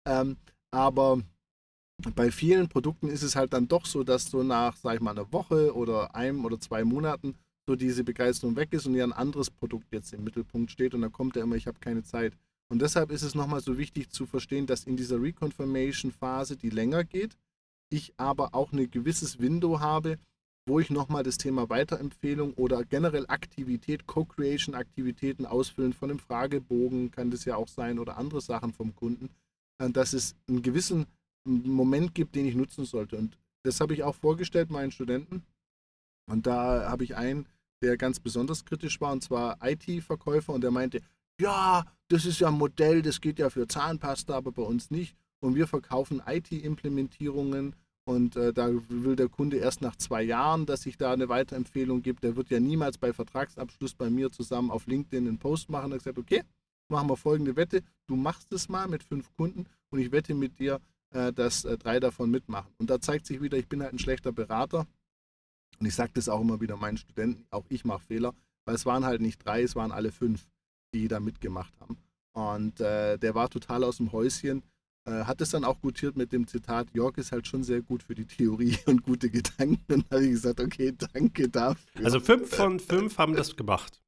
Ähm, 0.08 0.38
aber 0.72 1.22
bei 2.14 2.32
vielen 2.32 2.68
Produkten 2.68 3.08
ist 3.08 3.24
es 3.24 3.36
halt 3.36 3.54
dann 3.54 3.68
doch 3.68 3.86
so, 3.86 4.04
dass 4.04 4.30
so 4.30 4.44
nach, 4.44 4.76
sag 4.78 4.96
ich 4.96 5.02
mal, 5.02 5.12
einer 5.12 5.32
Woche 5.32 5.74
oder 5.76 6.16
einem 6.16 6.46
oder 6.46 6.60
zwei 6.60 6.84
Monaten 6.84 7.36
so 7.68 7.76
diese 7.76 8.04
Begeisterung 8.04 8.56
weg 8.56 8.74
ist 8.74 8.86
und 8.86 8.96
ja 8.96 9.04
ein 9.04 9.14
anderes 9.14 9.50
Produkt 9.50 9.88
jetzt 9.92 10.14
im 10.14 10.24
Mittelpunkt 10.24 10.72
steht 10.72 10.94
und 10.94 11.02
dann 11.02 11.12
kommt 11.12 11.36
er 11.36 11.44
immer, 11.44 11.56
ich 11.56 11.68
habe 11.68 11.80
keine 11.80 12.04
Zeit. 12.04 12.34
Und 12.70 12.82
deshalb 12.82 13.12
ist 13.12 13.22
es 13.22 13.36
nochmal 13.36 13.62
so 13.62 13.78
wichtig 13.78 14.10
zu 14.10 14.26
verstehen, 14.26 14.66
dass 14.66 14.84
in 14.84 14.98
dieser 14.98 15.22
Reconfirmation-Phase, 15.22 16.58
die 16.58 16.70
länger 16.70 17.04
geht, 17.04 17.38
ich 17.90 18.14
aber 18.18 18.54
auch 18.54 18.72
ein 18.72 18.90
gewisses 18.90 19.40
Window 19.40 19.80
habe, 19.80 20.18
wo 20.68 20.80
ich 20.80 20.90
nochmal 20.90 21.24
das 21.24 21.38
Thema 21.38 21.70
Weiterempfehlung 21.70 22.54
oder 22.56 22.84
generell 22.84 23.26
Aktivität, 23.28 24.08
Co-Creation-Aktivitäten 24.08 25.46
ausfüllen 25.46 25.94
von 25.94 26.10
einem 26.10 26.20
Fragebogen, 26.20 27.12
kann 27.12 27.30
das 27.30 27.46
ja 27.46 27.56
auch 27.56 27.68
sein, 27.68 28.00
oder 28.00 28.18
andere 28.18 28.42
Sachen 28.42 28.74
vom 28.74 28.96
Kunden, 28.96 29.30
äh, 29.78 29.90
dass 29.92 30.14
es 30.14 30.36
einen 30.48 30.64
gewissen 30.64 31.06
Moment 31.46 32.16
gibt, 32.16 32.36
den 32.36 32.46
ich 32.46 32.56
nutzen 32.56 32.86
sollte. 32.86 33.18
Und 33.18 33.38
das 33.64 33.80
habe 33.80 33.94
ich 33.94 34.04
auch 34.04 34.16
vorgestellt 34.16 34.70
meinen 34.70 34.92
Studenten. 34.92 35.44
Und 36.28 36.48
da 36.48 36.90
habe 36.90 37.04
ich 37.04 37.16
einen, 37.16 37.48
der 37.82 37.98
ganz 37.98 38.20
besonders 38.20 38.66
kritisch 38.66 39.00
war, 39.00 39.12
und 39.12 39.24
zwar 39.24 39.58
IT-Verkäufer, 39.62 40.54
und 40.54 40.62
der 40.62 40.72
meinte, 40.72 41.02
ja, 41.40 41.86
das 42.08 42.26
ist 42.26 42.40
ja 42.40 42.48
ein 42.48 42.56
Modell, 42.56 43.02
das 43.02 43.22
geht 43.22 43.40
ja 43.40 43.50
für 43.50 43.68
Zahnpasta, 43.68 44.36
aber 44.36 44.52
bei 44.52 44.64
uns 44.64 44.90
nicht. 44.90 45.16
Und 45.40 45.56
wir 45.56 45.68
verkaufen 45.68 46.22
IT-Implementierungen 46.26 47.76
und 48.08 48.36
äh, 48.36 48.54
da 48.54 48.70
will 48.88 49.16
der 49.16 49.30
Kunde 49.30 49.58
erst 49.58 49.82
nach 49.82 49.96
zwei 49.96 50.22
Jahren, 50.22 50.66
dass 50.66 50.86
ich 50.86 50.98
da 50.98 51.12
eine 51.12 51.28
Weiterempfehlung 51.28 52.02
gibt. 52.02 52.24
Der 52.24 52.36
wird 52.36 52.50
ja 52.52 52.60
niemals 52.60 52.98
bei 52.98 53.12
Vertragsabschluss 53.14 53.96
bei 53.96 54.10
mir 54.10 54.32
zusammen 54.32 54.72
auf 54.72 54.86
LinkedIn 54.86 55.28
einen 55.28 55.40
Post 55.40 55.70
machen. 55.70 55.92
Er 55.92 55.96
hat 55.96 56.04
gesagt, 56.04 56.20
okay, 56.20 56.44
machen 56.88 57.10
wir 57.10 57.18
folgende 57.18 57.56
Wette. 57.56 57.82
Du 58.08 58.16
machst 58.16 58.52
es 58.54 58.70
mal 58.70 58.88
mit 58.88 59.04
fünf 59.04 59.30
Kunden 59.36 59.66
und 59.90 60.00
ich 60.00 60.12
wette 60.12 60.36
mit 60.36 60.60
dir, 60.60 60.80
dass 61.34 61.66
äh, 61.66 61.78
drei 61.78 62.00
davon 62.00 62.30
mitmachen. 62.30 62.72
Und 62.78 62.90
da 62.90 63.00
zeigt 63.00 63.26
sich 63.26 63.42
wieder, 63.42 63.58
ich 63.58 63.68
bin 63.68 63.82
halt 63.82 63.94
ein 63.94 64.00
schlechter 64.00 64.32
Berater. 64.32 64.86
Und 65.80 65.86
ich 65.86 65.96
sage 65.96 66.12
das 66.14 66.30
auch 66.30 66.42
immer 66.42 66.62
wieder 66.62 66.78
meinen 66.78 66.98
Studenten, 66.98 67.46
auch 67.50 67.66
ich 67.70 67.86
mache 67.86 68.06
Fehler, 68.06 68.34
weil 68.66 68.76
es 68.76 68.86
waren 68.86 69.06
halt 69.06 69.22
nicht 69.22 69.46
drei, 69.46 69.62
es 69.62 69.76
waren 69.76 69.92
alle 69.92 70.12
fünf, 70.12 70.48
die 70.94 71.08
da 71.08 71.20
mitgemacht 71.20 71.74
haben. 71.82 71.98
Und 72.34 72.80
äh, 72.80 73.18
der 73.18 73.36
war 73.36 73.50
total 73.50 73.84
aus 73.84 73.98
dem 73.98 74.12
Häuschen, 74.12 74.64
äh, 75.06 75.26
hat 75.26 75.42
es 75.42 75.50
dann 75.50 75.64
auch 75.64 75.80
gutiert 75.82 76.18
mit 76.18 76.32
dem 76.32 76.48
Zitat, 76.48 76.88
Jörg 76.94 77.18
ist 77.18 77.32
halt 77.32 77.48
schon 77.48 77.64
sehr 77.64 77.82
gut 77.82 78.04
für 78.04 78.16
die 78.16 78.26
Theorie 78.26 78.78
und 78.86 79.04
gute 79.04 79.30
Gedanken. 79.30 79.94
Und 79.94 80.06
da 80.10 80.16
habe 80.16 80.26
ich 80.26 80.32
gesagt, 80.32 80.60
okay, 80.60 80.94
danke 81.14 81.50
dafür. 81.50 82.06
Also 82.06 82.20
fünf 82.20 82.56
von 82.56 82.80
fünf 82.80 83.18
haben 83.18 83.36
das 83.36 83.56
gemacht. 83.56 84.02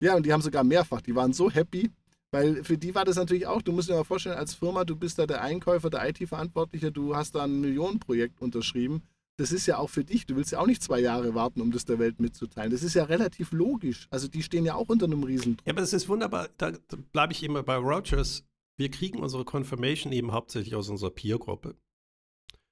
Ja, 0.00 0.14
und 0.14 0.26
die 0.26 0.32
haben 0.32 0.42
sogar 0.42 0.62
mehrfach, 0.62 1.00
die 1.00 1.14
waren 1.14 1.32
so 1.32 1.50
happy, 1.50 1.90
weil 2.32 2.64
für 2.64 2.78
die 2.78 2.94
war 2.94 3.04
das 3.04 3.16
natürlich 3.16 3.46
auch, 3.46 3.62
du 3.62 3.72
musst 3.72 3.88
dir 3.88 3.94
mal 3.94 4.04
vorstellen, 4.04 4.38
als 4.38 4.54
Firma, 4.54 4.84
du 4.84 4.96
bist 4.96 5.18
da 5.18 5.26
der 5.26 5.42
Einkäufer, 5.42 5.90
der 5.90 6.08
IT-Verantwortliche, 6.08 6.92
du 6.92 7.16
hast 7.16 7.34
da 7.34 7.44
ein 7.44 7.60
Millionenprojekt 7.60 8.40
unterschrieben 8.40 9.02
das 9.38 9.52
ist 9.52 9.66
ja 9.66 9.78
auch 9.78 9.90
für 9.90 10.04
dich. 10.04 10.26
Du 10.26 10.36
willst 10.36 10.52
ja 10.52 10.60
auch 10.60 10.66
nicht 10.66 10.82
zwei 10.82 10.98
Jahre 10.98 11.34
warten, 11.34 11.60
um 11.60 11.70
das 11.70 11.84
der 11.84 11.98
Welt 11.98 12.20
mitzuteilen. 12.20 12.70
Das 12.70 12.82
ist 12.82 12.94
ja 12.94 13.04
relativ 13.04 13.52
logisch. 13.52 14.08
Also 14.10 14.28
die 14.28 14.42
stehen 14.42 14.64
ja 14.64 14.74
auch 14.74 14.88
unter 14.88 15.06
einem 15.06 15.22
Riesendruck. 15.22 15.66
Ja, 15.66 15.72
aber 15.72 15.82
das 15.82 15.92
ist 15.92 16.08
wunderbar. 16.08 16.48
Da, 16.56 16.72
bleibe 17.12 17.32
ich 17.32 17.42
immer 17.42 17.62
bei 17.62 17.76
Rogers. 17.76 18.44
Wir 18.78 18.90
kriegen 18.90 19.18
unsere 19.18 19.44
Confirmation 19.44 20.12
eben 20.12 20.32
hauptsächlich 20.32 20.74
aus 20.74 20.88
unserer 20.88 21.10
Peer-Gruppe. 21.10 21.76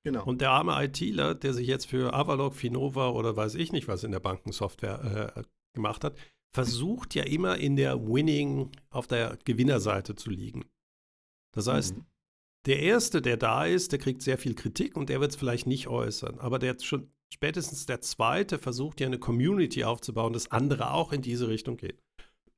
Genau. 0.05 0.24
Und 0.24 0.40
der 0.40 0.50
arme 0.50 0.82
ITler, 0.84 1.34
der 1.34 1.55
sich 1.55 1.66
jetzt 1.66 1.86
für 1.86 2.12
Avalok, 2.12 2.55
Finova 2.55 3.11
oder 3.11 3.36
weiß 3.36 3.55
ich 3.55 3.72
nicht 3.72 3.88
was 3.88 4.05
in 4.05 4.12
der 4.12 4.20
Bankensoftware 4.20 5.34
äh, 5.36 5.42
gemacht 5.74 6.05
hat, 6.05 6.16
versucht 6.55 7.14
ja 7.14 7.24
immer 7.24 7.59
in 7.59 7.76
der 7.76 8.07
Winning, 8.07 8.70
auf 8.90 9.07
der 9.07 9.38
Gewinnerseite 9.44 10.14
zu 10.14 10.30
liegen. 10.30 10.64
Das 11.52 11.66
heißt, 11.66 11.96
mhm. 11.96 12.07
Der 12.66 12.80
Erste, 12.80 13.20
der 13.20 13.36
da 13.36 13.66
ist, 13.66 13.92
der 13.92 13.98
kriegt 13.98 14.22
sehr 14.22 14.38
viel 14.38 14.55
Kritik 14.55 14.96
und 14.96 15.11
der 15.11 15.20
wird 15.20 15.32
es 15.32 15.36
vielleicht 15.36 15.66
nicht 15.66 15.86
äußern. 15.86 16.38
Aber 16.38 16.59
der 16.59 16.76
schon 16.80 17.11
spätestens 17.32 17.84
der 17.84 18.00
Zweite 18.00 18.59
versucht 18.59 19.00
ja 19.00 19.07
eine 19.07 19.18
Community 19.18 19.84
aufzubauen, 19.84 20.32
dass 20.32 20.50
andere 20.50 20.92
auch 20.92 21.12
in 21.12 21.20
diese 21.22 21.48
Richtung 21.48 21.76
gehen. 21.76 21.98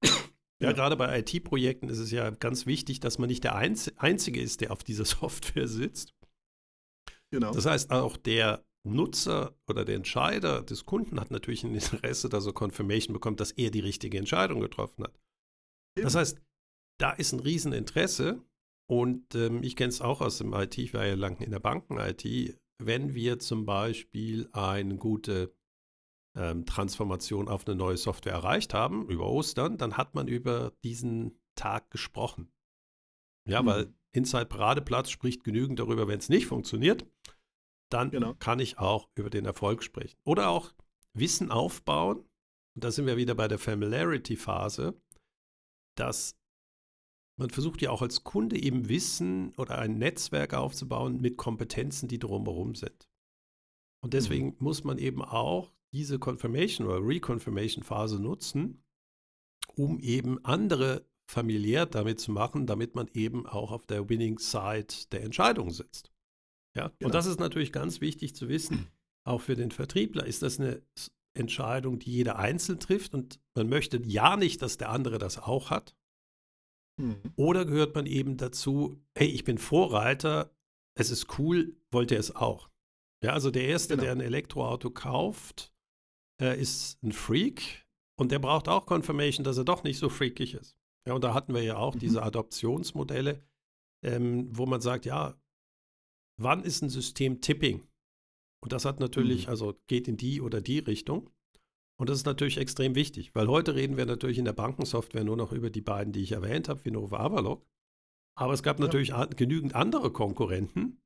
Ja, 0.59 0.69
ja. 0.69 0.73
gerade 0.73 0.97
bei 0.97 1.19
IT-Projekten 1.19 1.91
ist 1.91 1.99
es 1.99 2.11
ja 2.11 2.31
ganz 2.31 2.65
wichtig, 2.65 2.99
dass 3.01 3.19
man 3.19 3.29
nicht 3.29 3.45
der 3.45 3.57
Einz 3.57 3.93
Einzige 3.99 4.41
ist, 4.41 4.63
der 4.63 4.73
auf 4.73 4.83
dieser 4.83 5.05
Software 5.05 5.69
sitzt. 5.69 6.15
Genau. 7.31 7.53
Das 7.53 7.67
heißt, 7.67 7.91
auch 7.91 8.17
der 8.17 8.65
Nutzer 8.95 9.57
oder 9.69 9.85
der 9.85 9.97
Entscheider 9.97 10.63
des 10.63 10.87
Kunden 10.87 11.21
hat 11.21 11.31
natürlich 11.31 11.65
ein 11.65 11.75
Interesse, 11.75 12.29
dass 12.29 12.47
er 12.47 12.53
Confirmation 12.53 13.13
bekommt, 13.13 13.41
dass 13.41 13.53
er 13.53 13.71
die 13.71 13.81
richtige 13.81 14.19
Entscheidung 14.19 14.61
getroffen 14.61 15.05
hat. 15.05 15.19
Das 15.97 16.15
heißt, 16.15 16.41
da 16.99 17.13
ist 17.13 17.33
ein 17.33 17.41
Rieseninteresse 17.41 18.43
und 18.89 19.35
ähm, 19.35 19.63
ich 19.63 19.77
kenne 19.77 19.89
es 19.89 20.01
auch 20.01 20.21
aus 20.21 20.39
dem 20.39 20.53
IT, 20.53 20.79
ich 20.79 20.95
war 20.95 21.07
ja 21.07 21.15
lange 21.15 21.45
in 21.45 21.51
der 21.51 21.59
Banken-IT, 21.59 22.59
wenn 22.79 23.15
wir 23.15 23.39
zum 23.39 23.65
Beispiel 23.65 24.49
eine 24.53 24.97
gute 24.97 25.55
ähm, 26.37 26.67
Transformation 26.67 27.49
auf 27.49 27.67
eine 27.67 27.77
neue 27.77 27.97
Software 27.97 28.35
erreicht 28.35 28.75
haben, 28.75 29.09
über 29.09 29.27
Ostern, 29.27 29.79
dann 29.79 29.97
hat 29.97 30.15
man 30.15 30.29
über 30.29 30.73
diesen 30.85 31.41
Tag 31.55 31.91
gesprochen. 31.91 32.53
Ja, 33.49 33.63
mhm. 33.63 33.67
weil 33.67 33.95
Inside 34.13 34.47
Paradeplatz 34.47 35.11
spricht 35.11 35.45
genügend 35.45 35.79
darüber, 35.79 36.09
wenn 36.09 36.19
es 36.19 36.29
nicht 36.29 36.47
funktioniert, 36.47 37.07
dann 37.91 38.11
genau. 38.11 38.35
kann 38.35 38.59
ich 38.59 38.79
auch 38.79 39.09
über 39.15 39.31
den 39.31 39.45
Erfolg 39.45 39.83
sprechen. 39.83 40.17
Oder 40.25 40.49
auch 40.49 40.73
Wissen 41.15 41.51
aufbauen. 41.51 42.19
Und 42.75 42.85
da 42.85 42.91
sind 42.91 43.07
wir 43.07 43.17
wieder 43.17 43.35
bei 43.35 43.49
der 43.49 43.59
Familiarity-Phase, 43.59 45.01
dass 45.97 46.37
man 47.39 47.51
versucht 47.51 47.83
ja 47.83 47.91
auch 47.91 48.03
als 48.03 48.25
Kunde 48.25 48.61
eben 48.61 48.89
Wissen 48.89 49.55
oder 49.57 49.79
ein 49.79 49.99
Netzwerk 49.99 50.55
aufzubauen 50.55 51.21
mit 51.21 51.37
Kompetenzen, 51.37 52.09
die 52.09 52.19
drumherum 52.19 52.75
sind. 52.75 53.09
Und 54.03 54.15
deswegen 54.15 54.49
mhm. 54.49 54.57
muss 54.59 54.85
man 54.85 54.99
eben 54.99 55.23
auch 55.23 55.73
diese 55.93 56.19
Confirmation 56.19 56.87
oder 56.87 57.07
Reconfirmation 57.07 57.85
Phase 57.85 58.21
nutzen, 58.21 58.83
um 59.75 59.99
eben 60.01 60.43
andere 60.45 61.07
familiär 61.31 61.87
damit 61.87 62.21
zu 62.21 62.33
machen, 62.33 62.67
damit 62.67 62.95
man 62.95 63.09
eben 63.13 63.47
auch 63.47 63.73
auf 63.73 63.87
der 63.87 64.09
Winning 64.09 64.39
Side 64.39 65.09
der 65.13 65.23
Entscheidung 65.23 65.71
sitzt. 65.71 66.13
Ja, 66.77 66.89
genau. 66.89 67.07
und 67.07 67.15
das 67.15 67.27
ist 67.27 67.41
natürlich 67.41 67.73
ganz 67.73 68.01
wichtig 68.01 68.37
zu 68.37 68.49
wissen, 68.49 68.87
auch 69.25 69.41
für 69.41 69.57
den 69.57 69.71
Vertriebler 69.71 70.27
ist 70.27 70.43
das 70.43 70.61
eine 70.61 70.83
Entscheidung, 71.35 71.99
die 71.99 72.13
jeder 72.13 72.39
einzeln 72.39 72.79
trifft 72.79 73.15
und 73.15 73.41
man 73.55 73.69
möchte 73.69 74.01
ja 74.05 74.37
nicht, 74.37 74.63
dass 74.63 74.79
der 74.79 74.91
andere 74.91 75.19
das 75.19 75.39
auch 75.39 75.71
hat. 75.71 75.97
Mhm. 77.01 77.17
Oder 77.37 77.65
gehört 77.65 77.95
man 77.95 78.07
eben 78.07 78.37
dazu, 78.37 79.03
hey, 79.17 79.29
ich 79.29 79.45
bin 79.45 79.59
Vorreiter, 79.59 80.51
es 80.99 81.11
ist 81.11 81.39
cool, 81.39 81.77
wollt 81.91 82.11
ihr 82.11 82.19
es 82.19 82.35
auch? 82.35 82.71
Ja, 83.23 83.33
also 83.33 83.51
der 83.51 83.67
Erste, 83.67 83.95
genau. 83.95 84.05
der 84.05 84.13
ein 84.13 84.21
Elektroauto 84.21 84.91
kauft, 84.91 85.73
äh, 86.41 86.59
ist 86.61 87.03
ein 87.03 87.13
Freak 87.13 87.87
und 88.19 88.33
der 88.33 88.39
braucht 88.39 88.69
auch 88.69 88.87
Confirmation, 88.87 89.45
dass 89.45 89.59
er 89.59 89.65
doch 89.65 89.83
nicht 89.83 89.99
so 89.99 90.09
freakig 90.09 90.55
ist. 90.55 90.79
Ja, 91.07 91.15
und 91.15 91.23
da 91.23 91.35
hatten 91.35 91.55
wir 91.55 91.63
ja 91.63 91.77
auch 91.77 91.95
mhm. 91.95 92.01
diese 92.01 92.23
Adoptionsmodelle, 92.23 93.43
ähm, 94.03 94.49
wo 94.57 94.67
man 94.67 94.81
sagt, 94.81 95.07
ja, 95.07 95.35
wann 96.37 96.63
ist 96.63 96.83
ein 96.83 96.89
System 96.89 97.41
Tipping? 97.41 97.87
Und 98.63 98.73
das 98.73 98.85
hat 98.85 99.01
natürlich, 99.01 99.47
mhm. 99.47 99.51
also 99.51 99.75
geht 99.87 100.09
in 100.09 100.17
die 100.17 100.41
oder 100.41 100.61
die 100.61 100.79
Richtung. 100.79 101.31
Und 101.99 102.11
das 102.11 102.19
ist 102.19 102.27
natürlich 102.27 102.59
extrem 102.59 102.95
wichtig, 102.95 103.35
weil 103.35 103.49
heute 103.49 103.75
reden 103.75 103.97
wir 103.97 104.05
natürlich 104.05 104.39
in 104.39 104.45
der 104.45 104.53
Bankensoftware 104.53 105.25
nur 105.25 105.37
noch 105.37 105.53
über 105.53 105.71
die 105.71 105.81
beiden, 105.81 106.13
die 106.13 106.23
ich 106.23 106.33
erwähnt 106.33 106.69
habe, 106.69 106.85
Vinova 106.85 107.19
Avalok. 107.19 107.67
Aber 108.39 108.53
es 108.53 108.63
gab 108.63 108.79
ja. 108.79 108.85
natürlich 108.85 109.13
genügend 109.37 109.75
andere 109.75 110.13
Konkurrenten, 110.13 111.01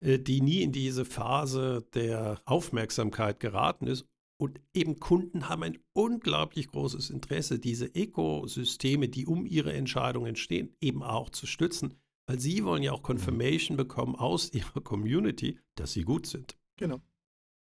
äh, 0.00 0.18
die 0.18 0.40
nie 0.40 0.62
in 0.62 0.72
diese 0.72 1.04
Phase 1.04 1.86
der 1.94 2.42
Aufmerksamkeit 2.46 3.38
geraten 3.38 3.86
ist 3.86 4.08
und 4.40 4.60
eben 4.74 4.98
Kunden 4.98 5.48
haben 5.48 5.62
ein 5.62 5.78
unglaublich 5.92 6.68
großes 6.68 7.10
Interesse, 7.10 7.58
diese 7.58 7.86
Ökosysteme, 7.86 9.08
die 9.08 9.26
um 9.26 9.46
ihre 9.46 9.72
Entscheidungen 9.72 10.26
entstehen, 10.26 10.76
eben 10.80 11.02
auch 11.02 11.30
zu 11.30 11.46
stützen, 11.46 11.94
weil 12.26 12.40
sie 12.40 12.64
wollen 12.64 12.82
ja 12.82 12.92
auch 12.92 13.02
Confirmation 13.02 13.76
bekommen 13.76 14.14
aus 14.16 14.48
ihrer 14.52 14.80
Community, 14.80 15.58
dass 15.74 15.92
sie 15.92 16.02
gut 16.02 16.26
sind. 16.26 16.56
Genau. 16.76 17.00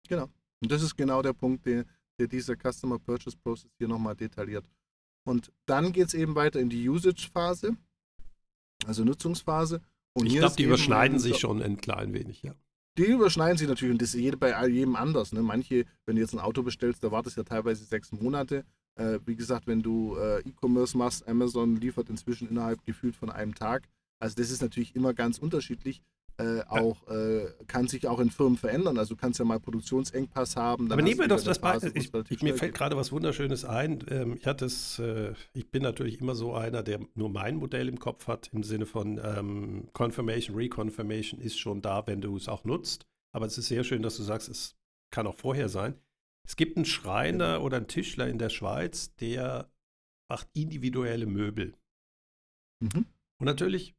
Genau. 0.07 0.29
Und 0.61 0.71
das 0.71 0.81
ist 0.81 0.95
genau 0.95 1.21
der 1.21 1.33
Punkt, 1.33 1.65
der, 1.65 1.85
der 2.19 2.27
dieser 2.27 2.55
Customer 2.55 2.99
Purchase 2.99 3.37
Process 3.37 3.69
hier 3.77 3.87
nochmal 3.87 4.15
detailliert. 4.15 4.67
Und 5.25 5.51
dann 5.65 5.91
geht 5.91 6.07
es 6.07 6.13
eben 6.13 6.35
weiter 6.35 6.59
in 6.59 6.69
die 6.69 6.87
Usage-Phase, 6.87 7.75
also 8.85 9.03
Nutzungsphase. 9.03 9.81
Und 10.13 10.25
ich 10.25 10.37
glaube, 10.37 10.55
die 10.55 10.63
überschneiden 10.63 11.19
sich 11.19 11.37
schon 11.37 11.61
ein 11.61 11.77
klein 11.77 12.13
wenig, 12.13 12.41
ja. 12.43 12.55
Die 12.97 13.05
überschneiden 13.05 13.57
sich 13.57 13.67
natürlich 13.67 13.91
und 13.91 14.01
das 14.01 14.15
ist 14.15 14.39
bei 14.39 14.67
jedem 14.67 14.95
anders. 14.95 15.31
Ne? 15.31 15.43
Manche, 15.43 15.85
wenn 16.05 16.15
du 16.15 16.21
jetzt 16.21 16.33
ein 16.33 16.39
Auto 16.39 16.63
bestellst, 16.63 17.03
da 17.03 17.11
wartest 17.11 17.37
du 17.37 17.41
ja 17.41 17.45
teilweise 17.45 17.85
sechs 17.85 18.11
Monate. 18.11 18.65
Äh, 18.95 19.19
wie 19.25 19.35
gesagt, 19.35 19.67
wenn 19.67 19.83
du 19.83 20.15
äh, 20.15 20.39
E-Commerce 20.39 20.97
machst, 20.97 21.27
Amazon 21.27 21.75
liefert 21.75 22.09
inzwischen 22.09 22.49
innerhalb 22.49 22.83
gefühlt 22.85 23.15
von 23.15 23.29
einem 23.29 23.53
Tag. 23.53 23.87
Also 24.19 24.35
das 24.35 24.49
ist 24.49 24.61
natürlich 24.61 24.95
immer 24.95 25.13
ganz 25.13 25.37
unterschiedlich 25.37 26.01
äh, 26.39 26.61
auch, 26.67 27.07
äh, 27.07 27.47
kann 27.67 27.87
sich 27.87 28.07
auch 28.07 28.19
in 28.19 28.29
Firmen 28.29 28.57
verändern. 28.57 28.99
Also 28.99 29.15
du 29.15 29.19
kannst 29.19 29.39
ja 29.39 29.45
mal 29.45 29.59
Produktionsengpass 29.59 30.55
haben. 30.55 30.91
Aber 30.91 31.01
nehmen 31.01 31.19
wir 31.19 31.27
doch 31.27 31.43
das 31.43 31.59
Beispiel. 31.59 31.91
Ich, 31.95 32.13
ich, 32.29 32.43
mir 32.43 32.55
fällt 32.55 32.75
gerade 32.75 32.95
was 32.95 33.11
Wunderschönes 33.11 33.65
ein. 33.65 34.03
Ähm, 34.09 34.37
ich 34.37 34.45
hatte 34.45 34.65
es, 34.65 34.99
äh, 34.99 35.33
ich 35.53 35.71
bin 35.71 35.81
natürlich 35.81 36.21
immer 36.21 36.35
so 36.35 36.53
einer, 36.53 36.83
der 36.83 36.99
nur 37.15 37.29
mein 37.29 37.55
Modell 37.55 37.89
im 37.89 37.99
Kopf 37.99 38.27
hat, 38.27 38.49
im 38.53 38.61
Sinne 38.61 38.85
von 38.85 39.19
ähm, 39.23 39.89
Confirmation, 39.93 40.55
Reconfirmation 40.55 41.41
ist 41.41 41.57
schon 41.57 41.81
da, 41.81 42.05
wenn 42.05 42.21
du 42.21 42.37
es 42.37 42.47
auch 42.47 42.63
nutzt. 42.65 43.07
Aber 43.31 43.47
es 43.47 43.57
ist 43.57 43.67
sehr 43.67 43.83
schön, 43.83 44.03
dass 44.03 44.17
du 44.17 44.23
sagst, 44.23 44.47
es 44.47 44.75
kann 45.09 45.25
auch 45.25 45.35
vorher 45.35 45.69
sein. 45.69 45.95
Es 46.45 46.55
gibt 46.55 46.77
einen 46.77 46.85
Schreiner 46.85 47.53
ja. 47.53 47.59
oder 47.59 47.77
einen 47.77 47.87
Tischler 47.87 48.27
in 48.27 48.37
der 48.37 48.49
Schweiz, 48.49 49.15
der 49.15 49.71
macht 50.29 50.47
individuelle 50.53 51.25
Möbel. 51.25 51.73
Mhm. 52.79 53.07
Und 53.39 53.45
natürlich 53.45 53.96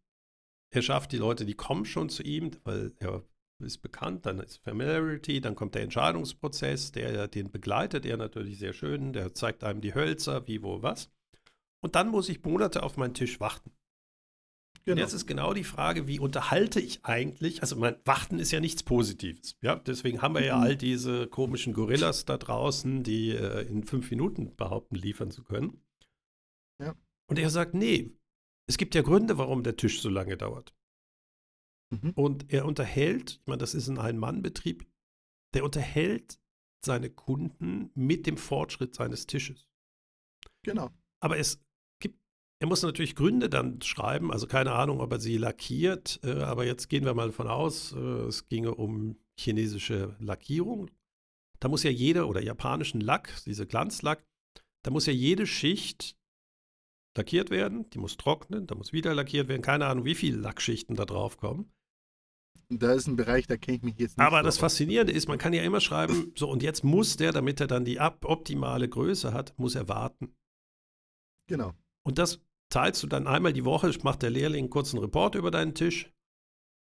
er 0.71 0.83
schafft 0.83 1.13
die 1.13 1.19
Leute, 1.19 1.47
die 1.47 1.55
kommen 1.55 1.85
schon 1.85 2.09
zu 2.09 2.23
ihm, 2.23 2.51
weil 2.65 2.93
er 2.99 3.25
ist 3.61 3.79
bekannt, 3.79 4.27
dann 4.27 4.39
ist 4.39 4.59
Familiarity, 4.59 5.41
dann 5.41 5.57
kommt 5.57 5.75
der 5.75 5.83
Entscheidungsprozess, 5.83 6.93
der 6.93 7.27
den 7.29 7.51
begleitet 7.51 8.07
er 8.07 8.17
natürlich 8.17 8.59
sehr 8.59 8.73
schön, 8.73 9.13
der 9.13 9.35
zeigt 9.35 9.65
einem 9.65 9.81
die 9.81 9.95
Hölzer, 9.95 10.47
wie, 10.47 10.63
wo, 10.63 10.83
was. 10.83 11.11
Und 11.81 11.95
dann 11.95 12.09
muss 12.09 12.29
ich 12.29 12.45
Monate 12.45 12.83
auf 12.83 12.97
meinen 12.97 13.15
Tisch 13.15 13.41
warten. 13.41 13.73
Genau. 14.85 14.95
Und 14.95 14.99
jetzt 15.01 15.13
ist 15.13 15.27
genau 15.27 15.53
die 15.53 15.65
Frage, 15.65 16.07
wie 16.07 16.19
unterhalte 16.19 16.81
ich 16.81 17.05
eigentlich? 17.05 17.61
Also 17.61 17.77
mein 17.77 17.97
Warten 18.05 18.39
ist 18.39 18.53
ja 18.53 18.61
nichts 18.61 18.83
Positives. 18.83 19.59
Ja, 19.61 19.77
deswegen 19.77 20.23
haben 20.23 20.35
wir 20.35 20.45
ja 20.45 20.57
mhm. 20.57 20.63
all 20.63 20.77
diese 20.77 21.27
komischen 21.27 21.75
Gorillas 21.75 22.25
da 22.25 22.39
draußen, 22.39 23.03
die 23.03 23.31
äh, 23.31 23.67
in 23.67 23.85
fünf 23.85 24.11
Minuten 24.11 24.57
behaupten, 24.57 24.95
liefern 24.95 25.31
zu 25.31 25.45
können. 25.45 25.83
Ja. 26.81 26.95
Und 27.29 27.39
er 27.39 27.51
sagt, 27.51 27.75
nee, 27.75 28.18
es 28.69 28.77
gibt 28.77 28.95
ja 28.95 29.03
Gründe, 29.03 29.39
warum 29.39 29.63
der 29.63 29.77
Tisch 29.77 30.01
so 30.01 30.11
lange 30.11 30.37
dauert. 30.37 30.75
Mhm. 31.91 32.11
Und 32.15 32.53
er 32.53 32.67
unterhält, 32.67 33.41
ich 33.41 33.47
meine, 33.47 33.59
das 33.59 33.75
ist 33.75 33.89
ein 33.89 33.99
Ein-Mann-Betrieb, 33.99 34.87
der 35.55 35.65
unterhält 35.65 36.39
seine 36.85 37.11
Kunden 37.11 37.91
mit 37.95 38.27
dem 38.27 38.37
Fortschritt 38.37 38.95
seines 38.95 39.27
Tisches. 39.27 39.67
Genau. 40.63 40.91
Aber 41.21 41.39
es 41.39 41.65
gibt, 41.99 42.21
er 42.61 42.69
muss 42.69 42.83
natürlich 42.83 43.17
Gründe 43.17 43.49
dann 43.49 43.81
schreiben, 43.81 44.31
also 44.31 44.47
keine 44.47 44.73
Ahnung, 44.73 45.01
ob 45.01 45.11
er 45.13 45.19
sie 45.19 45.39
lackiert, 45.39 46.21
äh, 46.23 46.43
aber 46.43 46.67
jetzt 46.67 46.89
gehen 46.89 47.05
wir 47.05 47.15
mal 47.15 47.29
davon 47.29 47.49
aus, 47.49 47.93
äh, 47.93 48.27
es 48.27 48.49
ginge 48.49 48.75
um 48.75 49.19
chinesische 49.39 50.15
Lackierung. 50.21 50.91
Da 51.59 51.69
muss 51.69 51.83
ja 51.83 51.91
jeder, 51.91 52.29
oder 52.29 52.43
japanischen 52.43 53.01
Lack, 53.01 53.43
diese 53.47 53.67
Glanzlack, 53.67 54.25
da 54.85 54.91
muss 54.91 55.07
ja 55.07 55.13
jede 55.13 55.47
Schicht 55.47 56.18
lackiert 57.19 57.51
werden, 57.51 57.89
die 57.91 57.99
muss 57.99 58.17
trocknen, 58.17 58.67
da 58.67 58.75
muss 58.75 58.93
wieder 58.93 59.15
lackiert 59.15 59.49
werden. 59.49 59.63
Keine 59.63 59.87
Ahnung, 59.87 60.07
wie 60.07 60.15
viele 60.15 60.39
Lackschichten 60.39 60.97
da 60.97 61.05
drauf 61.05 61.37
kommen. 61.37 61.71
Da 62.71 62.93
ist 62.93 63.07
ein 63.07 63.17
Bereich, 63.17 63.47
da 63.47 63.57
kenne 63.57 63.79
ich 63.79 63.83
mich 63.83 63.99
jetzt 63.99 64.19
nicht. 64.19 64.27
Aber 64.27 64.43
das 64.43 64.59
Faszinierende 64.59 65.13
ist, 65.13 65.29
man 65.29 65.39
kann 65.39 65.55
ja 65.55 65.63
immer 65.63 65.81
schreiben, 65.81 66.33
so 66.37 66.51
und 66.51 66.63
jetzt 66.63 66.85
muss 66.85 67.17
der, 67.17 67.33
damit 67.33 67.61
er 67.61 67.67
dann 67.67 67.85
die 67.85 67.99
optimale 67.99 68.89
Größe 68.89 69.33
hat, 69.33 69.59
muss 69.59 69.75
er 69.75 69.89
warten. 69.89 70.35
Genau. 71.47 71.73
Und 72.03 72.19
das 72.19 72.43
zahlst 72.71 73.03
du 73.03 73.07
dann 73.07 73.27
einmal 73.27 73.55
die 73.55 73.65
Woche, 73.65 73.91
macht 74.03 74.23
der 74.23 74.31
Lehrling 74.31 74.65
einen 74.65 74.71
kurzen 74.71 74.99
Report 74.99 75.35
über 75.35 75.51
deinen 75.51 75.75
Tisch. 75.75 76.13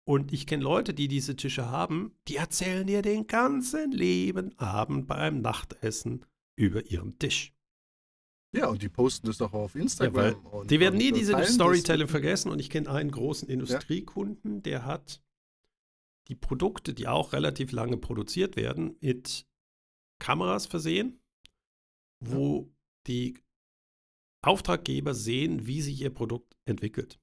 Und 0.05 0.33
ich 0.33 0.47
kenne 0.47 0.63
Leute, 0.63 0.93
die 0.93 1.07
diese 1.07 1.35
Tische 1.35 1.69
haben, 1.69 2.13
die 2.27 2.35
erzählen 2.35 2.85
dir 2.85 3.01
den 3.01 3.27
ganzen 3.27 3.91
Leben 3.91 4.57
Abend 4.57 5.07
beim 5.07 5.39
Nachtessen 5.39 6.25
über 6.57 6.85
ihren 6.87 7.19
Tisch. 7.19 7.53
Ja, 8.51 8.67
und 8.67 8.81
die 8.81 8.89
posten 8.89 9.27
das 9.27 9.37
doch 9.37 9.53
auf 9.53 9.75
Instagram. 9.75 10.43
Ja, 10.51 10.63
die 10.63 10.79
werden 10.79 10.97
nie 10.97 11.11
diese 11.11 11.41
Storytelling 11.45 12.07
vergessen. 12.07 12.51
Und 12.51 12.59
ich 12.59 12.69
kenne 12.69 12.89
einen 12.89 13.11
großen 13.11 13.47
Industriekunden, 13.47 14.55
ja. 14.55 14.61
der 14.61 14.85
hat 14.85 15.21
die 16.29 16.35
Produkte, 16.35 16.93
die 16.93 17.07
auch 17.07 17.33
relativ 17.33 17.71
lange 17.71 17.97
produziert 17.97 18.55
werden, 18.55 18.95
mit 19.01 19.47
Kameras 20.19 20.65
versehen, 20.65 21.19
wo 22.23 22.61
ja. 22.61 22.69
die 23.07 23.39
Auftraggeber 24.43 25.13
sehen, 25.13 25.67
wie 25.67 25.81
sich 25.81 26.01
ihr 26.01 26.13
Produkt 26.13 26.55
entwickelt. 26.65 27.19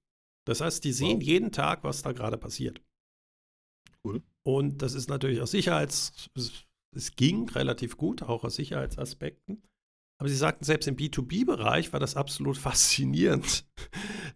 Das 0.47 0.61
heißt, 0.61 0.85
die 0.85 0.93
sehen 0.93 1.19
wow. 1.19 1.23
jeden 1.23 1.53
Tag, 1.53 1.83
was 1.83 2.03
da 2.03 2.13
gerade 2.13 2.39
passiert. 2.39 2.83
Cool. 4.05 4.23
Und 4.45 4.83
das 4.83 4.95
ist 4.95 5.09
natürlich 5.09 5.41
aus 5.41 5.51
Sicherheits, 5.51 6.31
es 6.95 7.17
ging 7.17 7.49
relativ 7.49 7.97
gut, 7.97 8.23
auch 8.23 8.45
aus 8.45 8.57
Sicherheitsaspekten. 8.57 9.63
Aber 10.19 10.29
Sie 10.31 10.37
sagten, 10.37 10.65
selbst 10.65 10.87
im 10.87 10.97
B2B-Bereich 10.97 11.93
war 11.93 12.01
das 12.01 12.17
absolut 12.17 12.57
faszinierend, 12.59 13.67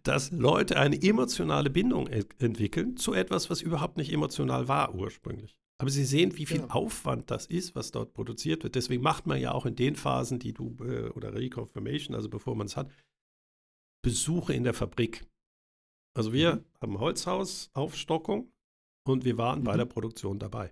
dass 0.03 0.31
Leute 0.31 0.77
eine 0.77 1.01
emotionale 1.01 1.69
Bindung 1.69 2.07
entwickeln 2.07 2.97
zu 2.97 3.13
etwas, 3.13 3.49
was 3.49 3.61
überhaupt 3.61 3.97
nicht 3.97 4.11
emotional 4.13 4.67
war 4.67 4.93
ursprünglich. 4.93 5.55
Aber 5.79 5.89
sie 5.89 6.05
sehen, 6.05 6.37
wie 6.37 6.45
viel 6.45 6.61
Genau. 6.61 6.73
Aufwand 6.75 7.31
das 7.31 7.47
ist, 7.47 7.73
was 7.73 7.89
dort 7.89 8.13
produziert 8.13 8.61
wird. 8.63 8.75
Deswegen 8.75 9.01
macht 9.01 9.25
man 9.25 9.41
ja 9.41 9.51
auch 9.53 9.65
in 9.65 9.75
den 9.75 9.95
Phasen, 9.95 10.37
die 10.37 10.53
du, 10.53 10.77
äh, 10.81 11.09
oder 11.09 11.33
Reconfirmation, 11.33 12.15
also 12.15 12.29
bevor 12.29 12.55
man 12.55 12.67
es 12.67 12.77
hat, 12.77 12.91
Besuche 14.03 14.53
in 14.53 14.63
der 14.63 14.75
Fabrik. 14.75 15.25
Also 16.15 16.33
wir 16.33 16.55
Mhm. 16.57 16.65
haben 16.81 16.99
Holzhaus, 16.99 17.71
Aufstockung 17.73 18.51
und 19.07 19.25
wir 19.25 19.39
waren 19.39 19.63
bei 19.63 19.73
Mhm. 19.73 19.77
der 19.79 19.85
Produktion 19.85 20.37
dabei. 20.37 20.71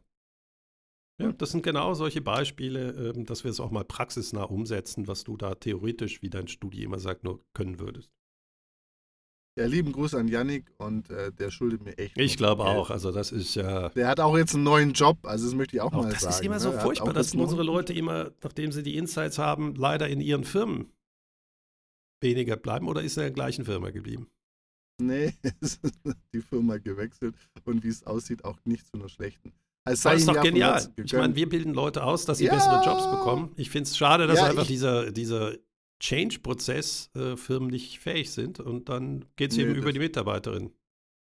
Ja, 1.19 1.33
das 1.33 1.51
sind 1.51 1.63
genau 1.63 1.93
solche 1.93 2.21
Beispiele, 2.21 3.13
ähm, 3.15 3.25
dass 3.25 3.43
wir 3.43 3.51
es 3.51 3.59
auch 3.59 3.71
mal 3.71 3.83
praxisnah 3.83 4.43
umsetzen, 4.43 5.07
was 5.07 5.25
du 5.25 5.35
da 5.35 5.55
theoretisch, 5.55 6.21
wie 6.21 6.29
dein 6.29 6.47
Studi 6.47 6.83
immer 6.83 6.99
sagt, 6.99 7.23
nur 7.23 7.43
können 7.53 7.79
würdest. 7.79 8.09
Ja, 9.57 9.65
lieben 9.65 9.91
Gruß 9.91 10.15
an 10.15 10.29
Yannick 10.29 10.71
und 10.77 11.09
äh, 11.09 11.33
der 11.33 11.51
schuldet 11.51 11.83
mir 11.83 11.97
echt. 11.97 12.17
Ich 12.17 12.37
glaube 12.37 12.63
Geld. 12.63 12.77
auch, 12.77 12.89
also 12.89 13.11
das 13.11 13.33
ist 13.33 13.55
ja. 13.55 13.89
Der 13.89 14.07
hat 14.07 14.21
auch 14.21 14.37
jetzt 14.37 14.55
einen 14.55 14.63
neuen 14.63 14.93
Job, 14.93 15.17
also 15.23 15.45
das 15.45 15.53
möchte 15.55 15.75
ich 15.75 15.81
auch, 15.81 15.91
Auch 15.91 16.03
mal 16.03 16.11
das 16.11 16.21
sagen. 16.21 16.35
ist 16.35 16.41
immer 16.45 16.55
ne? 16.55 16.61
so 16.61 16.71
furchtbar, 16.71 17.11
dass 17.11 17.35
unsere 17.35 17.63
Leute 17.63 17.91
immer, 17.91 18.31
nachdem 18.41 18.71
sie 18.71 18.83
die 18.83 18.95
Insights 18.95 19.37
haben, 19.37 19.75
leider 19.75 20.07
in 20.07 20.21
ihren 20.21 20.45
Firmen 20.45 20.93
weniger 22.21 22.55
bleiben 22.55 22.87
oder 22.87 23.01
ist 23.01 23.17
er 23.17 23.23
in 23.23 23.33
der 23.33 23.35
gleichen 23.35 23.65
Firma 23.65 23.89
geblieben? 23.89 24.29
Nee, 25.01 25.33
es 25.59 25.75
ist 25.81 25.99
die 26.33 26.41
Firma 26.41 26.77
gewechselt 26.77 27.35
und 27.65 27.83
wie 27.83 27.89
es 27.89 28.05
aussieht, 28.05 28.45
auch 28.45 28.59
nicht 28.63 28.87
zu 28.87 28.93
einer 28.93 29.09
schlechten. 29.09 29.51
Es 29.91 30.01
Das 30.01 30.19
ist 30.19 30.27
doch 30.27 30.41
genial. 30.41 30.87
Ich 31.03 31.13
meine, 31.13 31.35
wir 31.35 31.49
bilden 31.49 31.73
Leute 31.73 32.03
aus, 32.03 32.25
dass 32.25 32.37
sie 32.39 32.45
Ja. 32.45 32.53
bessere 32.55 32.83
Jobs 32.85 33.09
bekommen. 33.09 33.51
Ich 33.57 33.69
finde 33.69 33.87
es 33.89 33.97
schade, 33.97 34.27
dass 34.27 34.39
Ja, 34.39 34.45
einfach 34.47 34.67
dieser, 34.67 35.11
dieser 35.11 35.53
Change-Prozess 36.01 37.09
äh, 37.15 37.35
Firmen 37.35 37.69
nicht 37.69 37.99
fähig 37.99 38.31
sind 38.31 38.59
und 38.59 38.89
dann 38.89 39.25
geht 39.35 39.51
es 39.51 39.57
Nee, 39.57 39.63
eben 39.63 39.75
über 39.75 39.91
die 39.91 39.99
Mitarbeiterin. 39.99 40.71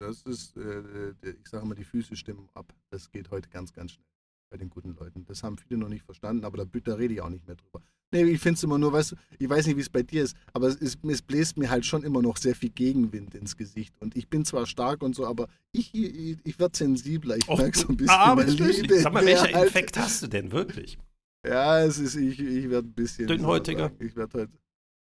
Das 0.01 0.23
ist, 0.23 0.57
äh, 0.57 0.83
der- 1.23 1.35
ich 1.39 1.49
sage 1.49 1.67
mal, 1.67 1.75
die 1.75 1.85
Füße 1.85 2.17
stimmen 2.17 2.49
ab. 2.55 2.73
Das 2.91 3.11
geht 3.11 3.31
heute 3.31 3.49
ganz, 3.51 3.73
ganz 3.73 3.93
schnell 3.93 4.05
bei 4.51 4.57
den 4.57 4.69
guten 4.69 4.95
Leuten. 4.97 5.25
Das 5.27 5.43
haben 5.43 5.57
viele 5.57 5.79
noch 5.79 5.89
nicht 5.89 6.05
verstanden, 6.05 6.45
aber 6.45 6.59
da, 6.59 6.81
da 6.85 6.95
rede 6.95 7.15
ich 7.15 7.21
auch 7.21 7.29
nicht 7.31 7.47
mehr 7.47 7.57
drüber. 7.57 7.81
Nee, 8.13 8.25
ich 8.25 8.41
finde 8.41 8.57
es 8.57 8.65
immer 8.65 8.77
nur, 8.77 8.93
weißt 8.93 9.13
du, 9.13 9.17
ich 9.39 9.49
weiß 9.49 9.67
nicht, 9.69 9.77
wie 9.77 9.81
es 9.83 9.89
bei 9.89 10.03
dir 10.03 10.25
ist, 10.25 10.37
aber 10.53 10.67
es, 10.67 10.75
ist, 10.77 10.99
es 11.05 11.23
bläst 11.23 11.57
mir 11.57 11.71
halt 11.71 11.87
schon 11.87 12.03
immer 12.03 12.21
noch 12.21 12.37
sehr 12.37 12.57
viel 12.57 12.71
Gegenwind 12.71 13.37
ins 13.37 13.57
Gesicht. 13.57 13.95
Und 14.01 14.17
ich 14.17 14.29
bin 14.29 14.45
zwar 14.45 14.67
stark 14.67 15.03
und 15.03 15.15
so, 15.15 15.25
aber 15.27 15.47
ich, 15.71 15.95
ich, 15.95 16.39
ich 16.43 16.59
werde 16.59 16.77
sensibler. 16.77 17.37
Ich 17.37 17.47
merke 17.47 17.79
so 17.79 17.87
ein 17.89 17.97
bisschen. 17.97 18.11
aber 18.11 18.45
mein 18.45 18.57
Liebe, 18.57 18.99
Sag 19.01 19.13
mal, 19.13 19.25
welcher 19.25 19.43
halt- 19.55 19.67
Infekt 19.67 19.97
hast 19.97 20.23
du 20.23 20.27
denn 20.27 20.51
wirklich? 20.51 20.99
Ja, 21.47 21.81
es 21.85 21.99
ist, 21.99 22.17
ich, 22.17 22.41
ich 22.41 22.69
werde 22.69 22.89
ein 22.89 22.93
bisschen. 22.93 23.29
Dünnhäutiger? 23.29 23.93
Ich 24.01 24.17
werde 24.17 24.41
heute. 24.41 24.53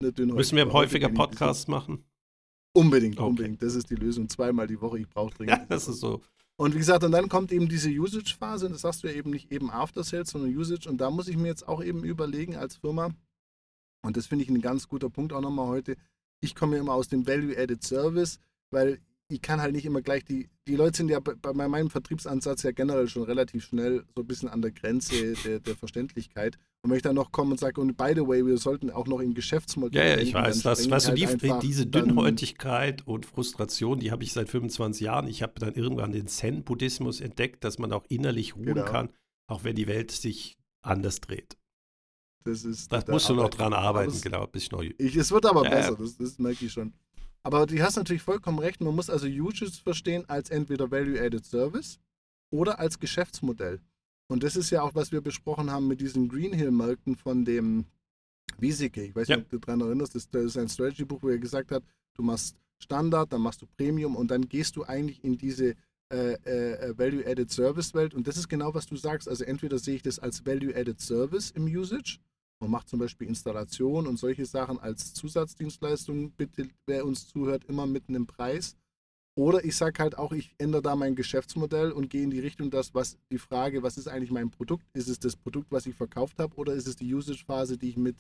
Ne, 0.03 0.12
dünnhäutiger. 0.12 0.36
Müssen 0.36 0.57
wir 0.57 0.72
häufiger 0.72 1.09
Podcasts 1.09 1.66
machen? 1.66 2.05
Unbedingt, 2.72 3.18
Okay. 3.18 3.28
unbedingt. 3.28 3.61
Das 3.62 3.74
ist 3.74 3.90
die 3.90 3.96
Lösung. 3.96 4.28
Zweimal 4.28 4.68
die 4.68 4.80
Woche. 4.80 5.01
Ich 5.01 5.09
brauche 5.09 5.34
dringend. 5.34 5.59
Ja, 5.59 5.64
das 5.68 5.88
ist 5.88 5.98
so. 5.98 6.22
Und 6.61 6.74
wie 6.74 6.78
gesagt, 6.78 7.04
und 7.04 7.12
dann 7.12 7.30
kommt 7.30 7.52
eben 7.52 7.70
diese 7.70 7.88
Usage-Phase, 7.88 8.66
und 8.66 8.72
das 8.72 8.82
sagst 8.82 9.02
du 9.02 9.08
ja 9.08 9.14
eben 9.14 9.30
nicht 9.30 9.50
eben 9.50 9.70
After 9.70 10.04
Sales, 10.04 10.28
sondern 10.28 10.54
Usage. 10.54 10.90
Und 10.90 10.98
da 10.98 11.11
muss 11.11 11.26
ich 11.26 11.38
mir 11.38 11.48
jetzt 11.48 11.66
auch 11.66 11.82
eben 11.82 12.04
überlegen 12.04 12.54
als 12.54 12.76
Firma, 12.76 13.14
und 14.02 14.18
das 14.18 14.26
finde 14.26 14.44
ich 14.44 14.50
ein 14.50 14.61
ganz 14.61 14.86
guter 14.86 15.08
Punkt 15.08 15.32
auch 15.32 15.40
nochmal 15.40 15.68
heute, 15.68 15.96
ich 16.42 16.54
komme 16.54 16.76
ja 16.76 16.82
immer 16.82 16.92
aus 16.92 17.08
dem 17.08 17.26
Value-Added 17.26 17.82
Service, 17.82 18.40
weil 18.70 19.00
ich 19.31 19.43
kann 19.43 19.61
halt 19.61 19.72
nicht 19.72 19.87
immer 19.87 20.03
gleich 20.03 20.24
die, 20.24 20.49
die 20.66 20.76
Leute 20.76 20.99
sind 20.99 21.09
ja 21.09 21.20
bei, 21.20 21.35
bei 21.35 21.68
meinem 21.68 21.91
Vertriebsansatz 21.91 22.62
ja 22.64 22.72
generell 22.72 23.09
schon 23.09 23.22
relativ 23.22 23.64
schnell 23.64 24.05
so 24.14 24.22
ein 24.22 24.26
bisschen 24.26 24.49
an 24.49 24.61
der 24.61 24.72
Grenze 24.72 25.35
der, 25.45 25.61
der 25.61 25.76
Verständlichkeit. 25.76 26.59
Und 26.83 26.91
wenn 26.91 26.97
ich 26.97 27.03
dann 27.03 27.14
noch 27.14 27.31
komme 27.31 27.53
und 27.53 27.61
sage, 27.61 27.81
und 27.81 27.97
by 27.97 28.12
the 28.14 28.26
way, 28.26 28.45
wir 28.45 28.57
sollten 28.59 28.91
auch 28.91 29.07
noch 29.07 29.20
im 29.20 29.35
Geschäftsmodell. 29.35 30.01
Ja, 30.03 30.09
ja, 30.09 30.16
ich 30.16 30.33
denken, 30.33 30.49
weiß 30.49 30.62
das. 30.62 30.91
Weißt 30.91 31.09
du, 31.09 31.14
die, 31.14 31.26
halt 31.26 31.43
einfach 31.43 31.61
diese 31.61 31.87
Dünnhäutigkeit 31.87 33.07
und 33.07 33.26
Frustration, 33.26 34.01
die 34.01 34.11
habe 34.11 34.24
ich 34.24 34.33
seit 34.33 34.49
25 34.49 35.03
Jahren. 35.03 35.26
Ich 35.28 35.43
habe 35.43 35.53
dann 35.59 35.74
irgendwann 35.74 36.12
den 36.12 36.26
Zen-Buddhismus 36.26 37.20
entdeckt, 37.20 37.64
dass 37.64 37.78
man 37.78 37.93
auch 37.93 38.05
innerlich 38.09 38.57
ruhen 38.57 38.64
Genau. 38.64 38.85
kann, 38.85 39.11
auch 39.47 39.64
wenn 39.64 39.76
die 39.76 39.87
Welt 39.87 40.11
sich 40.11 40.57
anders 40.83 41.20
dreht. 41.20 41.57
Das, 42.45 42.64
ist, 42.64 42.91
Da 42.91 43.01
da 43.01 43.12
musst 43.12 43.28
du 43.28 43.35
noch 43.35 43.51
dran 43.51 43.74
arbeiten, 43.74 44.18
genau, 44.22 44.47
bis 44.47 44.70
neu. 44.70 44.91
Ich, 44.97 45.14
es 45.16 45.31
wird 45.31 45.45
aber 45.45 45.64
Ja, 45.64 45.70
besser, 45.70 45.97
das, 45.97 46.16
das 46.16 46.39
merke 46.39 46.64
ich 46.64 46.72
schon. 46.72 46.95
Aber 47.43 47.66
du 47.66 47.80
hast 47.82 47.97
natürlich 47.97 48.22
vollkommen 48.22 48.59
recht, 48.59 48.80
man 48.80 48.95
muss 48.95 49.09
also 49.11 49.26
Usage 49.26 49.70
verstehen 49.82 50.24
als 50.28 50.51
entweder 50.51 50.91
Value-Added 50.91 51.45
Service 51.45 51.99
oder 52.53 52.78
als 52.78 52.99
Geschäftsmodell. 52.99 53.80
Und 54.28 54.43
das 54.43 54.57
ist 54.57 54.70
ja 54.70 54.82
auch, 54.82 54.95
was 54.95 55.11
wir 55.11 55.20
besprochen 55.22 55.70
haben 55.70 55.88
mit 55.88 56.01
diesen 56.01 56.28
Greenhill-Märkten 56.28 57.16
von 57.16 57.45
dem 57.45 57.86
Wieseke. 58.59 59.03
Ich 59.03 59.14
weiß 59.16 59.28
Ja. 59.28 59.36
nicht, 59.36 59.47
ob 59.47 59.51
du 59.51 59.59
daran 59.59 59.80
erinnerst, 59.80 60.14
das, 60.14 60.28
das 60.28 60.45
ist 60.45 60.57
ein 60.59 60.68
Strategy-Buch, 60.68 61.22
wo 61.22 61.28
er 61.30 61.38
gesagt 61.38 61.72
hat, 61.72 61.82
du 62.14 62.22
machst 62.22 62.57
Standard, 62.82 63.32
dann 63.32 63.41
machst 63.43 63.62
du 63.62 63.66
Premium 63.76 64.16
und 64.16 64.30
dann 64.30 64.49
gehst 64.49 64.76
du 64.76 64.84
eigentlich 64.84 65.22
in 65.24 65.36
diese 65.36 65.74
äh, 66.12 66.32
äh, 66.45 66.99
Value-Added 66.99 67.51
Service-Welt. 67.51 68.14
Und 68.14 68.26
das 68.26 68.36
ist 68.36 68.49
genau, 68.49 68.74
was 68.74 68.86
du 68.86 68.97
sagst. 68.97 69.28
Also 69.28 69.45
entweder 69.45 69.78
sehe 69.78 69.95
ich 69.97 70.03
das 70.03 70.18
als 70.18 70.45
Value-Added 70.45 71.01
Service 71.01 71.51
im 71.53 71.64
Usage 71.66 72.18
man 72.61 72.70
macht 72.70 72.88
zum 72.88 72.98
Beispiel 72.98 73.26
Installation 73.26 74.06
und 74.06 74.18
solche 74.18 74.44
Sachen 74.44 74.78
als 74.78 75.14
Zusatzdienstleistung. 75.14 76.32
Bitte, 76.32 76.68
wer 76.86 77.06
uns 77.06 77.26
zuhört, 77.26 77.64
immer 77.64 77.86
mit 77.86 78.08
einem 78.08 78.26
Preis. 78.26 78.76
Oder 79.34 79.64
ich 79.64 79.76
sage 79.76 80.02
halt 80.02 80.18
auch, 80.18 80.32
ich 80.32 80.54
ändere 80.58 80.82
da 80.82 80.94
mein 80.94 81.14
Geschäftsmodell 81.14 81.92
und 81.92 82.11
gehe 82.11 82.22
in 82.22 82.30
die 82.30 82.40
Richtung, 82.40 82.70
dass 82.70 82.94
was 82.94 83.16
die 83.30 83.38
Frage, 83.38 83.82
was 83.82 83.96
ist 83.96 84.08
eigentlich 84.08 84.30
mein 84.30 84.50
Produkt? 84.50 84.84
Ist 84.92 85.08
es 85.08 85.18
das 85.18 85.36
Produkt, 85.36 85.70
was 85.70 85.86
ich 85.86 85.94
verkauft 85.94 86.38
habe, 86.38 86.54
oder 86.56 86.74
ist 86.74 86.86
es 86.86 86.96
die 86.96 87.14
Usage-Phase, 87.14 87.78
die 87.78 87.90
ich 87.90 87.96
mit 87.96 88.16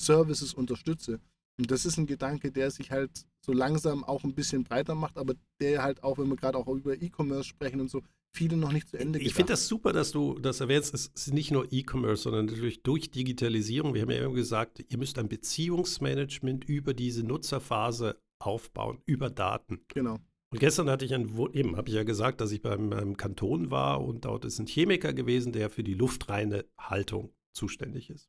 Services 0.00 0.54
unterstütze? 0.54 1.18
Und 1.58 1.70
das 1.70 1.84
ist 1.84 1.98
ein 1.98 2.06
Gedanke, 2.06 2.52
der 2.52 2.70
sich 2.70 2.90
halt 2.90 3.26
so 3.44 3.52
langsam 3.52 4.04
auch 4.04 4.24
ein 4.24 4.34
bisschen 4.34 4.64
breiter 4.64 4.94
macht, 4.94 5.18
aber 5.18 5.34
der 5.60 5.82
halt 5.82 6.02
auch, 6.02 6.18
wenn 6.18 6.28
wir 6.28 6.36
gerade 6.36 6.58
auch 6.58 6.66
über 6.68 7.00
E-Commerce 7.00 7.44
sprechen 7.44 7.80
und 7.80 7.90
so, 7.90 8.02
viele 8.32 8.56
noch 8.56 8.72
nicht 8.72 8.88
zu 8.88 8.96
Ende 8.96 9.18
Ich 9.18 9.34
finde 9.34 9.48
gedacht 9.48 9.50
das 9.50 9.68
super, 9.68 9.92
dass 9.92 10.12
du 10.12 10.38
das 10.38 10.60
erwähnst. 10.60 10.94
Es 10.94 11.06
ist 11.08 11.32
nicht 11.34 11.50
nur 11.50 11.70
E-Commerce, 11.70 12.22
sondern 12.22 12.46
natürlich 12.46 12.82
durch 12.82 13.10
Digitalisierung. 13.10 13.94
Wir 13.94 14.02
haben 14.02 14.10
ja 14.10 14.24
immer 14.24 14.34
gesagt, 14.34 14.84
ihr 14.88 14.98
müsst 14.98 15.18
ein 15.18 15.28
Beziehungsmanagement 15.28 16.64
über 16.64 16.94
diese 16.94 17.24
Nutzerphase 17.24 18.20
aufbauen, 18.38 19.02
über 19.06 19.30
Daten. 19.30 19.80
Genau. 19.88 20.18
Und 20.52 20.58
gestern 20.58 20.90
hatte 20.90 21.04
ich 21.04 21.14
ein, 21.14 21.28
eben 21.52 21.76
habe 21.76 21.88
ich 21.88 21.94
ja 21.94 22.02
gesagt, 22.02 22.40
dass 22.40 22.50
ich 22.50 22.60
beim, 22.60 22.90
beim 22.90 23.16
Kanton 23.16 23.70
war 23.70 24.02
und 24.02 24.24
dort 24.24 24.44
ist 24.44 24.58
ein 24.58 24.66
Chemiker 24.66 25.12
gewesen, 25.12 25.52
der 25.52 25.70
für 25.70 25.84
die 25.84 25.94
luftreine 25.94 26.64
Haltung 26.78 27.32
zuständig 27.52 28.10
ist. 28.10 28.28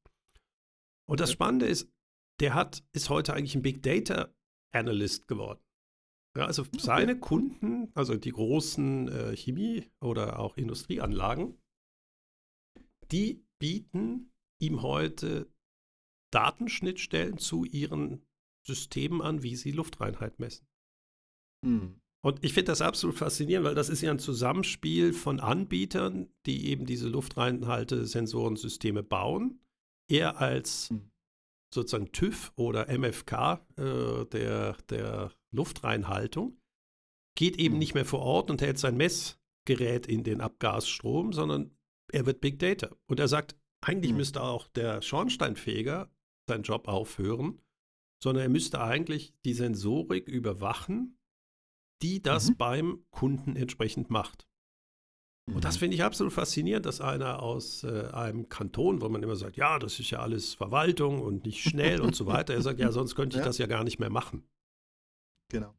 Und 1.08 1.20
das. 1.20 1.32
Spannende 1.32 1.66
ist, 1.66 1.90
der 2.42 2.56
hat, 2.56 2.84
ist 2.94 3.10
heute 3.10 3.34
eigentlich 3.34 3.56
ein 3.56 3.62
Big 3.62 3.84
Data 3.84 4.34
Analyst 4.74 5.28
geworden. 5.28 5.64
Ja, 6.36 6.46
also 6.46 6.66
seine 6.78 7.20
Kunden, 7.20 7.92
also 7.94 8.16
die 8.16 8.32
großen 8.32 9.10
äh, 9.10 9.36
Chemie- 9.36 9.92
oder 10.02 10.40
auch 10.40 10.56
Industrieanlagen, 10.58 11.62
die 13.12 13.46
bieten 13.60 14.32
ihm 14.62 14.82
heute 14.82 15.52
Datenschnittstellen 16.34 17.38
zu 17.38 17.66
ihren 17.66 18.26
Systemen 18.66 19.22
an, 19.22 19.44
wie 19.44 19.58
sie 19.58 19.72
Luftreinheit 19.72 20.40
messen. 20.40 20.66
Hm. 21.66 22.00
Und 22.24 22.44
ich 22.46 22.54
finde 22.54 22.72
das 22.72 22.82
absolut 22.82 23.18
faszinierend, 23.18 23.66
weil 23.68 23.76
das 23.76 23.90
ist 23.90 24.02
ja 24.02 24.12
ein 24.12 24.20
Zusammenspiel 24.20 25.12
von 25.12 25.40
Anbietern, 25.40 26.32
die 26.46 26.68
eben 26.68 26.86
diese 26.86 27.10
Luftreinhalte-Sensorensysteme 27.10 29.04
bauen. 29.04 29.60
Er 30.10 30.40
als 30.40 30.90
Hm. 30.90 31.11
Sozusagen 31.74 32.12
TÜV 32.12 32.52
oder 32.56 32.88
MFK 32.90 33.66
äh, 33.78 34.26
der, 34.26 34.74
der 34.90 35.32
Luftreinhaltung 35.52 36.58
geht 37.36 37.58
eben 37.58 37.76
Hm. 37.76 37.80
nicht 37.80 37.94
mehr 37.94 38.06
vor 38.06 38.20
Ort 38.20 38.50
und 38.52 38.62
hält 38.62 38.78
sein 38.78 38.98
Messgerät 38.98 40.06
in 40.08 40.24
den 40.24 40.42
Abgasstrom, 40.42 41.34
sondern 41.34 41.76
er 42.12 42.26
wird 42.26 42.42
Big 42.42 42.60
Data. 42.60 42.90
Und 43.08 43.20
er 43.20 43.28
sagt, 43.28 43.56
eigentlich 43.82 44.12
Hm. 44.12 44.18
müsste 44.18 44.42
auch 44.44 44.68
der 44.68 45.02
Schornsteinfeger 45.02 46.12
seinen 46.48 46.64
Job 46.64 46.88
aufhören, 46.88 47.62
sondern 48.22 48.44
er 48.44 48.50
müsste 48.50 48.82
eigentlich 48.82 49.34
die 49.46 49.54
Sensorik 49.54 50.28
überwachen, 50.28 51.18
die 52.02 52.22
das 52.22 52.50
Mhm. 52.50 52.58
beim 52.58 53.06
Kunden 53.12 53.56
entsprechend 53.56 54.10
macht. 54.10 54.48
Und 55.54 55.66
das 55.66 55.76
Mhm. 55.76 55.80
finde 55.80 55.96
ich 55.96 56.04
absolut 56.04 56.34
faszinierend, 56.34 56.86
dass 56.86 57.02
einer 57.02 57.42
aus 57.42 57.84
äh, 57.84 58.08
einem 58.14 58.48
Kanton, 58.50 59.02
wo 59.02 59.10
man 59.10 59.22
immer 59.24 59.36
sagt, 59.36 59.58
ja, 59.58 59.80
das 59.80 60.00
ist 60.00 60.10
ja 60.10 60.20
alles 60.20 60.54
Verwaltung 60.54 61.22
und 61.22 61.46
nicht 61.46 61.62
schnell 61.62 62.02
und 62.02 62.16
so 62.16 62.26
weiter, 62.26 62.54
er 62.54 62.62
sagt, 62.62 62.80
ja, 62.80 62.92
sonst 62.92 63.16
könnte 63.16 63.38
ich 63.38 63.40
Ja. 63.42 63.46
das 63.46 63.58
ja 63.58 63.68
gar 63.68 63.84
nicht 63.84 64.00
mehr 64.00 64.10
machen. 64.10 64.44
Genau. 65.50 65.76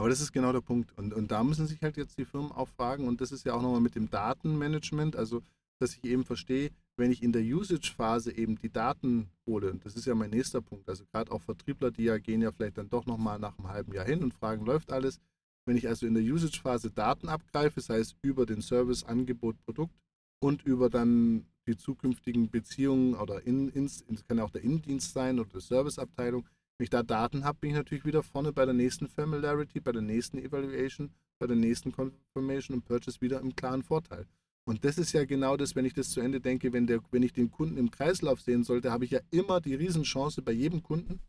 Aber 0.00 0.08
das 0.08 0.20
ist 0.20 0.32
genau 0.32 0.52
der 0.52 0.60
Punkt. 0.60 0.96
Und, 0.96 1.12
und 1.12 1.30
da 1.30 1.42
müssen 1.42 1.66
sich 1.66 1.80
halt 1.82 1.96
jetzt 1.96 2.18
die 2.18 2.24
Firmen 2.24 2.52
auch 2.52 2.68
fragen, 2.68 3.08
und 3.08 3.20
das 3.20 3.32
ist 3.32 3.44
ja 3.44 3.54
auch 3.54 3.62
nochmal 3.62 3.80
mit 3.80 3.94
dem 3.96 4.08
Datenmanagement, 4.10 5.16
also 5.16 5.42
dass 5.80 5.94
ich 5.96 6.04
eben 6.04 6.24
verstehe, 6.24 6.70
wenn 6.96 7.12
ich 7.12 7.22
in 7.22 7.32
der 7.32 7.42
Usage-Phase 7.42 8.36
eben 8.36 8.56
die 8.58 8.70
Daten 8.70 9.28
hole, 9.46 9.70
und 9.70 9.84
das 9.84 9.94
ist 9.94 10.06
ja 10.06 10.14
mein 10.14 10.30
nächster 10.30 10.60
Punkt, 10.60 10.88
also 10.88 11.04
gerade 11.12 11.30
auch 11.30 11.42
Vertriebler, 11.42 11.90
die 11.92 12.04
ja 12.04 12.18
gehen 12.18 12.42
ja 12.42 12.50
vielleicht 12.50 12.78
dann 12.78 12.90
doch 12.90 13.06
nochmal 13.06 13.38
nach 13.38 13.56
einem 13.58 13.68
halben 13.68 13.92
Jahr 13.92 14.04
hin 14.04 14.22
und 14.24 14.34
fragen, 14.34 14.64
läuft 14.64 14.90
alles. 14.92 15.20
Wenn 15.68 15.76
ich 15.76 15.86
also 15.86 16.06
in 16.06 16.14
der 16.14 16.22
Usage-Phase 16.22 16.90
Daten 16.90 17.28
abgreife, 17.28 17.74
das 17.76 17.90
heißt 17.90 18.16
über 18.22 18.46
den 18.46 18.62
Service, 18.62 19.04
Angebot, 19.04 19.54
Produkt 19.66 19.94
und 20.40 20.64
über 20.64 20.88
dann 20.88 21.44
die 21.66 21.76
zukünftigen 21.76 22.48
Beziehungen 22.48 23.14
oder 23.14 23.46
in, 23.46 23.70
das 23.74 24.02
kann 24.26 24.40
auch 24.40 24.48
der 24.48 24.62
Innendienst 24.62 25.12
sein 25.12 25.38
oder 25.38 25.50
die 25.54 25.60
Serviceabteilung, 25.60 26.46
wenn 26.78 26.84
ich 26.84 26.88
da 26.88 27.02
Daten 27.02 27.44
habe, 27.44 27.58
bin 27.60 27.70
ich 27.70 27.76
natürlich 27.76 28.06
wieder 28.06 28.22
vorne 28.22 28.50
bei 28.50 28.64
der 28.64 28.72
nächsten 28.72 29.08
Familiarity, 29.08 29.80
bei 29.80 29.92
der 29.92 30.00
nächsten 30.00 30.38
Evaluation 30.38 31.10
bei 31.38 31.46
der 31.46 31.56
nächsten 31.56 31.92
Confirmation 31.92 32.78
und 32.78 32.86
Purchase 32.86 33.20
wieder 33.20 33.40
im 33.40 33.54
klaren 33.54 33.82
Vorteil. 33.82 34.26
Und 34.64 34.86
das 34.86 34.96
ist 34.96 35.12
ja 35.12 35.26
genau 35.26 35.58
das, 35.58 35.76
wenn 35.76 35.84
ich 35.84 35.92
das 35.92 36.10
zu 36.10 36.20
Ende 36.20 36.40
denke, 36.40 36.72
wenn, 36.72 36.86
der, 36.86 37.00
wenn 37.10 37.22
ich 37.22 37.34
den 37.34 37.50
Kunden 37.50 37.76
im 37.76 37.90
Kreislauf 37.90 38.40
sehen 38.40 38.64
sollte, 38.64 38.90
habe 38.90 39.04
ich 39.04 39.10
ja 39.10 39.20
immer 39.30 39.60
die 39.60 39.74
Riesenchance 39.74 40.40
bei 40.40 40.52
jedem 40.52 40.82
Kunden, 40.82 41.20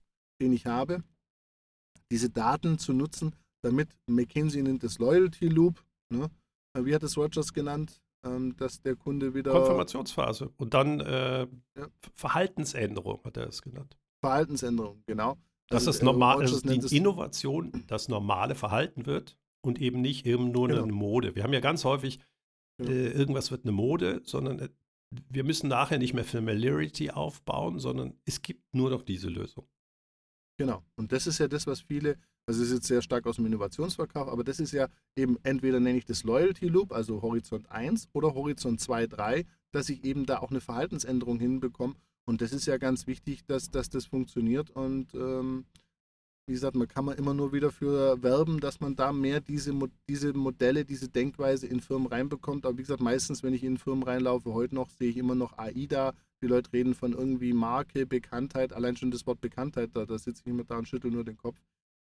den 0.42 0.54
ich 0.54 0.66
habe, 0.66 1.04
diese 2.10 2.30
Daten 2.30 2.80
zu 2.80 2.94
nutzen, 2.94 3.34
damit 3.62 3.89
McKinsey 4.07 4.62
nennt 4.62 4.84
das 4.84 4.99
Loyalty 4.99 5.47
Loop, 5.47 5.84
ne? 6.10 6.30
wie 6.76 6.95
hat 6.95 7.03
es 7.03 7.18
Rogers 7.18 7.53
genannt, 7.53 8.01
ähm, 8.24 8.55
dass 8.57 8.82
der 8.82 8.95
Kunde 8.95 9.34
wieder. 9.34 9.51
Konfirmationsphase 9.51 10.51
und 10.57 10.74
dann 10.74 10.99
äh, 10.99 11.47
ja. 11.78 11.88
Verhaltensänderung 12.16 13.22
hat 13.24 13.38
er 13.38 13.47
es 13.47 13.62
genannt. 13.62 13.97
Verhaltensänderung, 14.22 15.03
genau. 15.05 15.38
Dass 15.70 15.88
also, 15.88 15.91
das 15.91 16.01
normal, 16.01 16.39
also 16.39 16.60
die 16.62 16.97
Innovation 16.97 17.84
das 17.88 18.10
normale 18.10 18.55
Verhalten 18.55 19.05
wird 19.05 19.38
und 19.62 19.80
eben 19.80 20.01
nicht 20.01 20.26
eben 20.26 20.51
nur 20.51 20.68
genau. 20.68 20.84
eine 20.84 20.91
Mode. 20.91 21.36
Wir 21.36 21.43
haben 21.43 21.53
ja 21.53 21.60
ganz 21.60 21.86
häufig, 21.86 22.20
genau. 22.78 22.91
äh, 22.91 23.10
irgendwas 23.12 23.51
wird 23.51 23.66
eine 23.66 23.72
Mode, 23.72 24.22
sondern 24.26 24.60
äh, 24.60 24.70
wir 25.30 25.43
müssen 25.43 25.70
nachher 25.70 25.97
nicht 25.97 26.14
mehr 26.14 26.26
Familiarity 26.26 27.12
aufbauen, 27.12 27.80
sondern 27.80 28.16
es 28.26 28.41
gibt 28.41 28.76
nur 28.76 28.89
noch 28.89 29.01
diese 29.01 29.30
Lösung. 29.30 29.68
Genau. 30.57 30.84
Und 30.95 31.12
das 31.12 31.26
ist 31.26 31.39
ja 31.39 31.47
das, 31.47 31.68
was 31.68 31.82
viele, 31.82 32.18
also 32.50 32.64
ist 32.64 32.72
jetzt 32.72 32.88
sehr 32.88 33.04
stark 33.04 33.28
aus 33.28 33.36
dem 33.36 33.45
Innovationsverkauf, 33.45 34.28
aber 34.28 34.43
das 34.43 34.60
ist 34.60 34.72
ja 34.72 34.88
eben 35.16 35.38
entweder 35.43 35.80
nenne 35.80 36.00
ich 36.00 36.06
das 36.06 36.24
Loyalty 36.24 36.66
Loop, 36.66 36.91
also 36.91 37.22
Horizont 37.22 37.70
1 37.70 38.10
oder 38.12 38.34
Horizont 38.34 38.82
2, 38.82 39.06
3, 39.06 39.45
dass 39.72 39.88
ich 39.89 40.04
eben 40.04 40.26
da 40.26 40.39
auch 40.39 40.50
eine 40.50 40.60
Verhaltensänderung 40.60 41.39
hinbekomme. 41.39 41.93
Und 42.26 42.41
das 42.41 42.52
ist 42.52 42.66
ja 42.66 42.78
ganz 42.78 43.06
wichtig, 43.06 43.45
dass, 43.45 43.70
dass 43.70 43.91
das 43.91 44.08
funktioniert. 44.08 44.72
Und 44.72 45.14
ähm, 45.14 45.66
wie 46.47 46.54
gesagt, 46.54 46.76
man 46.76 46.88
kann 46.88 47.06
man 47.06 47.20
immer 47.20 47.36
nur 47.36 47.54
wieder 47.54 47.72
für 47.72 48.24
werben, 48.24 48.60
dass 48.60 48.80
man 48.80 48.95
da 48.95 49.14
mehr 49.14 49.41
diese, 49.41 49.72
diese 50.08 50.34
Modelle, 50.34 50.86
diese 50.86 51.08
Denkweise 51.08 51.68
in 51.68 51.82
Firmen 51.82 52.08
reinbekommt. 52.08 52.66
Aber 52.66 52.80
wie 52.80 52.82
gesagt, 52.82 53.02
meistens, 53.02 53.43
wenn 53.43 53.54
ich 53.54 53.64
in 53.64 53.78
Firmen 53.78 54.02
reinlaufe, 54.02 54.56
heute 54.56 54.74
noch, 54.74 54.89
sehe 54.89 55.12
ich 55.12 55.18
immer 55.18 55.36
noch 55.36 55.60
AIDA. 55.60 56.16
Die 56.41 56.47
Leute 56.47 56.74
reden 56.74 56.95
von 56.95 57.14
irgendwie 57.14 57.54
Marke, 57.54 58.08
Bekanntheit, 58.08 58.74
allein 58.74 58.97
schon 58.97 59.12
das 59.12 59.28
Wort 59.28 59.39
Bekanntheit, 59.39 59.91
da, 59.93 60.08
da 60.08 60.18
sitze 60.18 60.41
ich 60.43 60.52
immer 60.52 60.64
da 60.64 60.80
und 60.80 60.88
schüttel 60.88 61.12
nur 61.12 61.24
den 61.24 61.38
Kopf. 61.38 61.60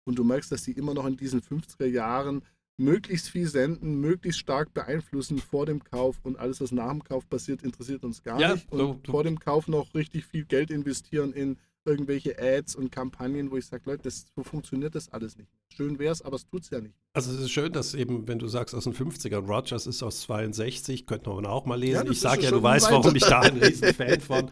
Und 0.04 0.18
du 0.18 0.24
merkst, 0.24 0.50
dass 0.50 0.62
die 0.62 0.72
immer 0.72 0.94
noch 0.94 1.06
in 1.06 1.16
diesen 1.16 1.40
50er 1.40 1.86
Jahren 1.86 2.42
möglichst 2.80 3.28
viel 3.28 3.46
senden, 3.46 4.00
möglichst 4.00 4.40
stark 4.40 4.72
beeinflussen 4.72 5.38
vor 5.38 5.66
dem 5.66 5.84
Kauf 5.84 6.18
und 6.22 6.38
alles, 6.38 6.60
was 6.60 6.72
nach 6.72 6.90
dem 6.90 7.04
Kauf 7.04 7.28
passiert, 7.28 7.62
interessiert 7.62 8.04
uns 8.04 8.22
gar 8.22 8.40
ja, 8.40 8.54
nicht. 8.54 8.72
Und 8.72 8.78
du, 8.78 9.00
du. 9.02 9.12
vor 9.12 9.22
dem 9.22 9.38
Kauf 9.38 9.68
noch 9.68 9.94
richtig 9.94 10.24
viel 10.24 10.44
Geld 10.46 10.70
investieren 10.70 11.32
in 11.32 11.58
irgendwelche 11.84 12.38
Ads 12.38 12.76
und 12.76 12.90
Kampagnen, 12.90 13.50
wo 13.50 13.56
ich 13.56 13.66
sage, 13.66 13.84
Leute, 13.86 14.02
das, 14.02 14.26
so 14.34 14.42
funktioniert 14.42 14.94
das 14.94 15.08
alles 15.08 15.36
nicht. 15.36 15.50
Schön 15.74 15.98
wäre 15.98 16.12
es, 16.12 16.22
aber 16.22 16.36
es 16.36 16.46
tut 16.46 16.62
es 16.62 16.70
ja 16.70 16.80
nicht. 16.80 16.94
Also 17.14 17.32
es 17.32 17.40
ist 17.40 17.50
schön, 17.50 17.72
dass 17.72 17.94
eben, 17.94 18.28
wenn 18.28 18.38
du 18.38 18.48
sagst 18.48 18.74
aus 18.74 18.84
den 18.84 18.94
50ern, 18.94 19.46
Rogers 19.46 19.86
ist 19.86 20.02
aus 20.02 20.20
62, 20.22 21.06
könnte 21.06 21.30
man 21.30 21.46
auch 21.46 21.64
mal 21.64 21.78
lesen. 21.78 22.06
Ja, 22.06 22.10
ich 22.10 22.20
sage 22.20 22.42
ja, 22.42 22.50
du 22.50 22.62
weißt, 22.62 22.90
warum 22.90 23.14
ich 23.16 23.22
da 23.22 23.40
ein 23.40 23.56
riesen 23.62 23.94
Fan 23.94 24.20
von. 24.20 24.50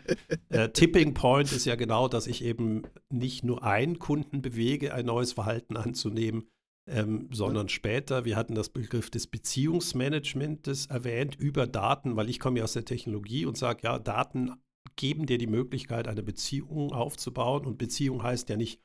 Äh, 0.49 0.71
Tipping 0.71 1.15
Point 1.15 1.53
ist 1.53 1.67
ja 1.67 1.75
genau, 1.75 2.09
dass 2.09 2.27
ich 2.27 2.43
eben 2.43 2.83
nicht 3.11 3.45
nur 3.45 3.63
einen 3.63 3.99
Kunden 3.99 4.41
bewege, 4.43 4.95
ein 4.95 5.07
neues 5.07 5.35
Verhalten 5.35 5.77
anzunehmen, 5.77 6.49
ähm, 6.89 7.29
sondern 7.31 7.67
ja. 7.67 7.71
später, 7.71 8.25
wir 8.25 8.37
hatten 8.37 8.55
das 8.55 8.71
Begriff 8.71 9.11
des 9.11 9.27
Beziehungsmanagements 9.27 10.87
erwähnt 10.87 11.37
über 11.37 11.67
Daten, 11.67 12.17
weil 12.17 12.31
ich 12.31 12.41
komme 12.41 12.59
ja 12.59 12.65
aus 12.65 12.73
der 12.73 12.87
Technologie 12.87 13.45
und 13.45 13.59
sage, 13.59 13.81
ja, 13.83 13.99
Daten 13.99 14.53
geben 14.99 15.25
dir 15.25 15.39
die 15.39 15.47
Möglichkeit, 15.47 16.09
eine 16.09 16.23
Beziehung 16.23 16.93
aufzubauen. 16.93 17.65
Und 17.65 17.79
Beziehung 17.79 18.23
heißt 18.23 18.51
ja 18.51 18.57
nicht 18.57 18.83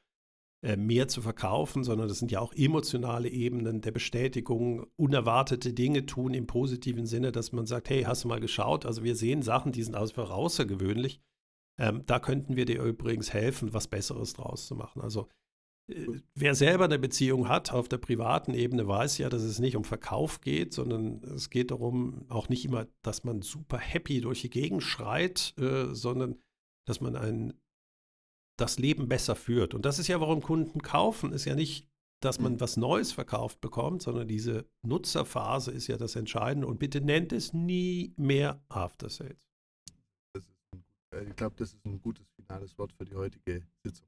äh, 0.64 0.78
mehr 0.78 1.09
zu 1.09 1.22
verkaufen, 1.22 1.84
sondern 1.84 2.07
das 2.07 2.20
sind 2.20 2.32
ja 2.32 2.39
auch 2.39 2.53
emotionale 2.53 3.28
Ebenen 3.28 3.82
der 3.82 3.91
Bestätigung, 3.91 4.88
unerwartete 4.95 5.74
Dinge 5.74 6.05
tun 6.05 6.34
im 6.34 6.47
positiven 6.47 7.05
Sinne, 7.05 7.34
dass 7.34 7.51
man 7.51 7.66
sagt, 7.66 7.89
hey, 7.89 8.03
hast 8.03 8.24
du 8.24 8.30
mal 8.30 8.39
geschaut? 8.39 8.86
Also 8.86 9.03
wir 9.03 9.18
sehen 9.18 9.41
Sachen, 9.41 9.74
die 9.74 9.84
sind 9.84 9.95
einfach 9.95 10.30
außergewöhnlich. 10.30 11.20
Ähm, 11.78 12.03
da 12.05 12.20
könnten 12.20 12.55
wir 12.55 12.64
dir 12.64 12.82
übrigens 12.82 13.34
helfen, 13.34 13.74
was 13.74 13.89
Besseres 13.89 14.34
draus 14.34 14.68
zu 14.68 14.76
machen. 14.76 15.01
Also 15.01 15.28
wer 15.88 16.56
selber 16.56 16.86
eine 16.86 17.00
Beziehung 17.00 17.50
hat 17.50 17.72
auf 17.74 17.90
der 17.90 17.98
privaten 17.98 18.54
Ebene, 18.54 18.88
weiß 18.88 19.18
ja, 19.18 19.30
dass 19.30 19.42
es 19.42 19.60
nicht 19.60 19.76
um 19.76 19.84
Verkauf 19.84 20.42
geht, 20.42 20.74
sondern 20.74 21.24
es 21.24 21.50
geht 21.50 21.72
darum, 21.72 22.26
auch 22.30 22.50
nicht 22.50 22.66
immer, 22.66 22.88
dass 23.02 23.24
man 23.24 23.42
super 23.42 23.78
happy 23.78 24.22
durch 24.22 24.42
die 24.42 24.50
Gegend 24.50 24.84
schreit, 24.84 25.54
äh, 25.58 25.94
sondern 25.94 26.40
dass 26.86 27.02
man 27.02 27.16
ein, 27.16 27.54
das 28.58 28.80
Leben 28.80 29.08
besser 29.08 29.36
führt. 29.36 29.74
Und 29.74 29.86
das 29.86 30.00
ist 30.00 30.08
ja, 30.08 30.22
warum 30.22 30.42
Kunden 30.42 30.82
kaufen, 30.82 31.34
ist 31.34 31.46
ja 31.46 31.56
nicht, 31.56 31.90
dass 32.22 32.40
man 32.40 32.62
was 32.62 32.78
Neues 32.78 33.12
verkauft 33.12 33.60
bekommt, 33.60 34.02
sondern 34.02 34.28
diese 34.30 34.66
Nutzerphase 34.82 35.72
ist 35.72 35.88
ja 35.88 35.98
das 35.98 36.16
Entscheidende. 36.16 36.68
Und 36.68 36.80
bitte 36.80 37.02
nennt 37.02 37.34
es 37.34 37.52
nie 37.52 38.14
mehr 38.16 38.64
After 38.70 39.10
Sales. 39.10 39.50
ich 40.34 41.36
glaube, 41.36 41.56
das 41.58 41.74
ist 41.74 41.86
ein 41.86 42.02
gutes 42.02 42.26
finales 42.38 42.78
Wort 42.78 42.94
für 42.94 43.04
die 43.04 43.16
heutige 43.16 43.68
Sitzung. 43.84 44.08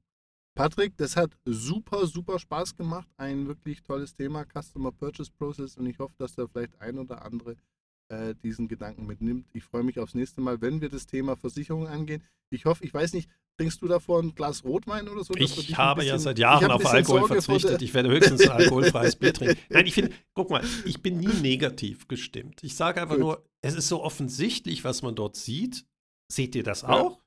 Patrick, 0.56 0.96
das 0.96 1.16
hat 1.16 1.36
super, 1.44 2.06
super 2.06 2.38
Spaß 2.38 2.76
gemacht. 2.76 3.06
Ein 3.18 3.46
wirklich 3.46 3.82
tolles 3.82 4.14
Thema, 4.14 4.46
Customer 4.46 4.90
Purchase 4.90 5.30
Process. 5.30 5.76
Und 5.76 5.84
ich 5.84 5.98
hoffe, 5.98 6.14
dass 6.16 6.34
da 6.34 6.46
vielleicht 6.48 6.80
ein 6.80 6.98
oder 6.98 7.22
andere 7.26 7.56
äh, 8.08 8.34
diesen 8.42 8.66
Gedanken 8.66 9.06
mitnimmt. 9.06 9.46
Ich 9.52 9.64
freue 9.64 9.82
mich 9.82 9.98
aufs 9.98 10.14
nächste 10.14 10.40
Mal, 10.40 10.62
wenn 10.62 10.80
wir 10.80 10.88
das 10.88 11.06
Thema 11.06 11.36
Versicherung 11.36 11.86
angehen. 11.86 12.24
Ich 12.48 12.64
hoffe, 12.64 12.82
ich 12.84 12.94
weiß 12.94 13.12
nicht, 13.12 13.28
trinkst 13.58 13.82
du 13.82 13.86
davor 13.86 14.22
ein 14.22 14.34
Glas 14.34 14.64
Rotwein 14.64 15.08
oder 15.10 15.24
so? 15.24 15.34
Ich 15.34 15.76
habe 15.76 16.00
bisschen, 16.00 16.14
ja 16.14 16.18
seit 16.18 16.38
Jahren 16.38 16.70
auf 16.70 16.86
Alkohol 16.86 17.28
Sorge 17.28 17.42
verzichtet. 17.42 17.82
Ich 17.82 17.92
werde 17.92 18.08
höchstens 18.08 18.40
ein 18.48 18.50
alkoholfreies 18.62 19.16
Bier 19.16 19.34
trinken. 19.34 19.58
Nein, 19.68 19.86
ich 19.86 19.92
finde, 19.92 20.12
guck 20.32 20.48
mal, 20.48 20.64
ich 20.86 21.02
bin 21.02 21.18
nie 21.18 21.34
negativ 21.42 22.08
gestimmt. 22.08 22.64
Ich 22.64 22.76
sage 22.76 23.02
einfach 23.02 23.16
Gut. 23.16 23.22
nur, 23.24 23.46
es 23.60 23.74
ist 23.74 23.88
so 23.88 24.02
offensichtlich, 24.02 24.84
was 24.84 25.02
man 25.02 25.14
dort 25.14 25.36
sieht. 25.36 25.84
Seht 26.32 26.54
ihr 26.54 26.62
das 26.62 26.82
auch? 26.82 27.20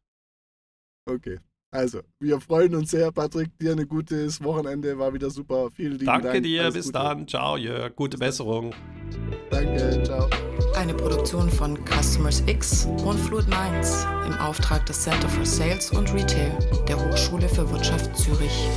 Ja. 1.07 1.13
Okay. 1.13 1.39
Also, 1.71 1.99
wir 2.19 2.39
freuen 2.41 2.73
uns 2.73 2.89
sehr, 2.89 3.11
Patrick. 3.11 3.55
Dir 3.59 3.73
ein 3.73 3.87
gutes 3.87 4.43
Wochenende, 4.43 4.97
war 4.97 5.13
wieder 5.13 5.29
super. 5.29 5.69
Vielen 5.71 5.93
lieben 5.93 6.05
Danke 6.05 6.23
Dank. 6.23 6.33
Danke 6.33 6.41
dir, 6.41 6.61
Alles 6.63 6.73
bis 6.73 6.85
Gute. 6.87 6.97
dann. 6.97 7.27
Ciao, 7.27 7.57
Jörg. 7.57 7.95
Gute 7.95 8.17
Besserung. 8.17 8.73
Danke, 9.51 10.01
ciao. 10.03 10.27
Eine 10.75 10.95
Produktion 10.95 11.47
von 11.49 11.77
Customers 11.85 12.41
X 12.47 12.87
und 13.05 13.19
Fluid 13.19 13.47
Minds 13.47 14.05
im 14.25 14.33
Auftrag 14.39 14.85
des 14.87 15.01
Center 15.03 15.29
for 15.29 15.45
Sales 15.45 15.91
und 15.91 16.11
Retail 16.11 16.57
der 16.87 16.97
Hochschule 16.97 17.47
für 17.47 17.69
Wirtschaft 17.69 18.17
Zürich. 18.17 18.67